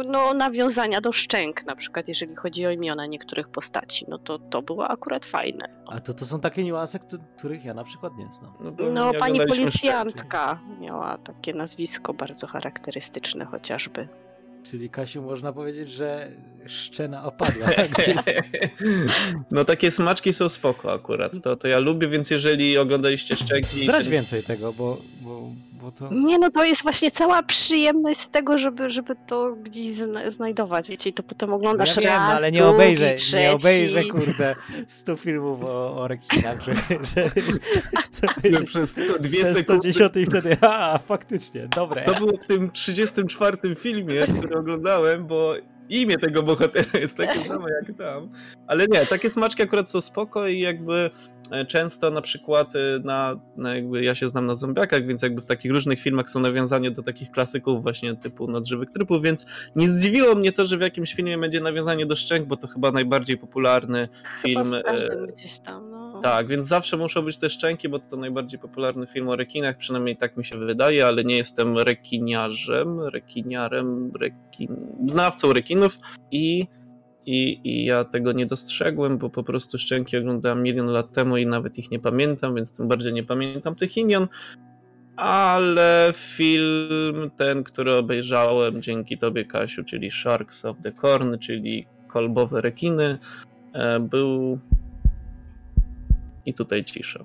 no, 0.06 0.34
nawiązania 0.34 1.00
do 1.00 1.12
szczęk, 1.12 1.66
na 1.66 1.76
przykład, 1.76 2.08
jeżeli 2.08 2.36
chodzi 2.36 2.66
o 2.66 2.70
imiona 2.70 3.06
niektórych 3.06 3.48
postaci. 3.48 4.04
No 4.08 4.18
to 4.18 4.38
to 4.38 4.62
było 4.62 4.88
akurat 4.88 5.24
fajne. 5.24 5.68
A 5.86 6.00
to, 6.00 6.14
to 6.14 6.26
są 6.26 6.40
takie 6.40 6.64
niuanse, 6.64 6.98
któ- 6.98 7.18
których 7.38 7.64
ja 7.64 7.74
na 7.74 7.84
przykład 7.84 8.12
nie 8.18 8.26
znam. 8.38 8.52
No, 8.92 9.12
nie 9.12 9.18
pani 9.18 9.38
policjantka 9.46 10.60
miała 10.80 11.18
takie 11.18 11.54
nazwisko 11.54 12.14
bardzo 12.14 12.46
charakterystyczne 12.46 13.44
chociażby. 13.44 14.08
Czyli 14.70 14.90
Kasiu, 14.90 15.22
można 15.22 15.52
powiedzieć, 15.52 15.90
że 15.90 16.30
szczena 16.66 17.24
opadła. 17.24 17.66
No 19.50 19.64
takie 19.64 19.90
smaczki 19.90 20.32
są 20.32 20.48
spoko 20.48 20.92
akurat, 20.92 21.32
to, 21.42 21.56
to 21.56 21.68
ja 21.68 21.78
lubię, 21.78 22.08
więc 22.08 22.30
jeżeli 22.30 22.78
oglądaliście 22.78 23.36
Szczęki... 23.36 23.82
Zdradź 23.82 24.08
więcej 24.08 24.42
tego, 24.42 24.72
bo, 24.72 24.98
bo, 25.20 25.50
bo 25.86 25.92
to... 25.92 26.14
Nie, 26.14 26.38
no 26.38 26.50
to 26.50 26.64
jest 26.64 26.82
właśnie 26.82 27.10
cała 27.10 27.42
przyjemność 27.42 28.20
z 28.20 28.30
tego, 28.30 28.58
żeby, 28.58 28.90
żeby 28.90 29.16
to 29.26 29.52
gdzieś 29.52 29.94
zna- 29.94 30.30
znajdować, 30.30 30.88
wiecie, 30.88 31.10
i 31.10 31.12
to 31.12 31.22
potem 31.22 31.52
oglądasz 31.52 31.96
ja 31.96 32.02
wiem, 32.02 32.10
raz, 32.10 32.40
ale 32.40 32.52
nie 32.52 32.66
obejrzę, 32.66 33.14
nie 33.34 33.52
obejrzę, 33.52 34.04
kurde, 34.04 34.56
100 34.88 35.16
filmów 35.16 35.64
o, 35.64 35.96
o 35.96 36.08
rekinach, 36.08 36.60
że, 36.64 36.74
że, 36.74 37.30
Że 38.52 38.62
przez 38.62 38.94
to 38.94 39.18
dwie 39.18 39.44
sekundy 39.44 39.92
110 39.92 40.16
i 40.16 40.26
wtedy, 40.26 40.56
a, 40.70 40.98
faktycznie, 40.98 41.68
dobre. 41.76 42.02
To 42.02 42.14
było 42.14 42.32
w 42.36 42.46
tym 42.46 42.70
34 42.70 43.56
filmie, 43.76 44.20
który 44.38 44.56
oglądałem, 44.56 45.26
bo 45.26 45.54
imię 45.88 46.18
tego 46.18 46.42
bohatera 46.42 46.98
jest 47.00 47.16
takie 47.16 47.40
samo 47.48 47.68
jak 47.68 47.98
tam. 47.98 48.28
Ale 48.66 48.86
nie, 48.86 49.06
takie 49.06 49.30
smaczki 49.30 49.62
akurat 49.62 49.90
są 49.90 50.00
spoko 50.00 50.46
i 50.46 50.60
jakby 50.60 51.10
e, 51.50 51.64
często 51.64 52.10
na 52.10 52.22
przykład 52.22 52.76
e, 52.76 52.78
na, 53.04 53.40
na 53.56 53.74
jakby 53.74 54.04
ja 54.04 54.14
się 54.14 54.28
znam 54.28 54.46
na 54.46 54.54
zombiakach, 54.54 55.06
więc 55.06 55.22
jakby 55.22 55.42
w 55.42 55.46
takich 55.46 55.72
różnych 55.72 56.00
filmach 56.00 56.30
są 56.30 56.40
nawiązania 56.40 56.90
do 56.90 57.02
takich 57.02 57.30
klasyków 57.30 57.82
właśnie 57.82 58.16
typu 58.16 58.48
nadżywych 58.48 58.90
trupów, 58.90 59.22
więc 59.22 59.46
nie 59.76 59.88
zdziwiło 59.88 60.34
mnie 60.34 60.52
to, 60.52 60.64
że 60.64 60.78
w 60.78 60.80
jakimś 60.80 61.14
filmie 61.14 61.38
będzie 61.38 61.60
nawiązanie 61.60 62.06
do 62.06 62.16
Szczęk, 62.16 62.46
bo 62.46 62.56
to 62.56 62.66
chyba 62.66 62.92
najbardziej 62.92 63.38
popularny 63.38 64.08
film. 64.42 64.64
Chyba 64.64 64.80
w 64.80 64.82
każdym 64.82 65.24
e, 65.24 65.26
gdzieś 65.26 65.58
tam, 65.58 65.90
no. 65.90 66.05
Tak, 66.22 66.46
więc 66.46 66.66
zawsze 66.66 66.96
muszą 66.96 67.22
być 67.22 67.38
te 67.38 67.50
szczęki, 67.50 67.88
bo 67.88 67.98
to 67.98 68.16
najbardziej 68.16 68.60
popularny 68.60 69.06
film 69.06 69.28
o 69.28 69.36
rekinach, 69.36 69.76
przynajmniej 69.76 70.16
tak 70.16 70.36
mi 70.36 70.44
się 70.44 70.58
wydaje, 70.58 71.06
ale 71.06 71.24
nie 71.24 71.36
jestem 71.36 71.78
rekiniarzem, 71.78 73.00
rekiniarem, 73.00 74.12
rekin... 74.20 74.76
znawcą 75.04 75.52
rekinów 75.52 75.98
i, 76.30 76.66
i, 77.26 77.60
i 77.64 77.84
ja 77.84 78.04
tego 78.04 78.32
nie 78.32 78.46
dostrzegłem, 78.46 79.18
bo 79.18 79.30
po 79.30 79.42
prostu 79.42 79.78
szczęki 79.78 80.16
oglądałem 80.16 80.62
milion 80.62 80.86
lat 80.86 81.12
temu 81.12 81.36
i 81.36 81.46
nawet 81.46 81.78
ich 81.78 81.90
nie 81.90 81.98
pamiętam, 81.98 82.54
więc 82.54 82.72
tym 82.72 82.88
bardziej 82.88 83.12
nie 83.12 83.24
pamiętam 83.24 83.74
tych 83.74 83.96
imion. 83.96 84.28
Ale 85.16 86.12
film 86.14 87.30
ten, 87.36 87.64
który 87.64 87.94
obejrzałem 87.94 88.82
dzięki 88.82 89.18
tobie, 89.18 89.44
Kasiu, 89.44 89.84
czyli 89.84 90.10
Sharks 90.10 90.64
of 90.64 90.76
the 90.82 90.92
Corn, 90.92 91.38
czyli 91.38 91.86
kolbowe 92.08 92.60
rekiny, 92.60 93.18
e, 93.72 94.00
był 94.00 94.58
i 96.46 96.54
tutaj 96.54 96.84
cisza. 96.84 97.24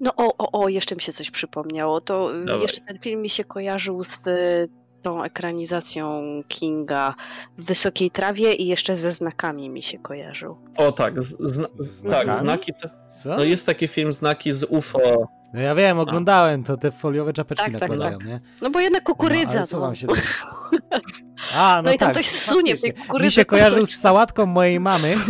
No 0.00 0.12
o, 0.16 0.34
o, 0.38 0.62
o, 0.62 0.68
jeszcze 0.68 0.94
mi 0.94 1.00
się 1.00 1.12
coś 1.12 1.30
przypomniało. 1.30 2.00
To 2.00 2.36
y, 2.36 2.44
Dawaj. 2.44 2.62
jeszcze 2.62 2.80
ten 2.80 2.98
film 2.98 3.22
mi 3.22 3.30
się 3.30 3.44
kojarzył 3.44 4.04
z 4.04 4.26
y, 4.26 4.68
tą 5.02 5.24
ekranizacją 5.24 6.22
Kinga 6.48 7.14
w 7.58 7.64
Wysokiej 7.64 8.10
Trawie 8.10 8.52
i 8.52 8.66
jeszcze 8.66 8.96
ze 8.96 9.12
znakami 9.12 9.70
mi 9.70 9.82
się 9.82 9.98
kojarzył. 9.98 10.56
O 10.76 10.92
tak, 10.92 11.22
z, 11.22 11.36
zna, 11.40 11.68
z, 11.74 11.80
Znakami? 11.80 12.26
tak, 12.30 12.38
znaki 12.38 12.72
to... 12.82 12.88
Co? 13.22 13.36
No 13.36 13.44
jest 13.44 13.66
taki 13.66 13.88
film 13.88 14.12
Znaki 14.12 14.52
z 14.52 14.62
UFO. 14.64 15.28
No 15.54 15.60
ja 15.60 15.74
wiem, 15.74 15.98
oglądałem, 15.98 16.64
to 16.64 16.76
te 16.76 16.92
foliowe 16.92 17.32
czapeczki 17.32 17.64
Tak, 17.72 17.80
tak, 17.80 17.90
nakładają, 17.90 18.18
nie? 18.26 18.40
No 18.62 18.70
bo 18.70 18.80
jednak 18.80 19.02
No, 19.02 19.06
kukurydza. 19.06 19.58
ale 19.58 19.66
co 19.66 19.76
no. 19.76 19.80
wam 19.80 19.94
się. 19.94 20.06
A, 21.54 21.76
no, 21.76 21.82
No 21.82 21.94
i 21.94 21.98
tam 21.98 22.08
tak, 22.08 22.14
coś 22.14 22.30
sunie 22.30 22.76
w 22.76 22.80
tej 22.80 22.94
kukurydzy, 22.94 23.26
Mi 23.26 23.32
się 23.32 23.44
kojarzył 23.44 23.86
z 23.86 23.94
sałatką 23.94 24.46
mojej 24.46 24.80
mamy. 24.80 25.14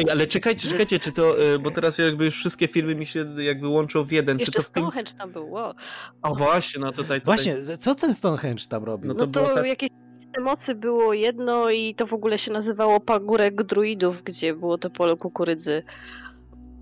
Ej, 0.00 0.10
ale 0.10 0.26
czekajcie, 0.26 0.68
czekajcie, 0.68 0.98
czy 0.98 1.12
to, 1.12 1.42
y, 1.54 1.58
bo 1.58 1.70
teraz 1.70 1.98
jakby 1.98 2.24
już 2.24 2.34
wszystkie 2.34 2.68
filmy 2.68 2.94
mi 2.94 3.06
się 3.06 3.26
jakby 3.38 3.68
łączą 3.68 4.04
w 4.04 4.12
jeden, 4.12 4.38
czy 4.38 4.42
Jeszcze 4.42 4.58
to 4.58 4.62
w 4.62 4.70
tym... 4.70 4.82
Stonehenge 4.82 5.12
tam 5.12 5.32
był, 5.32 5.50
wow. 5.50 5.74
O 6.22 6.34
właśnie, 6.34 6.80
no 6.80 6.92
tutaj... 6.92 7.20
tutaj... 7.20 7.20
Właśnie, 7.20 7.78
co 7.78 7.94
ten 7.94 8.14
Stonehenge 8.14 8.64
tam 8.68 8.84
robił? 8.84 9.08
No 9.08 9.14
No 9.14 9.26
to 9.26 9.32
to, 9.32 9.40
było 9.40 9.54
tak- 9.54 9.66
jakieś 9.66 9.90
te 10.34 10.40
mocy 10.40 10.74
było 10.74 11.12
jedno 11.12 11.70
i 11.70 11.94
to 11.94 12.06
w 12.06 12.12
ogóle 12.12 12.38
się 12.38 12.52
nazywało 12.52 13.00
Pagórek 13.00 13.62
Druidów, 13.62 14.22
gdzie 14.22 14.54
było 14.54 14.78
to 14.78 14.90
pole 14.90 15.16
kukurydzy. 15.16 15.82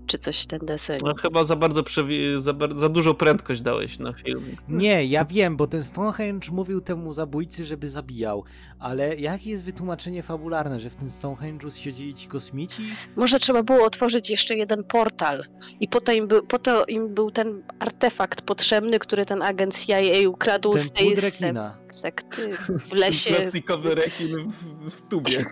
Czy 0.09 0.17
coś 0.17 0.45
ten 0.45 0.59
deseń. 0.59 0.97
No 1.03 1.13
chyba 1.15 1.43
za 1.43 1.55
bardzo, 1.55 1.83
przewi- 1.83 2.39
za, 2.39 2.53
bar- 2.53 2.77
za 2.77 2.89
dużo 2.89 3.13
prędkość 3.13 3.61
dałeś 3.61 3.99
na 3.99 4.13
film. 4.13 4.55
Nie, 4.69 5.05
ja 5.05 5.25
wiem, 5.25 5.57
bo 5.57 5.67
ten 5.67 5.83
Stonehenge 5.83 6.51
mówił 6.51 6.81
temu 6.81 7.13
zabójcy, 7.13 7.65
żeby 7.65 7.89
zabijał, 7.89 8.43
ale 8.79 9.15
jakie 9.15 9.49
jest 9.49 9.63
wytłumaczenie 9.63 10.23
fabularne, 10.23 10.79
że 10.79 10.89
w 10.89 10.95
tym 10.95 11.07
Stonehenge'u 11.07 11.71
siedzieli 11.71 12.13
ci 12.13 12.27
kosmici? 12.27 12.83
Może 13.15 13.39
trzeba 13.39 13.63
było 13.63 13.83
otworzyć 13.85 14.29
jeszcze 14.29 14.55
jeden 14.55 14.83
portal 14.83 15.43
i 15.79 15.87
po 15.87 16.01
to 16.01 16.11
im 16.11 16.27
był, 16.27 16.43
po 16.47 16.59
to 16.59 16.85
im 16.85 17.13
był 17.13 17.31
ten 17.31 17.63
artefakt 17.79 18.41
potrzebny, 18.41 18.99
który 18.99 19.25
ten 19.25 19.41
agent 19.41 19.79
CIA 19.85 20.29
ukradł 20.29 20.73
Ten 20.73 20.81
z 20.81 20.91
tej 20.91 21.15
rekina. 21.15 21.77
Sekty 21.95 22.51
w 22.79 22.93
lesie. 22.93 23.35
Plastikowy 23.35 23.95
rekin 23.95 24.49
w, 24.49 24.89
w 24.91 25.01
tubie, 25.09 25.45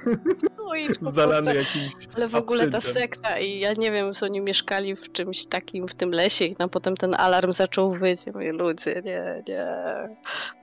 No 0.58 0.76
i 0.76 0.88
zalany 1.14 1.56
jakimś 1.56 1.94
Ale 2.16 2.28
w 2.28 2.36
ogóle 2.36 2.70
ta 2.70 2.78
absyntem. 2.78 3.02
sekta 3.04 3.40
i 3.40 3.60
ja 3.60 3.74
nie 3.74 3.92
wiem, 3.92 4.14
co 4.14 4.26
oni 4.26 4.42
mieszkali 4.42 4.96
w 4.96 5.12
czymś 5.12 5.46
takim 5.46 5.88
w 5.88 5.94
tym 5.94 6.12
lesie 6.12 6.46
i 6.46 6.56
tam 6.56 6.70
potem 6.70 6.98
ten 6.98 7.16
alarm 7.16 7.52
zaczął 7.52 7.92
wyć. 7.92 8.26
Ja 8.26 8.32
mówię, 8.34 8.52
ludzie, 8.54 9.02
nie, 9.06 9.44
nie. 9.48 9.66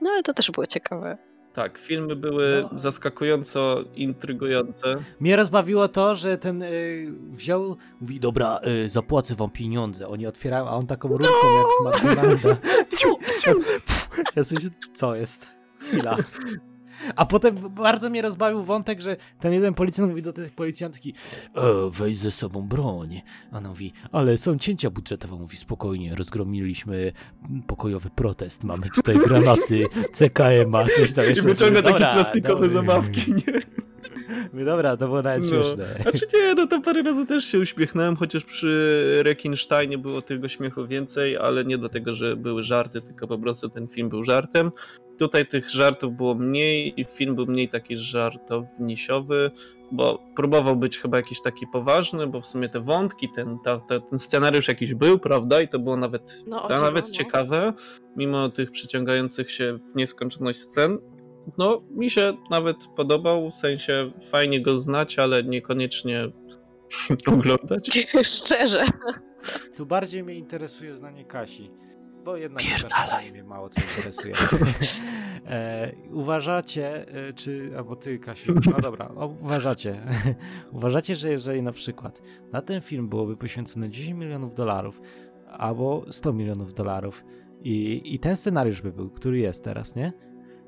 No 0.01 0.09
ale 0.09 0.23
to 0.23 0.33
też 0.33 0.51
było 0.51 0.65
ciekawe. 0.65 1.17
Tak, 1.53 1.77
filmy 1.77 2.15
były 2.15 2.65
No. 2.71 2.79
zaskakująco 2.79 3.83
intrygujące. 3.95 4.95
Mnie 5.19 5.35
rozbawiło 5.35 5.87
to, 5.87 6.15
że 6.15 6.37
ten 6.37 6.61
y, 6.63 7.07
wziął, 7.31 7.77
mówi, 8.01 8.19
dobra, 8.19 8.59
y, 8.85 8.89
zapłacę 8.89 9.35
wam 9.35 9.49
pieniądze. 9.49 10.07
Oni 10.07 10.27
otwierają, 10.27 10.67
a 10.67 10.71
on 10.71 10.87
taką 10.87 11.07
rurką 11.09 11.25
jak 11.57 11.97
z 11.99 12.03
McDonalda. 12.03 12.57
Ja 14.35 14.43
coś, 14.43 14.59
co 14.93 15.15
jest? 15.15 15.54
Chwila. 15.87 16.17
A 17.15 17.25
potem 17.25 17.55
bardzo 17.69 18.09
mnie 18.09 18.21
rozbawił 18.21 18.63
wątek, 18.63 19.01
że 19.01 19.17
ten 19.39 19.53
jeden 19.53 19.73
policjant 19.73 20.09
mówi 20.09 20.21
do 20.21 20.33
tej 20.33 20.49
policjantki 20.49 21.13
e, 21.55 21.61
weź 21.91 22.17
ze 22.17 22.31
sobą 22.31 22.67
broń. 22.67 23.21
A 23.51 23.57
ona 23.57 23.69
mówi, 23.69 23.93
ale 24.11 24.37
są 24.37 24.57
cięcia 24.57 24.89
budżetowe. 24.89 25.35
Mówi, 25.35 25.57
spokojnie, 25.57 26.15
rozgromiliśmy 26.15 27.11
pokojowy 27.67 28.09
protest, 28.09 28.63
mamy 28.63 28.89
tutaj 28.95 29.15
granaty, 29.15 29.85
CKM-a, 30.11 30.85
coś 30.85 31.13
tam 31.13 31.25
I 31.25 31.27
jeszcze. 31.27 31.43
wyciąga 31.43 31.81
takie 31.81 31.97
plastikowe 31.99 32.69
zabawki, 32.69 33.33
nie? 33.33 33.84
Dobra, 34.53 34.97
to 34.97 35.05
było 35.07 35.21
nawet 35.21 35.43
No. 35.43 35.49
śmieszne. 35.49 35.85
Znaczy 36.01 36.25
nie, 36.33 36.55
no 36.55 36.67
to 36.67 36.81
parę 36.81 37.01
razy 37.03 37.25
też 37.25 37.45
się 37.45 37.59
uśmiechnąłem, 37.59 38.15
chociaż 38.15 38.43
przy 38.43 39.21
Rekinsteinie 39.23 39.97
było 39.97 40.21
tego 40.21 40.49
śmiechu 40.49 40.87
więcej, 40.87 41.37
ale 41.37 41.65
nie 41.65 41.77
dlatego, 41.77 42.13
że 42.13 42.35
były 42.35 42.63
żarty, 42.63 43.01
tylko 43.01 43.27
po 43.27 43.37
prostu 43.37 43.69
ten 43.69 43.87
film 43.87 44.09
był 44.09 44.23
żartem. 44.23 44.71
Tutaj 45.19 45.45
tych 45.47 45.69
żartów 45.69 46.13
było 46.13 46.35
mniej 46.35 47.01
i 47.01 47.05
film 47.05 47.35
był 47.35 47.45
mniej 47.45 47.69
taki 47.69 47.97
żartownisiowy, 47.97 49.51
bo 49.91 50.19
próbował 50.35 50.75
być 50.75 50.99
chyba 50.99 51.17
jakiś 51.17 51.41
taki 51.41 51.67
poważny, 51.67 52.27
bo 52.27 52.41
w 52.41 52.47
sumie 52.47 52.69
te 52.69 52.79
wątki, 52.79 53.29
ten, 53.35 53.57
ta, 53.63 53.79
ta, 53.79 53.99
ten 53.99 54.19
scenariusz 54.19 54.67
jakiś 54.67 54.93
był, 54.93 55.19
prawda? 55.19 55.61
I 55.61 55.67
to 55.67 55.79
było 55.79 55.97
nawet, 55.97 56.43
No, 56.47 56.67
nawet 56.69 57.05
no. 57.07 57.11
ciekawe, 57.13 57.73
mimo 58.15 58.49
tych 58.49 58.71
przyciągających 58.71 59.51
się 59.51 59.75
w 59.91 59.95
nieskończoność 59.95 60.59
scen. 60.59 60.97
No, 61.57 61.81
mi 61.91 62.09
się 62.09 62.37
nawet 62.49 62.87
podobał, 62.87 63.51
w 63.51 63.55
sensie 63.55 64.11
fajnie 64.29 64.61
go 64.61 64.79
znać, 64.79 65.19
ale 65.19 65.43
niekoniecznie 65.43 66.29
oglądać. 67.27 68.07
Szczerze. 68.23 68.85
Tu 69.75 69.85
bardziej 69.85 70.23
mnie 70.23 70.35
interesuje 70.35 70.95
zdanie 70.95 71.25
Kasi. 71.25 71.71
Bo 72.23 72.37
jednak 72.37 72.63
Kasia 72.63 73.31
mnie 73.31 73.43
mało 73.43 73.69
co 73.69 73.81
interesuje. 73.81 74.33
e, 75.47 75.91
uważacie, 76.11 77.07
e, 77.07 77.33
czy, 77.33 77.71
albo 77.77 77.95
ty 77.95 78.19
Kasiu, 78.19 78.53
no 78.65 78.81
dobra, 78.81 79.09
uważacie, 79.41 80.01
uważacie, 80.71 81.15
że 81.15 81.29
jeżeli 81.29 81.61
na 81.61 81.71
przykład 81.71 82.21
na 82.51 82.61
ten 82.61 82.81
film 82.81 83.09
byłoby 83.09 83.37
poświęcone 83.37 83.89
10 83.89 84.19
milionów 84.19 84.55
dolarów, 84.55 85.01
albo 85.47 86.05
100 86.11 86.33
milionów 86.33 86.73
dolarów 86.73 87.25
i, 87.63 88.01
i 88.05 88.19
ten 88.19 88.35
scenariusz 88.35 88.81
by 88.81 88.91
był, 88.91 89.09
który 89.09 89.39
jest 89.39 89.63
teraz, 89.63 89.95
nie? 89.95 90.13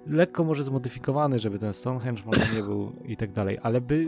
Lekko 0.10 0.44
może 0.44 0.64
zmodyfikowany, 0.64 1.40
żeby 1.40 1.60
ten 1.60 1.74
Stonehenge 1.74 2.22
może 2.26 2.42
nie 2.56 2.64
był 2.64 2.96
i 3.06 3.18
tak 3.18 3.32
dalej, 3.32 3.58
ale 3.64 3.82
by 3.82 4.06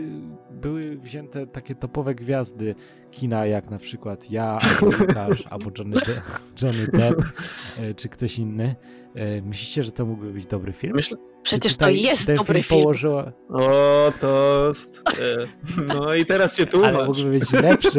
były 0.50 0.96
wzięte 0.98 1.46
takie 1.46 1.74
topowe 1.74 2.14
gwiazdy 2.14 2.74
kina, 3.10 3.46
jak 3.46 3.70
na 3.70 3.78
przykład 3.78 4.30
ja, 4.30 4.58
albo 4.62 4.86
Łukasz, 5.00 5.44
albo 5.50 5.70
Johnny, 5.78 5.96
De- 6.06 6.22
Johnny 6.62 6.86
Depp, 6.86 7.22
e, 7.78 7.94
czy 7.94 8.08
ktoś 8.08 8.38
inny. 8.38 8.76
E, 9.14 9.42
Myślicie, 9.42 9.82
że 9.82 9.90
to 9.92 10.06
mógłby 10.06 10.32
być 10.32 10.46
dobry 10.46 10.72
film? 10.72 10.92
Myślę, 10.96 11.16
Przecież 11.42 11.76
to 11.76 11.90
jest 11.90 12.26
ten 12.26 12.36
dobry 12.36 12.54
film. 12.54 12.64
film. 12.64 12.80
Położyła, 12.82 13.32
o, 13.48 14.12
tost. 14.20 15.02
E, 15.78 15.84
No 15.86 16.14
i 16.14 16.24
teraz 16.26 16.56
się 16.56 16.66
tłumacz. 16.66 16.94
ale 16.94 17.06
mógłby 17.06 17.30
być 17.30 17.52
lepszy. 17.52 17.98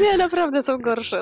Nie, 0.00 0.18
naprawdę 0.18 0.62
są 0.62 0.78
gorsze. 0.78 1.20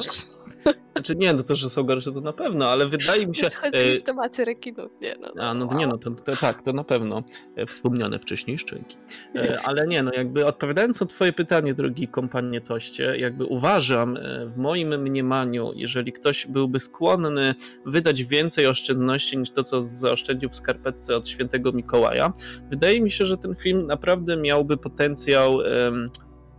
Znaczy 0.93 1.17
nie, 1.17 1.33
no 1.33 1.43
to, 1.43 1.55
że 1.55 1.71
są 1.71 1.83
gorsze 1.83 2.13
to 2.13 2.21
na 2.21 2.33
pewno, 2.33 2.69
ale 2.69 2.89
wydaje 2.89 3.27
mi 3.27 3.35
się... 3.35 3.51
Chodzi 3.63 3.97
e, 3.97 4.01
w 4.01 4.03
temacie 4.03 4.45
rekinów. 4.45 4.93
Nie, 5.01 5.17
no, 5.21 5.29
no. 5.37 5.43
A, 5.43 5.55
no 5.55 5.67
to 5.67 5.77
nie, 5.77 5.87
no 5.87 5.99
to, 5.99 6.11
to 6.11 6.37
tak, 6.37 6.63
to 6.63 6.73
na 6.73 6.85
pewno 6.85 7.23
e, 7.57 7.67
wspomniane 7.67 8.19
wcześniej 8.19 8.59
szczęki. 8.59 8.97
E, 9.35 9.59
Ale 9.65 9.87
nie, 9.87 10.03
no 10.03 10.11
jakby 10.17 10.47
odpowiadając 10.47 11.01
na 11.01 11.07
twoje 11.07 11.33
pytanie, 11.33 11.75
drogi 11.75 12.09
kompanie 12.09 12.61
Toście, 12.61 13.17
jakby 13.19 13.45
uważam 13.45 14.19
w 14.47 14.57
moim 14.57 15.03
mniemaniu, 15.03 15.73
jeżeli 15.75 16.13
ktoś 16.13 16.47
byłby 16.47 16.81
skłonny 16.81 17.55
wydać 17.87 18.25
więcej 18.25 18.67
oszczędności 18.67 19.39
niż 19.39 19.51
to, 19.51 19.65
co 19.65 19.83
zaoszczędził 19.83 20.51
w 20.51 20.57
skarpetce 20.57 21.17
od 21.17 21.29
świętego 21.29 21.73
Mikołaja, 21.73 22.33
wydaje 22.71 23.01
mi 23.01 23.11
się, 23.11 23.25
że 23.25 23.39
ten 23.39 23.55
film 23.55 23.87
naprawdę 23.87 24.37
miałby 24.37 24.77
potencjał 24.77 25.61
em, 25.61 26.09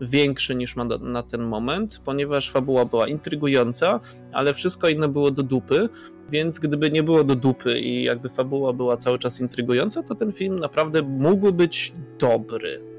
większy 0.01 0.55
niż 0.55 0.75
ma 0.75 0.83
na, 0.83 0.97
na 0.97 1.23
ten 1.23 1.41
moment, 1.41 2.01
ponieważ 2.05 2.51
fabuła 2.51 2.85
była 2.85 3.07
intrygująca, 3.07 3.99
ale 4.31 4.53
wszystko 4.53 4.89
inne 4.89 5.07
było 5.07 5.31
do 5.31 5.43
dupy, 5.43 5.89
więc 6.29 6.59
gdyby 6.59 6.91
nie 6.91 7.03
było 7.03 7.23
do 7.23 7.35
dupy 7.35 7.79
i 7.79 8.03
jakby 8.03 8.29
fabuła 8.29 8.73
była 8.73 8.97
cały 8.97 9.19
czas 9.19 9.39
intrygująca, 9.39 10.03
to 10.03 10.15
ten 10.15 10.31
film 10.31 10.59
naprawdę 10.59 11.01
mógłby 11.01 11.51
być 11.51 11.93
dobry. 12.19 12.93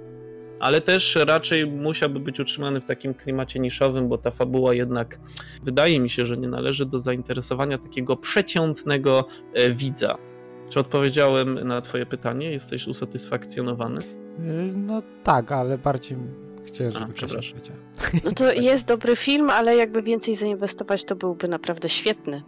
Ale 0.60 0.80
też 0.80 1.18
raczej 1.26 1.66
musiałby 1.66 2.20
być 2.20 2.40
utrzymany 2.40 2.80
w 2.80 2.84
takim 2.84 3.14
klimacie 3.14 3.60
niszowym, 3.60 4.08
bo 4.08 4.18
ta 4.18 4.30
fabuła 4.30 4.74
jednak 4.74 5.20
wydaje 5.62 6.00
mi 6.00 6.10
się, 6.10 6.26
że 6.26 6.36
nie 6.36 6.48
należy 6.48 6.86
do 6.86 6.98
zainteresowania 6.98 7.78
takiego 7.78 8.16
przeciętnego 8.16 9.24
e, 9.54 9.70
widza. 9.70 10.18
Czy 10.68 10.80
odpowiedziałem 10.80 11.68
na 11.68 11.80
Twoje 11.80 12.06
pytanie? 12.06 12.50
Jesteś 12.50 12.86
usatysfakcjonowany? 12.86 13.98
E, 13.98 14.42
No 14.76 15.02
tak, 15.24 15.52
ale 15.52 15.78
bardziej 15.78 16.16
chciałem, 16.66 16.92
żeby 16.92 17.04
A, 17.04 17.08
przepraszam. 17.08 17.58
No 18.24 18.30
to 18.30 18.52
jest 18.70 18.86
dobry 18.88 19.16
film, 19.16 19.50
ale 19.50 19.76
jakby 19.76 20.02
więcej 20.02 20.34
zainwestować, 20.34 21.04
to 21.04 21.16
byłby 21.16 21.48
naprawdę 21.48 21.88
świetny. 21.88 22.42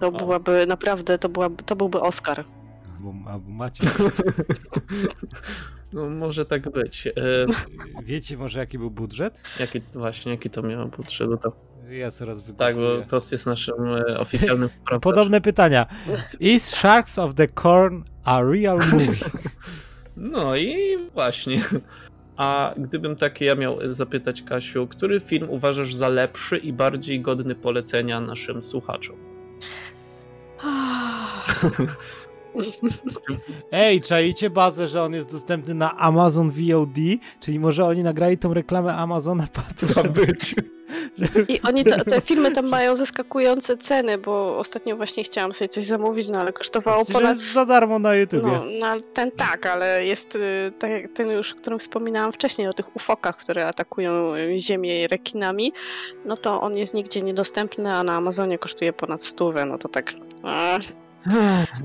To 0.00 0.12
byłaby 0.12 0.66
naprawdę, 0.66 1.18
to, 1.18 1.28
była, 1.28 1.50
to 1.66 1.76
byłby 1.76 2.00
Oscar. 2.00 2.44
Albo, 2.96 3.30
albo 3.30 3.50
Maciek. 3.50 3.88
No 5.92 6.10
może 6.10 6.44
tak 6.46 6.70
być. 6.70 7.06
E, 7.06 7.12
Wiecie 8.04 8.36
może 8.36 8.58
jaki 8.58 8.78
był 8.78 8.90
budżet? 8.90 9.42
jaki 9.60 9.80
właśnie, 9.92 10.32
jaki 10.32 10.50
to 10.50 10.62
miało 10.62 10.86
budżet? 10.86 11.28
To, 11.42 11.52
Ja 11.90 12.10
coraz 12.10 12.40
wygoogluję. 12.40 12.98
tak, 12.98 13.06
bo 13.10 13.20
to 13.20 13.26
jest 13.32 13.46
naszym 13.46 13.74
e, 14.08 14.18
oficjalnym 14.18 14.70
sprawą. 14.70 15.00
Podobne 15.00 15.40
pytania. 15.40 15.86
Is 16.40 16.64
Sharks 16.64 17.18
of 17.18 17.34
the 17.34 17.48
Corn 17.48 18.02
a 18.24 18.42
real 18.42 18.78
movie? 18.92 19.24
No 20.16 20.56
i 20.56 20.96
właśnie. 21.14 21.60
A 22.38 22.74
gdybym 22.76 23.16
takie 23.16 23.44
ja 23.44 23.54
miał 23.54 23.78
zapytać 23.90 24.42
Kasiu, 24.42 24.86
który 24.86 25.20
film 25.20 25.50
uważasz 25.50 25.94
za 25.94 26.08
lepszy 26.08 26.58
i 26.58 26.72
bardziej 26.72 27.20
godny 27.20 27.54
polecenia 27.54 28.20
naszym 28.20 28.62
słuchaczom? 28.62 29.16
Ej, 33.72 34.00
czaicie 34.00 34.50
bazę, 34.50 34.88
że 34.88 35.02
on 35.02 35.14
jest 35.14 35.32
dostępny 35.32 35.74
na 35.74 35.96
Amazon 35.96 36.50
VOD? 36.50 36.96
Czyli 37.40 37.60
może 37.60 37.86
oni 37.86 38.02
nagrali 38.02 38.38
tą 38.38 38.54
reklamę 38.54 38.94
Amazona 38.94 39.46
po 39.52 39.62
to, 39.80 39.92
żeby, 39.92 40.26
być. 40.26 40.54
I 41.48 41.60
oni 41.62 41.84
to, 41.84 42.04
te 42.04 42.20
filmy 42.20 42.52
tam 42.52 42.66
mają 42.66 42.96
zaskakujące 42.96 43.76
ceny, 43.76 44.18
bo 44.18 44.58
ostatnio 44.58 44.96
właśnie 44.96 45.24
chciałam 45.24 45.52
sobie 45.52 45.68
coś 45.68 45.84
zamówić, 45.84 46.28
no 46.28 46.40
ale 46.40 46.52
kosztowało 46.52 47.04
Przecież 47.04 47.22
ponad... 47.22 47.36
jest 47.36 47.52
za 47.52 47.66
darmo 47.66 47.98
na 47.98 48.14
YouTubie. 48.14 48.42
No, 48.42 48.64
no 48.80 49.00
ten 49.12 49.30
tak, 49.30 49.66
ale 49.66 50.04
jest 50.04 50.34
y, 50.34 50.72
tak 50.78 50.90
jak 50.90 51.12
ten 51.12 51.30
już, 51.30 51.52
o 51.52 51.56
którym 51.56 51.78
wspominałam 51.78 52.32
wcześniej, 52.32 52.68
o 52.68 52.72
tych 52.72 52.96
ufokach, 52.96 53.36
które 53.36 53.66
atakują 53.66 54.34
y, 54.34 54.58
ziemię 54.58 55.08
rekinami, 55.08 55.72
no 56.24 56.36
to 56.36 56.60
on 56.60 56.76
jest 56.76 56.94
nigdzie 56.94 57.22
niedostępny, 57.22 57.94
a 57.94 58.02
na 58.02 58.16
Amazonie 58.16 58.58
kosztuje 58.58 58.92
ponad 58.92 59.24
stówę, 59.24 59.64
no 59.64 59.78
to 59.78 59.88
tak... 59.88 60.12
A, 60.42 60.78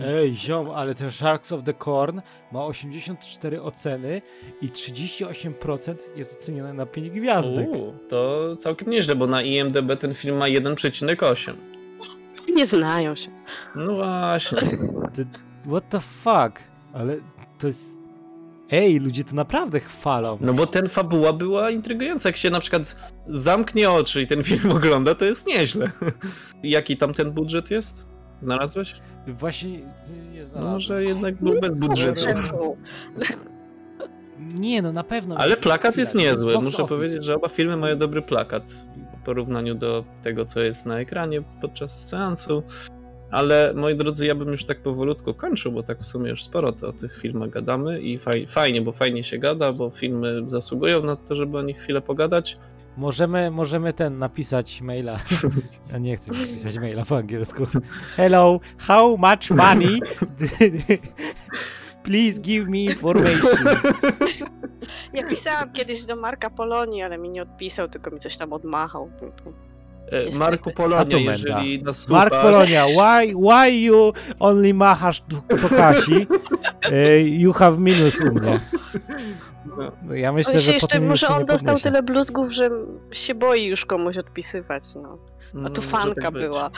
Ej, 0.02 0.36
ziom, 0.36 0.70
ale 0.72 0.96
ten 0.96 1.12
Sharks 1.12 1.52
of 1.52 1.64
the 1.64 1.74
Corn 1.74 2.22
ma 2.52 2.66
84 2.66 3.62
oceny 3.62 4.22
i 4.62 4.68
38% 4.70 5.96
jest 6.16 6.38
ocenione 6.42 6.74
na 6.74 6.86
5 6.86 7.10
gwiazdek. 7.10 7.68
To 8.10 8.56
całkiem 8.60 8.90
nieźle, 8.90 9.16
bo 9.16 9.28
na 9.28 9.42
IMDB 9.42 10.00
ten 10.00 10.14
film 10.14 10.38
ma 10.38 10.46
1,8. 10.46 11.54
nie 12.56 12.66
znają 12.66 13.16
się. 13.16 13.32
No 13.76 13.96
właśnie. 13.96 14.58
Ty- 15.14 15.26
What 15.68 15.90
the 15.90 16.00
fuck? 16.00 16.60
Ale 16.94 17.16
to 17.60 17.68
jest... 17.68 17.98
Ej, 18.72 19.00
ludzie 19.00 19.24
to 19.24 19.36
naprawdę 19.36 19.80
chwalą. 19.80 20.38
No 20.42 20.54
bo 20.54 20.68
ten 20.68 20.90
fabuła 20.90 21.34
była 21.34 21.70
intrygująca. 21.72 22.30
Jak 22.30 22.38
się 22.38 22.50
na 22.50 22.60
przykład 22.60 22.96
zamknie 23.28 23.92
oczy 23.92 24.22
i 24.22 24.28
ten 24.28 24.44
film 24.44 24.72
ogląda, 24.78 25.16
to 25.16 25.26
jest 25.26 25.48
nieźle. 25.48 25.92
Jaki 26.64 26.98
tam 26.98 27.14
ten 27.14 27.32
budżet 27.32 27.72
jest? 27.72 28.13
Znalazłeś? 28.44 28.96
Właśnie 29.28 29.70
nie 29.70 30.42
No, 30.42 30.48
znalazłem. 30.48 30.74
może 30.74 31.04
jednak 31.04 31.36
był 31.36 31.62
bez 31.62 31.72
budżetu. 31.72 32.28
Nie, 34.40 34.82
no 34.82 34.92
na 34.92 35.04
pewno. 35.04 35.38
Ale 35.38 35.58
plakat 35.58 35.98
jest 35.98 36.16
niezły. 36.16 36.54
box 36.54 36.64
Muszę 36.66 36.78
office. 36.78 36.96
powiedzieć, 36.96 37.24
że 37.24 37.36
oba 37.36 37.50
filmy 37.50 37.78
mają 37.78 37.98
dobry 37.98 38.22
plakat 38.22 38.86
w 39.22 39.26
porównaniu 39.26 39.76
do 39.76 40.04
tego, 40.22 40.46
co 40.46 40.60
jest 40.62 40.86
na 40.86 41.00
ekranie 41.00 41.42
podczas 41.62 42.08
seansu. 42.10 42.64
Ale 43.32 43.74
moi 43.76 43.96
drodzy, 43.96 44.26
ja 44.26 44.36
bym 44.36 44.48
już 44.48 44.66
tak 44.66 44.82
powolutku 44.82 45.34
kończył, 45.34 45.72
bo 45.72 45.84
tak 45.84 46.00
w 46.00 46.06
sumie 46.06 46.30
już 46.30 46.44
sporo 46.44 46.72
to 46.72 46.88
o 46.90 46.94
tych 46.94 47.18
filmach 47.18 47.50
gadamy 47.50 48.02
i 48.02 48.18
faj, 48.18 48.48
fajnie, 48.48 48.82
bo 48.82 48.92
fajnie 48.92 49.24
się 49.24 49.38
gada, 49.38 49.72
bo 49.74 49.90
filmy 49.90 50.44
zasługują 50.48 51.02
na 51.04 51.16
to, 51.16 51.36
żeby 51.36 51.58
o 51.58 51.62
nich 51.62 51.78
chwilę 51.78 52.02
pogadać. 52.02 52.58
Możemy, 52.98 53.52
możemy 53.52 53.94
ten 53.94 54.18
napisać 54.20 54.82
maila. 54.82 55.18
Ja 55.92 55.98
nie 55.98 56.18
chcę 56.18 56.32
napisać 56.32 56.78
maila 56.78 57.06
po 57.06 57.18
angielsku. 57.18 57.68
Hello, 58.18 58.60
how 58.78 59.18
much 59.18 59.50
money? 59.52 60.00
Please 62.04 62.42
give 62.42 62.68
me 62.70 62.78
information. 62.78 63.58
Ja 65.14 65.24
pisałam 65.28 65.72
kiedyś 65.74 66.06
do 66.06 66.16
Marka 66.16 66.50
Polonii, 66.50 67.02
ale 67.02 67.18
mi 67.18 67.30
nie 67.30 67.42
odpisał, 67.42 67.88
tylko 67.88 68.12
mi 68.12 68.20
coś 68.20 68.38
tam 68.38 68.54
odmachał. 68.54 69.10
E, 70.12 70.16
Niestety. 70.26 70.40
Marku 70.40 70.72
Polonia, 70.72 71.06
to 71.06 71.18
jeżeli 71.18 71.84
nas 71.84 72.10
Mark 72.10 72.34
słuchasz, 72.34 72.52
Polonia, 72.52 72.86
why, 72.86 73.34
why 73.36 73.84
you 73.84 74.14
only 74.40 74.74
machasz 74.74 75.22
do, 75.22 75.38
do 75.58 75.70
Kasi? 75.70 76.28
E, 76.92 77.22
You 77.22 77.54
have 77.54 77.78
minus 77.80 78.22
u 78.22 78.34
mnie. 78.34 78.60
Ja 80.14 80.32
myślę, 80.32 80.54
On 80.54 80.60
się 80.60 80.66
że 80.66 80.72
jeszcze, 80.72 81.00
może 81.00 81.28
on 81.28 81.40
nie 81.40 81.46
dostał 81.46 81.76
podniesie. 81.76 81.84
tyle 81.84 82.04
bluzgów, 82.04 82.52
że 82.52 82.70
się 83.12 83.36
boi 83.36 83.66
już 83.66 83.86
komuś 83.86 84.18
odpisywać, 84.18 84.84
no. 84.96 85.18
A 85.54 85.58
No, 85.58 85.70
to 85.70 85.82
może 85.82 85.90
fanka 85.92 86.22
tak 86.22 86.34
była. 86.34 86.70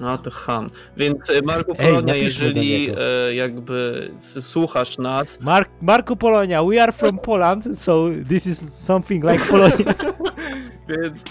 No 0.00 0.18
to 0.18 0.30
ham. 0.30 0.70
Więc 0.96 1.30
e, 1.30 1.42
Marku 1.42 1.72
Ej, 1.78 1.86
Polonia, 1.86 2.14
do 2.14 2.14
jeżeli 2.14 2.90
e, 2.90 3.34
jakby 3.34 4.10
słuchasz 4.40 4.98
nas, 4.98 5.40
Mark, 5.40 5.70
Marku 5.82 6.16
Polonia, 6.16 6.64
we 6.64 6.82
are 6.82 6.92
from 6.92 7.18
Poland, 7.18 7.78
so 7.78 8.06
this 8.28 8.46
is 8.46 8.62
something 8.72 9.24
like 9.24 9.44
Polonia. 9.44 9.94
więc 10.88 11.24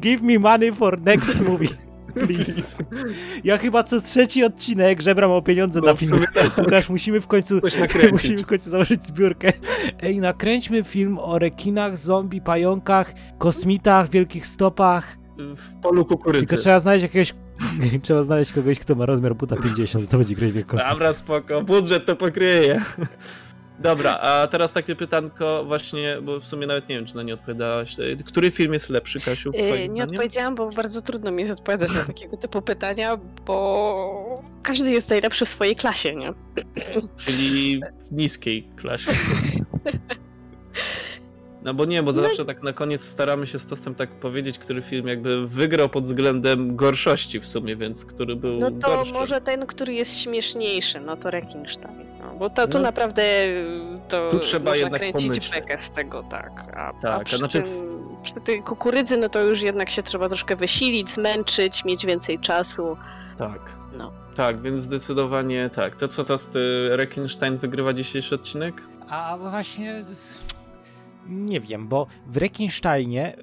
Give 0.00 0.22
me 0.22 0.38
money 0.38 0.72
for 0.72 1.00
next 1.00 1.40
movie. 1.40 1.68
Please. 2.14 2.84
Ja 3.44 3.58
chyba 3.58 3.82
co 3.82 4.00
trzeci 4.00 4.44
odcinek 4.44 5.00
żebram 5.00 5.30
o 5.30 5.42
pieniądze 5.42 5.80
No, 5.80 5.86
na 5.86 5.94
film. 5.96 6.24
tak. 6.34 6.58
Łukasz, 6.58 6.88
musimy 6.88 7.20
w 7.20 7.26
końcu 7.26 7.60
musimy 8.12 8.38
w 8.38 8.46
końcu 8.46 8.70
założyć 8.70 9.06
zbiórkę. 9.06 9.52
Ej, 10.02 10.20
nakręćmy 10.20 10.82
film 10.82 11.18
o 11.18 11.38
rekinach, 11.38 11.98
zombie, 11.98 12.40
pająkach, 12.40 13.12
kosmitach, 13.38 14.10
wielkich 14.10 14.46
stopach. 14.46 15.16
w 15.56 15.76
polu 15.82 16.04
Tylko 16.04 16.16
kukurydzy. 16.16 16.56
trzeba 16.56 16.80
znaleźć 16.80 17.02
jakiegoś 17.02 17.34
trzeba 18.02 18.24
znaleźć 18.24 18.52
kogoś, 18.52 18.78
kto 18.78 18.94
ma 18.94 19.06
rozmiar 19.06 19.34
buta 19.36 19.56
50, 19.56 20.10
to 20.10 20.18
będzie 20.18 20.34
grać 20.34 20.52
wielką 20.52 20.76
Dobra, 20.90 21.12
spoko, 21.12 21.62
budżet 21.62 22.06
to 22.06 22.16
pokryje. 22.16 22.80
Dobra, 23.80 24.18
a 24.18 24.46
teraz 24.46 24.72
takie 24.72 24.96
pytanko 24.96 25.64
właśnie, 25.64 26.18
bo 26.22 26.40
w 26.40 26.46
sumie 26.46 26.66
nawet 26.66 26.88
nie 26.88 26.94
wiem, 26.96 27.06
czy 27.06 27.16
na 27.16 27.22
nie 27.22 27.34
odpowiadałaś. 27.34 27.96
Który 28.24 28.50
film 28.50 28.72
jest 28.72 28.90
lepszy, 28.90 29.20
Kasiu, 29.20 29.50
Yy, 29.54 29.62
nie 29.62 29.86
zdaniem? 29.88 30.08
odpowiedziałam, 30.10 30.54
bo 30.54 30.70
bardzo 30.70 31.02
trudno 31.02 31.30
mi 31.30 31.40
jest 31.40 31.52
odpowiadać 31.52 31.94
na 31.94 32.04
takiego 32.04 32.36
typu 32.36 32.62
pytania, 32.62 33.18
bo 33.46 34.42
każdy 34.62 34.90
jest 34.90 35.10
najlepszy 35.10 35.44
w 35.44 35.48
swojej 35.48 35.76
klasie, 35.76 36.14
nie? 36.16 36.32
Czyli 37.16 37.80
w 38.08 38.12
niskiej 38.12 38.68
klasie. 38.76 39.10
No 41.62 41.74
bo 41.74 41.84
nie, 41.84 42.02
bo 42.02 42.12
No- 42.12 42.22
zawsze 42.22 42.44
tak 42.44 42.62
na 42.62 42.72
koniec 42.72 43.04
staramy 43.04 43.46
się 43.46 43.58
z 43.58 43.66
Tostem 43.66 43.94
tak 43.94 44.10
powiedzieć, 44.10 44.58
który 44.58 44.82
film 44.82 45.06
jakby 45.08 45.46
wygrał 45.48 45.88
pod 45.88 46.04
względem 46.04 46.76
gorszości 46.76 47.40
w 47.40 47.46
sumie, 47.48 47.76
więc 47.76 48.04
który 48.04 48.36
był 48.36 48.58
No 48.58 48.70
to 48.70 48.96
gorszy. 48.96 49.12
może 49.12 49.40
ten, 49.40 49.66
który 49.66 49.92
jest 49.94 50.18
śmieszniejszy, 50.18 51.00
no 51.00 51.16
to 51.16 51.30
Rekinstein. 51.30 52.09
No, 52.40 52.48
bo 52.48 52.54
to, 52.54 52.68
tu 52.68 52.78
No. 52.78 52.84
naprawdę 52.84 53.22
to 54.08 54.30
Tu 54.30 54.38
trzeba 54.38 54.70
można 54.70 54.76
jednak 54.84 55.00
kręcić 55.00 55.28
pomyśleć. 55.28 55.50
bekę 55.60 55.78
z 55.82 55.90
tego, 55.90 56.22
tak. 56.22 56.60
A, 56.76 56.92
Tak, 56.92 57.04
a 57.04 57.14
a 57.14 57.24
przy, 57.24 57.36
znaczy 57.36 57.62
tym, 57.62 57.72
przy 58.22 58.34
tej 58.34 58.62
kukurydzy, 58.62 59.16
no 59.16 59.28
to 59.28 59.42
już 59.42 59.62
jednak 59.62 59.90
się 59.90 60.02
trzeba 60.02 60.28
troszkę 60.28 60.56
wysilić, 60.56 61.10
zmęczyć, 61.10 61.84
mieć 61.84 62.06
więcej 62.06 62.38
czasu. 62.38 62.96
Tak. 63.38 63.78
No. 63.98 64.12
Tak, 64.34 64.62
więc 64.62 64.82
zdecydowanie 64.82 65.70
tak. 65.74 65.96
To 65.96 66.08
co, 66.08 66.24
Tost, 66.24 66.58
Rekinstein 66.90 67.58
wygrywa 67.58 67.92
dzisiejszy 67.92 68.34
odcinek? 68.34 68.82
A 69.08 69.38
właśnie 69.40 70.04
z- 70.04 70.42
nie 71.28 71.60
wiem, 71.60 71.88
bo 71.88 72.06
w 72.26 72.36
Rekinsteinie 72.36 73.36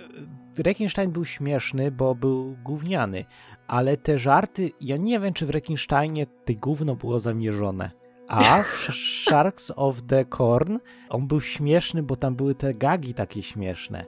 Rekinstein 0.57 1.11
był 1.11 1.25
śmieszny, 1.25 1.91
bo 1.91 2.15
był 2.15 2.57
gówniany, 2.63 3.25
ale 3.67 3.97
te 3.97 4.19
żarty, 4.19 4.71
ja 4.81 4.97
nie 4.97 5.19
wiem, 5.19 5.33
czy 5.33 5.45
w 5.45 5.49
Rekinsteinie 5.49 6.25
te 6.45 6.53
gówno 6.53 6.95
było 6.95 7.19
zamierzone. 7.19 7.91
A 8.27 8.63
w 8.63 8.89
Sharks 9.25 9.71
of 9.75 10.01
the 10.07 10.25
Corn 10.25 10.77
on 11.09 11.27
był 11.27 11.41
śmieszny, 11.41 12.03
bo 12.03 12.15
tam 12.15 12.35
były 12.35 12.55
te 12.55 12.73
gagi 12.73 13.13
takie 13.13 13.43
śmieszne. 13.43 14.05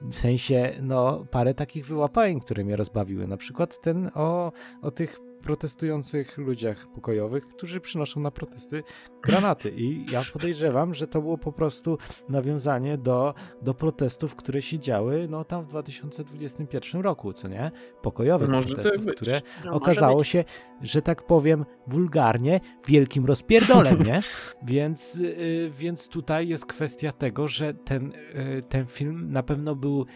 W 0.00 0.14
sensie, 0.14 0.72
no, 0.82 1.24
parę 1.30 1.54
takich 1.54 1.86
wyłapałem, 1.86 2.40
które 2.40 2.64
mnie 2.64 2.76
rozbawiły. 2.76 3.26
Na 3.26 3.36
przykład 3.36 3.80
ten 3.80 4.10
o, 4.14 4.52
o 4.82 4.90
tych 4.90 5.20
protestujących 5.38 6.38
ludziach 6.38 6.86
pokojowych, 6.86 7.44
którzy 7.44 7.80
przynoszą 7.80 8.20
na 8.20 8.30
protesty 8.30 8.82
granaty. 9.22 9.72
I 9.76 10.06
ja 10.12 10.22
podejrzewam, 10.32 10.94
że 10.94 11.06
to 11.06 11.20
było 11.22 11.38
po 11.38 11.52
prostu 11.52 11.98
nawiązanie 12.28 12.98
do, 12.98 13.34
do 13.62 13.74
protestów, 13.74 14.34
które 14.34 14.62
się 14.62 14.78
działy 14.78 15.26
no, 15.30 15.44
tam 15.44 15.64
w 15.64 15.68
2021 15.68 17.00
roku, 17.02 17.32
co 17.32 17.48
nie? 17.48 17.70
Pokojowych 18.02 18.48
Może 18.48 18.68
protestów, 18.74 19.06
które 19.16 19.40
No, 19.64 19.72
okazało 19.72 20.18
być. 20.18 20.28
się, 20.28 20.44
że 20.82 21.02
tak 21.02 21.22
powiem 21.26 21.64
wulgarnie, 21.86 22.60
wielkim 22.86 23.26
rozpierdolem, 23.26 24.02
nie? 24.02 24.20
Więc, 24.62 25.16
y, 25.16 25.70
więc 25.78 26.08
tutaj 26.08 26.48
jest 26.48 26.66
kwestia 26.66 27.12
tego, 27.12 27.48
że 27.48 27.74
ten, 27.74 28.12
y, 28.12 28.62
ten 28.68 28.86
film 28.86 29.32
na 29.32 29.42
pewno 29.42 29.74
był 29.76 30.06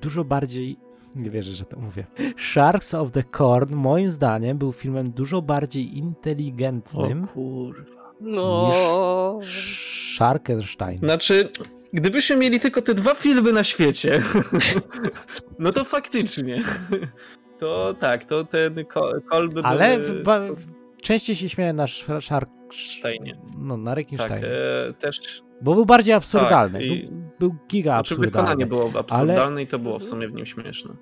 dużo 0.00 0.24
bardziej. 0.24 0.87
Nie 1.16 1.30
wierzę, 1.30 1.52
że 1.52 1.64
to 1.64 1.78
mówię. 1.78 2.04
Sharks 2.52 2.94
of 2.94 3.12
the 3.12 3.22
Corn, 3.22 3.74
moim 3.74 4.10
zdaniem, 4.10 4.58
był 4.58 4.72
filmem 4.72 5.10
dużo 5.10 5.42
bardziej 5.42 5.98
inteligentnym 5.98 7.24
O 7.24 7.26
kurwa. 7.26 8.12
No. 8.20 9.38
niż 9.40 10.14
Sharkenstein. 10.16 10.98
Znaczy, 10.98 11.48
gdybyśmy 11.92 12.36
mieli 12.36 12.60
tylko 12.60 12.82
te 12.82 12.94
dwa 12.94 13.14
filmy 13.14 13.52
na 13.52 13.64
świecie, 13.64 14.22
no 15.58 15.72
to 15.72 15.84
faktycznie. 15.84 16.62
To 17.60 17.94
tak, 18.00 18.24
to 18.24 18.44
ten 18.44 18.84
ko- 18.84 19.12
kolby 19.30 19.60
Ale 19.64 19.98
w, 19.98 20.22
w, 20.56 20.66
częściej 21.02 21.36
się 21.36 21.48
śmiałem 21.48 21.76
na 21.76 21.84
Sh- 21.86 22.20
Shark. 22.26 22.50
No, 23.58 23.76
na 23.76 23.90
Tak, 23.90 23.96
Rekinstein. 23.96 24.44
e, 24.44 24.92
też. 24.92 25.42
Bo 25.62 25.74
był 25.74 25.86
bardziej 25.86 26.14
absurdalny. 26.14 26.78
Tak, 26.78 26.82
i- 26.88 27.08
był, 27.08 27.28
był 27.38 27.54
giga 27.68 27.92
Znaczy 27.92 28.14
absurdalny. 28.14 28.30
wykonanie 28.30 28.66
było 28.66 28.90
absurdalne 29.00 29.62
i 29.62 29.66
to 29.66 29.78
było 29.78 29.98
w 29.98 30.04
sumie 30.04 30.28
w 30.28 30.32
nim 30.32 30.46
śmieszne. 30.46 30.94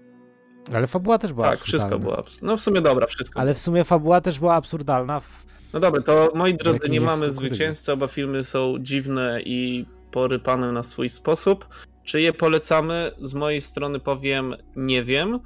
Ale 0.74 0.86
fabuła 0.86 1.18
też 1.18 1.32
była 1.32 1.50
tak, 1.50 1.60
wszystko 1.60 1.76
absurdalna. 1.86 2.04
było 2.04 2.18
absurdalne. 2.18 2.52
No 2.52 2.56
w 2.56 2.60
sumie 2.60 2.80
dobra, 2.80 3.06
wszystko. 3.06 3.40
Ale 3.40 3.54
w 3.54 3.58
sumie 3.58 3.84
fabuła 3.84 4.20
też 4.20 4.38
była 4.38 4.54
absurdalna. 4.54 5.20
W... 5.20 5.46
No 5.72 5.80
dobra, 5.80 6.02
to 6.02 6.32
moi 6.34 6.54
drodzy, 6.54 6.88
nie 6.88 7.00
mamy 7.00 7.30
zwycięzcy, 7.30 7.92
oba 7.92 8.06
filmy 8.06 8.44
są 8.44 8.74
dziwne 8.80 9.40
i 9.42 9.86
porypane 10.10 10.72
na 10.72 10.82
swój 10.82 11.08
sposób. 11.08 11.68
Czy 12.04 12.20
je 12.20 12.32
polecamy? 12.32 13.10
Z 13.22 13.34
mojej 13.34 13.60
strony 13.60 14.00
powiem, 14.00 14.54
nie 14.76 15.04
wiem. 15.04 15.40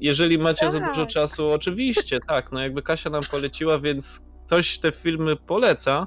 Jeżeli 0.00 0.38
macie 0.38 0.70
za 0.70 0.80
Tak. 0.80 0.88
dużo 0.88 1.06
czasu, 1.06 1.48
oczywiście, 1.48 2.18
tak, 2.28 2.52
no 2.52 2.60
jakby 2.60 2.82
Kasia 2.82 3.10
nam 3.10 3.22
poleciła, 3.30 3.78
więc 3.78 4.26
ktoś 4.46 4.78
te 4.78 4.92
filmy 4.92 5.36
poleca, 5.36 6.06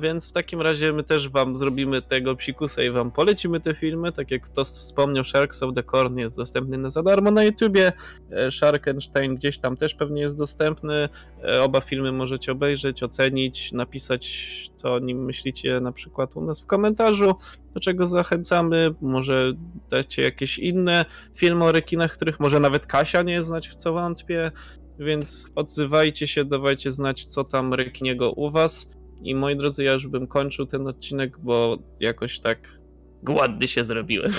Więc 0.00 0.30
w 0.30 0.32
takim 0.32 0.60
razie 0.60 0.92
my 0.92 1.04
też 1.04 1.28
wam 1.28 1.56
zrobimy 1.56 2.02
tego 2.02 2.36
psikusa 2.36 2.82
i 2.82 2.90
wam 2.90 3.10
polecimy 3.10 3.60
te 3.60 3.74
filmy. 3.74 4.12
Tak 4.12 4.30
jak 4.30 4.42
ktoś 4.42 4.66
wspomniał, 4.66 5.24
Sharks 5.24 5.62
of 5.62 5.74
the 5.74 5.82
Corn 5.82 6.18
jest 6.18 6.36
dostępny 6.36 6.78
na 6.78 6.90
za 6.90 7.02
darmo 7.02 7.30
na 7.30 7.44
YouTubie. 7.44 7.92
E, 8.30 8.50
Sharkenstein 8.50 9.34
gdzieś 9.34 9.58
tam 9.58 9.76
też 9.76 9.94
pewnie 9.94 10.22
jest 10.22 10.38
dostępny. 10.38 11.08
E, 11.44 11.62
Oba 11.62 11.80
filmy 11.80 12.12
możecie 12.12 12.52
obejrzeć, 12.52 13.02
ocenić, 13.02 13.72
napisać 13.72 14.70
to, 14.82 14.94
o 14.94 14.98
nim 14.98 15.24
myślicie 15.24 15.80
na 15.80 15.92
przykład 15.92 16.36
u 16.36 16.40
nas 16.40 16.62
w 16.62 16.66
komentarzu, 16.66 17.34
do 17.74 17.80
czego 17.80 18.06
zachęcamy. 18.06 18.94
Może 19.00 19.52
dacie 19.90 20.22
jakieś 20.22 20.58
inne 20.58 21.04
filmy 21.34 21.64
o 21.64 21.72
rekinach, 21.72 22.12
których 22.12 22.40
może 22.40 22.60
nawet 22.60 22.86
Kasia 22.86 23.22
nie 23.22 23.42
znać, 23.42 23.68
w 23.68 23.74
co 23.74 23.92
wątpię. 23.92 24.50
Więc 24.98 25.48
odzywajcie 25.54 26.26
się, 26.26 26.44
dawajcie 26.44 26.90
znać, 26.90 27.26
co 27.26 27.44
tam 27.44 27.74
rekiniego 27.74 28.32
u 28.32 28.50
was. 28.50 28.99
I 29.22 29.34
moi 29.34 29.56
drodzy, 29.56 29.84
ja 29.84 29.92
już 29.92 30.06
bym 30.06 30.26
kończył 30.26 30.66
ten 30.66 30.86
odcinek, 30.86 31.38
bo 31.38 31.78
jakoś 32.00 32.40
tak 32.40 32.58
głodny 33.22 33.68
się 33.68 33.84
zrobiłem. 33.84 34.32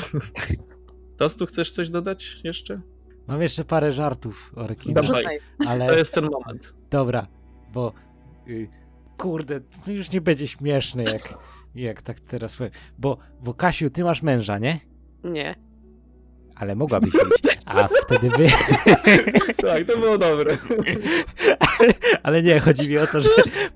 Tostu, 1.18 1.46
chcesz 1.46 1.72
coś 1.72 1.90
dodać 1.90 2.38
jeszcze? 2.44 2.82
Mam 3.28 3.42
jeszcze 3.42 3.66
parę 3.66 3.92
żartów 3.92 4.52
o 4.56 4.68
rekinach, 4.68 5.04
Dawaj. 5.06 5.24
Rzucaj. 5.24 5.40
To 5.64 5.70
ale 5.70 5.98
jest 5.98 6.14
ten 6.14 6.30
moment. 6.32 6.74
dobra, 6.90 7.28
bo 7.74 7.94
y, 8.48 8.70
kurde, 9.18 9.62
to 9.86 9.92
już 9.92 10.12
nie 10.12 10.22
będzie 10.22 10.48
śmieszne, 10.48 11.04
jak, 11.04 11.22
jak 11.76 12.02
tak 12.02 12.20
teraz 12.20 12.56
powiem. 12.56 12.72
Bo, 12.98 13.18
bo 13.44 13.54
Kasiu, 13.54 13.90
ty 13.90 14.04
masz 14.04 14.22
męża, 14.22 14.58
nie? 14.58 14.80
Nie. 15.24 15.56
Ale 16.56 16.76
mogłabyś 16.76 17.14
mieć, 17.14 17.58
a 17.66 17.88
wtedy 17.88 18.30
by... 18.30 18.48
Tak, 19.62 19.84
to 19.84 19.98
było 19.98 20.18
dobre. 20.18 20.58
ale, 21.60 21.94
ale 22.24 22.44
nie, 22.44 22.60
chodzi 22.60 22.90
mi 22.90 22.98
o 22.98 23.08
to, 23.08 23.22
że 23.22 23.30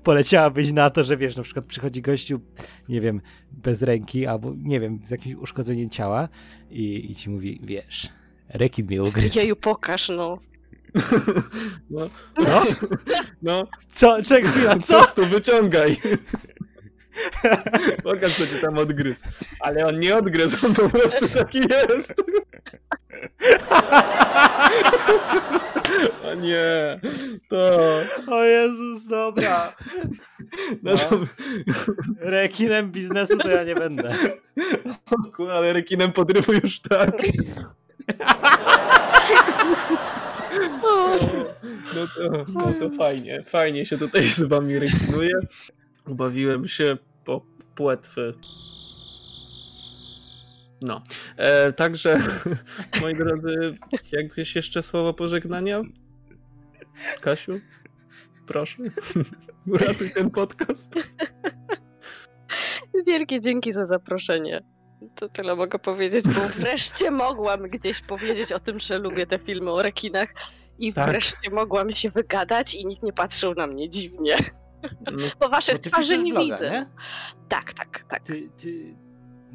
poleciałabyś 0.04 0.72
na 0.72 0.90
to, 0.90 1.04
że 1.04 1.16
wiesz, 1.16 1.36
na 1.36 1.42
przykład 1.42 1.64
przychodzi 1.64 2.02
gościu, 2.02 2.40
nie 2.88 3.00
wiem, 3.00 3.20
bez 3.52 3.82
ręki, 3.82 4.26
albo 4.26 4.52
nie 4.56 4.80
wiem, 4.80 5.00
z 5.04 5.10
jakimś 5.10 5.34
uszkodzeniem 5.34 5.90
ciała 5.90 6.28
i, 6.70 7.10
i 7.10 7.14
ci 7.14 7.30
mówi, 7.30 7.60
wiesz, 7.62 8.08
rekin 8.48 8.86
mnie 8.86 9.02
ugryzł. 9.02 9.38
Jeju, 9.38 9.56
pokaż, 9.56 10.08
no. 10.18 10.38
No, 11.90 12.10
Co? 12.36 12.64
no 13.42 13.66
Co? 13.90 14.22
Czego? 14.22 14.48
Chwila, 14.48 14.78
co? 14.78 15.00
Tostu, 15.00 15.26
wyciągaj. 15.26 15.96
Pokaż, 18.02 18.36
co 18.36 18.46
ci 18.46 18.54
tam 18.60 18.78
odgryzł. 18.78 19.24
Ale 19.60 19.86
on 19.86 20.00
nie 20.00 20.16
odgryzł, 20.16 20.66
on 20.66 20.74
po 20.74 20.88
prostu 20.88 21.28
taki 21.28 21.58
jest. 21.58 22.14
O 26.24 26.34
nie, 26.34 27.00
to... 27.48 27.78
O 28.26 28.44
Jezus, 28.44 29.06
dobra. 29.06 29.72
No 30.82 30.96
to... 30.96 31.20
Rekinem 32.20 32.90
biznesu 32.90 33.38
to 33.38 33.48
ja 33.48 33.64
nie 33.64 33.74
będę. 33.74 34.14
O 35.10 35.30
kur- 35.32 35.50
ale 35.50 35.72
rekinem 35.72 36.12
podrywu 36.12 36.52
już 36.52 36.80
tak. 36.80 37.14
No 41.94 42.06
to, 42.06 42.44
no 42.52 42.72
to 42.80 42.90
fajnie, 42.90 43.42
fajnie 43.46 43.86
się 43.86 43.98
tutaj 43.98 44.26
z 44.26 44.42
wami 44.42 44.78
rekinuję. 44.78 45.32
Ubawiłem 46.06 46.68
się 46.68 46.96
po 47.24 47.40
płetwy. 47.74 48.34
No, 50.86 51.02
e, 51.36 51.72
także 51.72 52.18
moi 53.02 53.14
drodzy, 53.14 53.78
jakieś 54.12 54.56
jeszcze 54.56 54.82
słowo 54.82 55.14
pożegnania? 55.14 55.82
Kasiu, 57.20 57.60
proszę, 58.46 58.76
uratuj 59.72 60.10
ten 60.14 60.30
podcast. 60.30 60.94
Wielkie 63.06 63.40
dzięki 63.40 63.72
za 63.72 63.84
zaproszenie. 63.84 64.60
To 65.14 65.28
tyle 65.28 65.56
mogę 65.56 65.78
powiedzieć, 65.78 66.24
bo 66.24 66.40
wreszcie 66.60 67.10
mogłam 67.10 67.62
gdzieś 67.62 68.00
powiedzieć 68.00 68.52
o 68.52 68.60
tym, 68.60 68.78
że 68.78 68.98
lubię 68.98 69.26
te 69.26 69.38
filmy 69.38 69.70
o 69.70 69.82
rekinach 69.82 70.34
i 70.78 70.92
Tak. 70.92 71.10
wreszcie 71.10 71.50
mogłam 71.50 71.92
się 71.92 72.10
wygadać 72.10 72.74
i 72.74 72.86
nikt 72.86 73.02
nie 73.02 73.12
patrzył 73.12 73.54
na 73.54 73.66
mnie 73.66 73.88
dziwnie, 73.88 74.36
No, 75.12 75.12
bo 75.40 75.48
waszych 75.48 75.74
Bo 75.74 75.80
twarzy 75.90 76.18
nie 76.18 76.32
bloga, 76.32 76.56
widzę. 76.56 76.70
nie? 76.70 76.86
Tak, 77.48 77.72
tak, 77.72 78.04
tak. 78.08 78.22
Ty, 78.22 78.48
ty... 78.56 78.96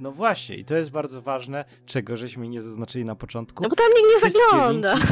No 0.01 0.11
właśnie, 0.11 0.55
i 0.55 0.65
to 0.65 0.75
jest 0.75 0.91
bardzo 0.91 1.21
ważne, 1.21 1.65
czego 1.85 2.17
żeśmy 2.17 2.47
nie 2.47 2.61
zaznaczyli 2.61 3.05
na 3.05 3.15
początku. 3.15 3.63
No 3.63 3.69
bo 3.69 3.75
tam 3.75 3.87
nikt 3.87 4.09
nie 4.09 4.17
Wszystkie 4.19 4.41
zagląda. 4.51 4.95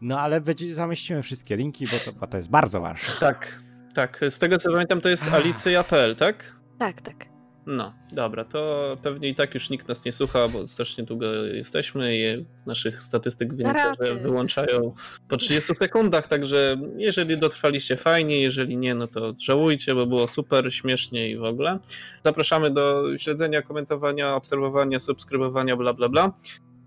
No 0.00 0.20
ale 0.20 0.40
będzie, 0.40 0.74
zamieściłem 0.74 1.22
wszystkie 1.22 1.56
linki, 1.56 1.86
bo 1.86 1.98
to, 2.04 2.12
bo 2.12 2.26
to 2.26 2.36
jest 2.36 2.48
bardzo 2.50 2.80
ważne. 2.80 3.08
tak, 3.20 3.62
tak, 3.94 4.20
z 4.28 4.38
tego 4.38 4.58
co 4.58 4.72
pamiętam 4.72 5.00
to 5.00 5.08
jest 5.08 5.28
alicja.pl, 5.32 6.16
tak? 6.16 6.56
Tak, 6.78 7.00
tak. 7.00 7.33
No, 7.66 7.92
dobra, 8.12 8.44
to 8.44 8.96
pewnie 9.02 9.28
i 9.28 9.34
tak 9.34 9.54
już 9.54 9.70
nikt 9.70 9.88
nas 9.88 10.04
nie 10.04 10.12
słucha, 10.12 10.48
bo 10.48 10.68
strasznie 10.68 11.04
długo 11.04 11.32
jesteśmy 11.34 12.16
i 12.16 12.46
naszych 12.66 13.02
statystyk 13.02 13.48
raty. 13.58 14.04
że 14.06 14.14
wyłączają 14.14 14.94
po 15.28 15.36
30 15.36 15.74
sekundach, 15.74 16.26
także 16.26 16.76
jeżeli 16.96 17.36
dotrwaliście 17.36 17.96
fajnie, 17.96 18.40
jeżeli 18.40 18.76
nie, 18.76 18.94
no 18.94 19.06
to 19.06 19.34
żałujcie, 19.40 19.94
bo 19.94 20.06
było 20.06 20.28
super, 20.28 20.74
śmiesznie 20.74 21.30
i 21.30 21.36
w 21.36 21.44
ogóle. 21.44 21.78
Zapraszamy 22.24 22.70
do 22.70 23.02
śledzenia, 23.18 23.62
komentowania, 23.62 24.34
obserwowania, 24.34 25.00
subskrybowania, 25.00 25.76
bla 25.76 25.92
bla 25.92 26.08
bla, 26.08 26.32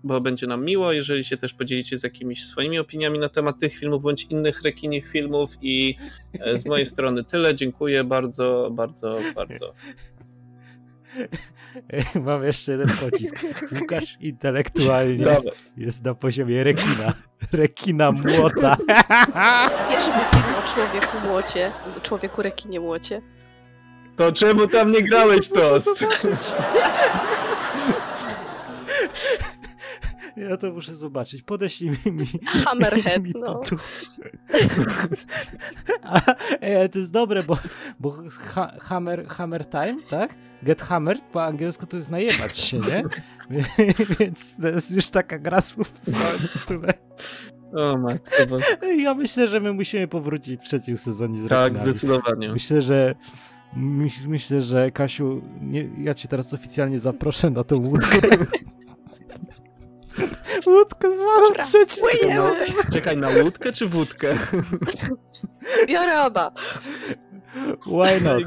bo 0.04 0.20
będzie 0.20 0.46
nam 0.46 0.64
miło, 0.64 0.92
jeżeli 0.92 1.24
się 1.24 1.36
też 1.36 1.54
podzielicie 1.54 1.98
z 1.98 2.02
jakimiś 2.02 2.44
swoimi 2.44 2.78
opiniami 2.78 3.18
na 3.18 3.28
temat 3.28 3.58
tych 3.58 3.74
filmów, 3.74 4.02
bądź 4.02 4.24
innych 4.24 4.62
rekinich 4.62 5.10
filmów 5.10 5.50
i 5.62 5.96
e, 6.40 6.58
z 6.58 6.66
mojej 6.66 6.86
strony 6.86 7.24
tyle, 7.24 7.54
dziękuję 7.54 8.04
bardzo, 8.04 8.68
bardzo, 8.72 9.18
bardzo. 9.34 9.74
Mam 12.26 12.44
jeszcze 12.44 12.72
jeden 12.72 12.88
pocisk. 12.88 13.36
Łukasz 13.80 14.16
intelektualnie 14.20 15.24
Dobra. 15.24 15.52
jest 15.76 16.04
na 16.04 16.14
poziomie 16.14 16.64
rekina. 16.64 17.12
Rekina 17.52 18.12
młota. 18.12 18.76
Pierwszy 19.90 20.10
film 20.10 20.54
o 20.64 20.68
człowieku 20.74 21.16
młocie, 21.26 21.72
człowieku 22.02 22.42
rekinie 22.42 22.80
młocie. 22.80 23.22
To 24.16 24.32
czemu 24.32 24.66
tam 24.66 24.90
nie 24.90 25.02
grałeś 25.02 25.48
tost? 25.48 26.04
Ja 30.38 30.56
to 30.56 30.72
muszę 30.72 30.96
zobaczyć. 30.96 31.42
Podeślij 31.42 31.90
mi, 31.90 32.26
Hammerhead, 32.46 33.22
mi 33.22 33.32
no. 33.34 33.60
A, 36.02 36.34
e, 36.60 36.88
to 36.88 36.98
jest 36.98 37.12
dobre, 37.12 37.42
bo, 37.42 37.58
bo 38.00 38.16
ha, 38.30 38.72
hammer, 38.80 39.26
hammer 39.26 39.66
time, 39.66 39.96
tak? 40.10 40.34
Get 40.62 40.82
hammered 40.82 41.22
po 41.24 41.44
angielsku 41.44 41.86
to 41.86 41.96
jest 41.96 42.10
najebać 42.10 42.58
się, 42.58 42.78
nie? 42.78 43.04
Więc 44.18 44.56
to 44.56 44.68
jest 44.68 44.90
już 44.90 45.08
taka 45.08 45.38
gra 45.38 45.60
słów 45.60 45.88
w 45.88 46.12
całym 46.12 46.48
tytule. 46.48 46.92
O 47.72 47.98
matko, 47.98 48.46
bo... 48.48 48.58
Ja 48.86 49.14
myślę, 49.14 49.48
że 49.48 49.60
my 49.60 49.72
musimy 49.72 50.08
powrócić 50.08 50.60
w 50.60 50.64
trzecim 50.64 50.96
sezonie 50.96 51.42
z 51.42 51.48
tak, 51.48 51.72
rekinami. 51.72 51.92
zdecydowanie. 51.92 52.52
Myślę, 52.52 52.82
że 52.82 53.14
myśl, 53.76 54.28
myślę, 54.28 54.62
że 54.62 54.90
Kasiu, 54.90 55.42
nie, 55.60 55.88
ja 55.98 56.14
cię 56.14 56.28
teraz 56.28 56.54
oficjalnie 56.54 57.00
zaproszę 57.00 57.50
na 57.50 57.64
tą 57.64 57.76
łódkę. 57.76 58.18
Łódkę 60.66 61.12
zwaną 61.12 61.48
płyniemy. 61.48 61.64
sezonem. 61.64 62.92
Czekaj, 62.92 63.16
na 63.16 63.28
łódkę 63.28 63.72
czy 63.72 63.86
wódkę? 63.88 64.34
Biorę 65.88 66.22
oba. 66.24 66.52
Why 67.86 68.20
not? 68.24 68.42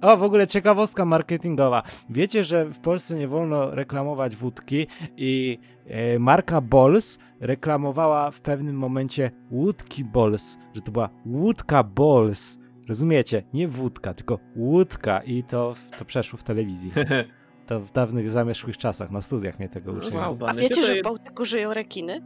O, 0.00 0.16
w 0.16 0.22
ogóle 0.22 0.46
ciekawostka 0.46 1.04
marketingowa. 1.04 1.82
Wiecie, 2.10 2.44
że 2.44 2.64
w 2.64 2.80
Polsce 2.80 3.14
nie 3.14 3.28
wolno 3.28 3.70
reklamować 3.70 4.36
wódki 4.36 4.86
i 5.16 5.58
e, 5.86 6.18
marka 6.18 6.60
Bols 6.60 7.18
reklamowała 7.40 8.30
w 8.30 8.40
pewnym 8.40 8.76
momencie 8.76 9.30
łódki 9.50 10.04
Bols, 10.04 10.58
że 10.74 10.82
to 10.82 10.92
była 10.92 11.08
łódka 11.26 11.82
Bols. 11.82 12.58
Rozumiecie? 12.88 13.42
Nie 13.54 13.68
wódka, 13.68 14.14
tylko 14.14 14.38
łódka 14.56 15.20
i 15.20 15.44
to, 15.44 15.74
to 15.98 16.04
przeszło 16.04 16.38
w 16.38 16.42
telewizji. 16.42 16.92
To 17.66 17.80
w 17.80 17.92
dawnych, 17.92 18.30
zamierzchłych 18.30 18.76
czasach, 18.78 19.10
na 19.10 19.22
studiach 19.22 19.58
mnie 19.58 19.68
tego 19.68 19.92
uczyli. 19.92 20.16
Wow, 20.16 20.32
A 20.32 20.34
bany. 20.34 20.60
wiecie, 20.60 20.82
że 20.82 20.94
w 20.94 21.02
Bałtyku 21.02 21.44
żyją 21.44 21.74
rekiny? 21.74 22.22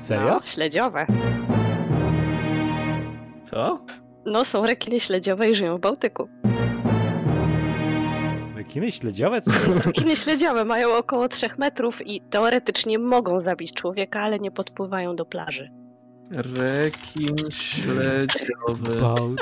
Serio? 0.00 0.28
No, 0.28 0.40
śledziowe. 0.44 1.06
Co? 3.44 3.84
No, 4.26 4.44
są 4.44 4.66
rekiny 4.66 5.00
śledziowe 5.00 5.50
i 5.50 5.54
żyją 5.54 5.76
w 5.76 5.80
Bałtyku. 5.80 6.28
Rekiny 8.56 8.92
śledziowe? 8.92 9.40
Co 9.40 9.50
to 9.50 9.70
jest? 9.72 9.86
Rekiny 9.86 10.16
śledziowe 10.16 10.64
mają 10.64 10.94
około 10.96 11.28
3 11.28 11.46
metrów 11.58 12.06
i 12.06 12.20
teoretycznie 12.20 12.98
mogą 12.98 13.40
zabić 13.40 13.72
człowieka, 13.72 14.20
ale 14.20 14.38
nie 14.38 14.50
podpływają 14.50 15.16
do 15.16 15.24
plaży. 15.26 15.70
Rekin 16.30 17.36
śledziowy. 17.50 19.00
Bał- 19.00 19.34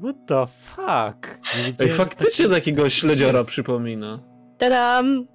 What 0.00 0.16
the 0.26 0.46
fuck? 0.46 1.38
Ej, 1.56 1.74
że 1.90 1.96
faktycznie 1.96 2.48
takiego 2.48 2.90
śledziora 2.90 3.44
przypomina. 3.44 4.20
Tadam! 4.58 5.26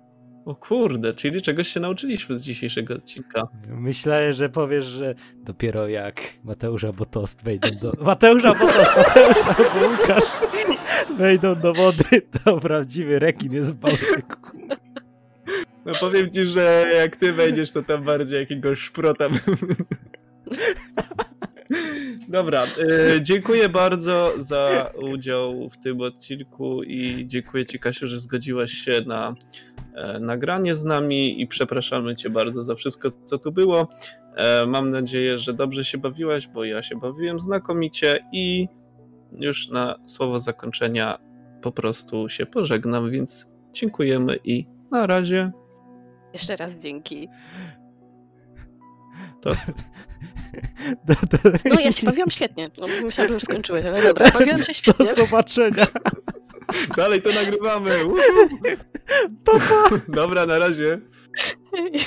O 0.46 0.56
kurde, 0.56 1.14
czyli 1.14 1.42
czegoś 1.42 1.68
się 1.68 1.80
nauczyliśmy 1.80 2.38
z 2.38 2.42
dzisiejszego 2.42 2.94
odcinka. 2.94 3.48
Myślałem, 3.68 4.34
że 4.34 4.50
powiesz, 4.50 4.86
że 4.86 5.16
dopiero 5.36 5.88
jak 5.88 6.22
Mateusz 6.44 6.84
albo 6.84 7.06
Tost 7.06 7.44
wejdą 7.44 7.70
do... 7.82 7.92
Mateusz 8.06 8.46
albo 8.46 8.68
Tost, 8.68 8.98
Mateusz 8.98 9.46
albo 9.46 9.88
Łukasz 9.92 10.40
wejdą 11.18 11.56
do 11.56 11.74
wody, 11.74 12.22
to 12.44 12.60
prawdziwy 12.60 13.20
rekin 13.20 13.54
jest 13.54 13.70
w 13.70 13.74
Bałtyku. 13.74 14.58
No 15.86 15.94
powiem 16.00 16.30
ci, 16.30 16.48
że 16.48 16.86
jak 16.96 17.16
ty 17.16 17.34
wejdziesz, 17.34 17.72
to 17.72 17.84
tam 17.84 18.04
bardziej 18.04 18.40
jakiegoś 18.40 18.80
szprota. 18.80 19.26
Dobra, 22.28 22.66
y, 23.16 23.22
dziękuję 23.22 23.70
bardzo 23.70 24.34
za 24.38 24.92
udział 25.12 25.70
w 25.70 25.78
tym 25.78 26.02
odcinku 26.02 26.84
i 26.84 27.24
dziękuję 27.28 27.66
ci 27.66 27.80
Kasiu, 27.80 28.08
że 28.08 28.20
zgodziłaś 28.20 28.72
się 28.72 29.02
na 29.06 29.36
e, 29.94 30.20
nagranie 30.20 30.76
z 30.76 30.86
nami 30.86 31.42
i 31.42 31.48
przepraszamy 31.48 32.16
cię 32.16 32.30
bardzo 32.30 32.64
za 32.64 32.76
wszystko, 32.76 33.10
co 33.24 33.38
tu 33.38 33.52
było. 33.52 33.88
E, 34.36 34.66
mam 34.66 34.90
nadzieję, 34.90 35.40
że 35.40 35.54
dobrze 35.54 35.86
się 35.86 35.98
bawiłaś, 35.98 36.48
bo 36.48 36.64
ja 36.64 36.82
się 36.82 36.96
bawiłem 36.96 37.40
znakomicie 37.40 38.26
i 38.32 38.68
już 39.40 39.70
na 39.70 39.96
słowo 40.06 40.40
zakończenia 40.40 41.18
po 41.62 41.72
prostu 41.72 42.30
się 42.30 42.46
pożegnam, 42.46 43.12
więc 43.12 43.48
dziękujemy 43.74 44.38
i 44.44 44.66
na 44.92 45.08
razie. 45.08 45.52
Jeszcze 46.34 46.56
raz 46.56 46.84
dzięki. 46.84 47.30
To 49.42 49.54
Do, 51.06 51.14
do, 51.14 51.60
No 51.66 51.80
ja 51.80 51.92
się 51.92 52.06
bawiłam 52.06 52.32
świetnie. 52.32 52.72
No, 52.78 52.88
myślałam, 52.88 53.30
że 53.30 53.34
już 53.34 53.44
skończyłeś, 53.44 53.86
ale 53.86 54.04
dobra, 54.04 54.32
bawiłam 54.40 54.64
się 54.64 54.74
świetnie. 54.74 55.06
do 55.06 55.16
zobaczenia. 55.16 55.88
dalej 56.98 57.22
to 57.22 57.30
nagrywamy. 57.30 57.92
Pa, 59.46 59.52
pa. 59.52 59.90
Dobra, 60.08 60.46
na 60.46 60.60
razie. 60.60 61.00
Hej. 61.76 62.06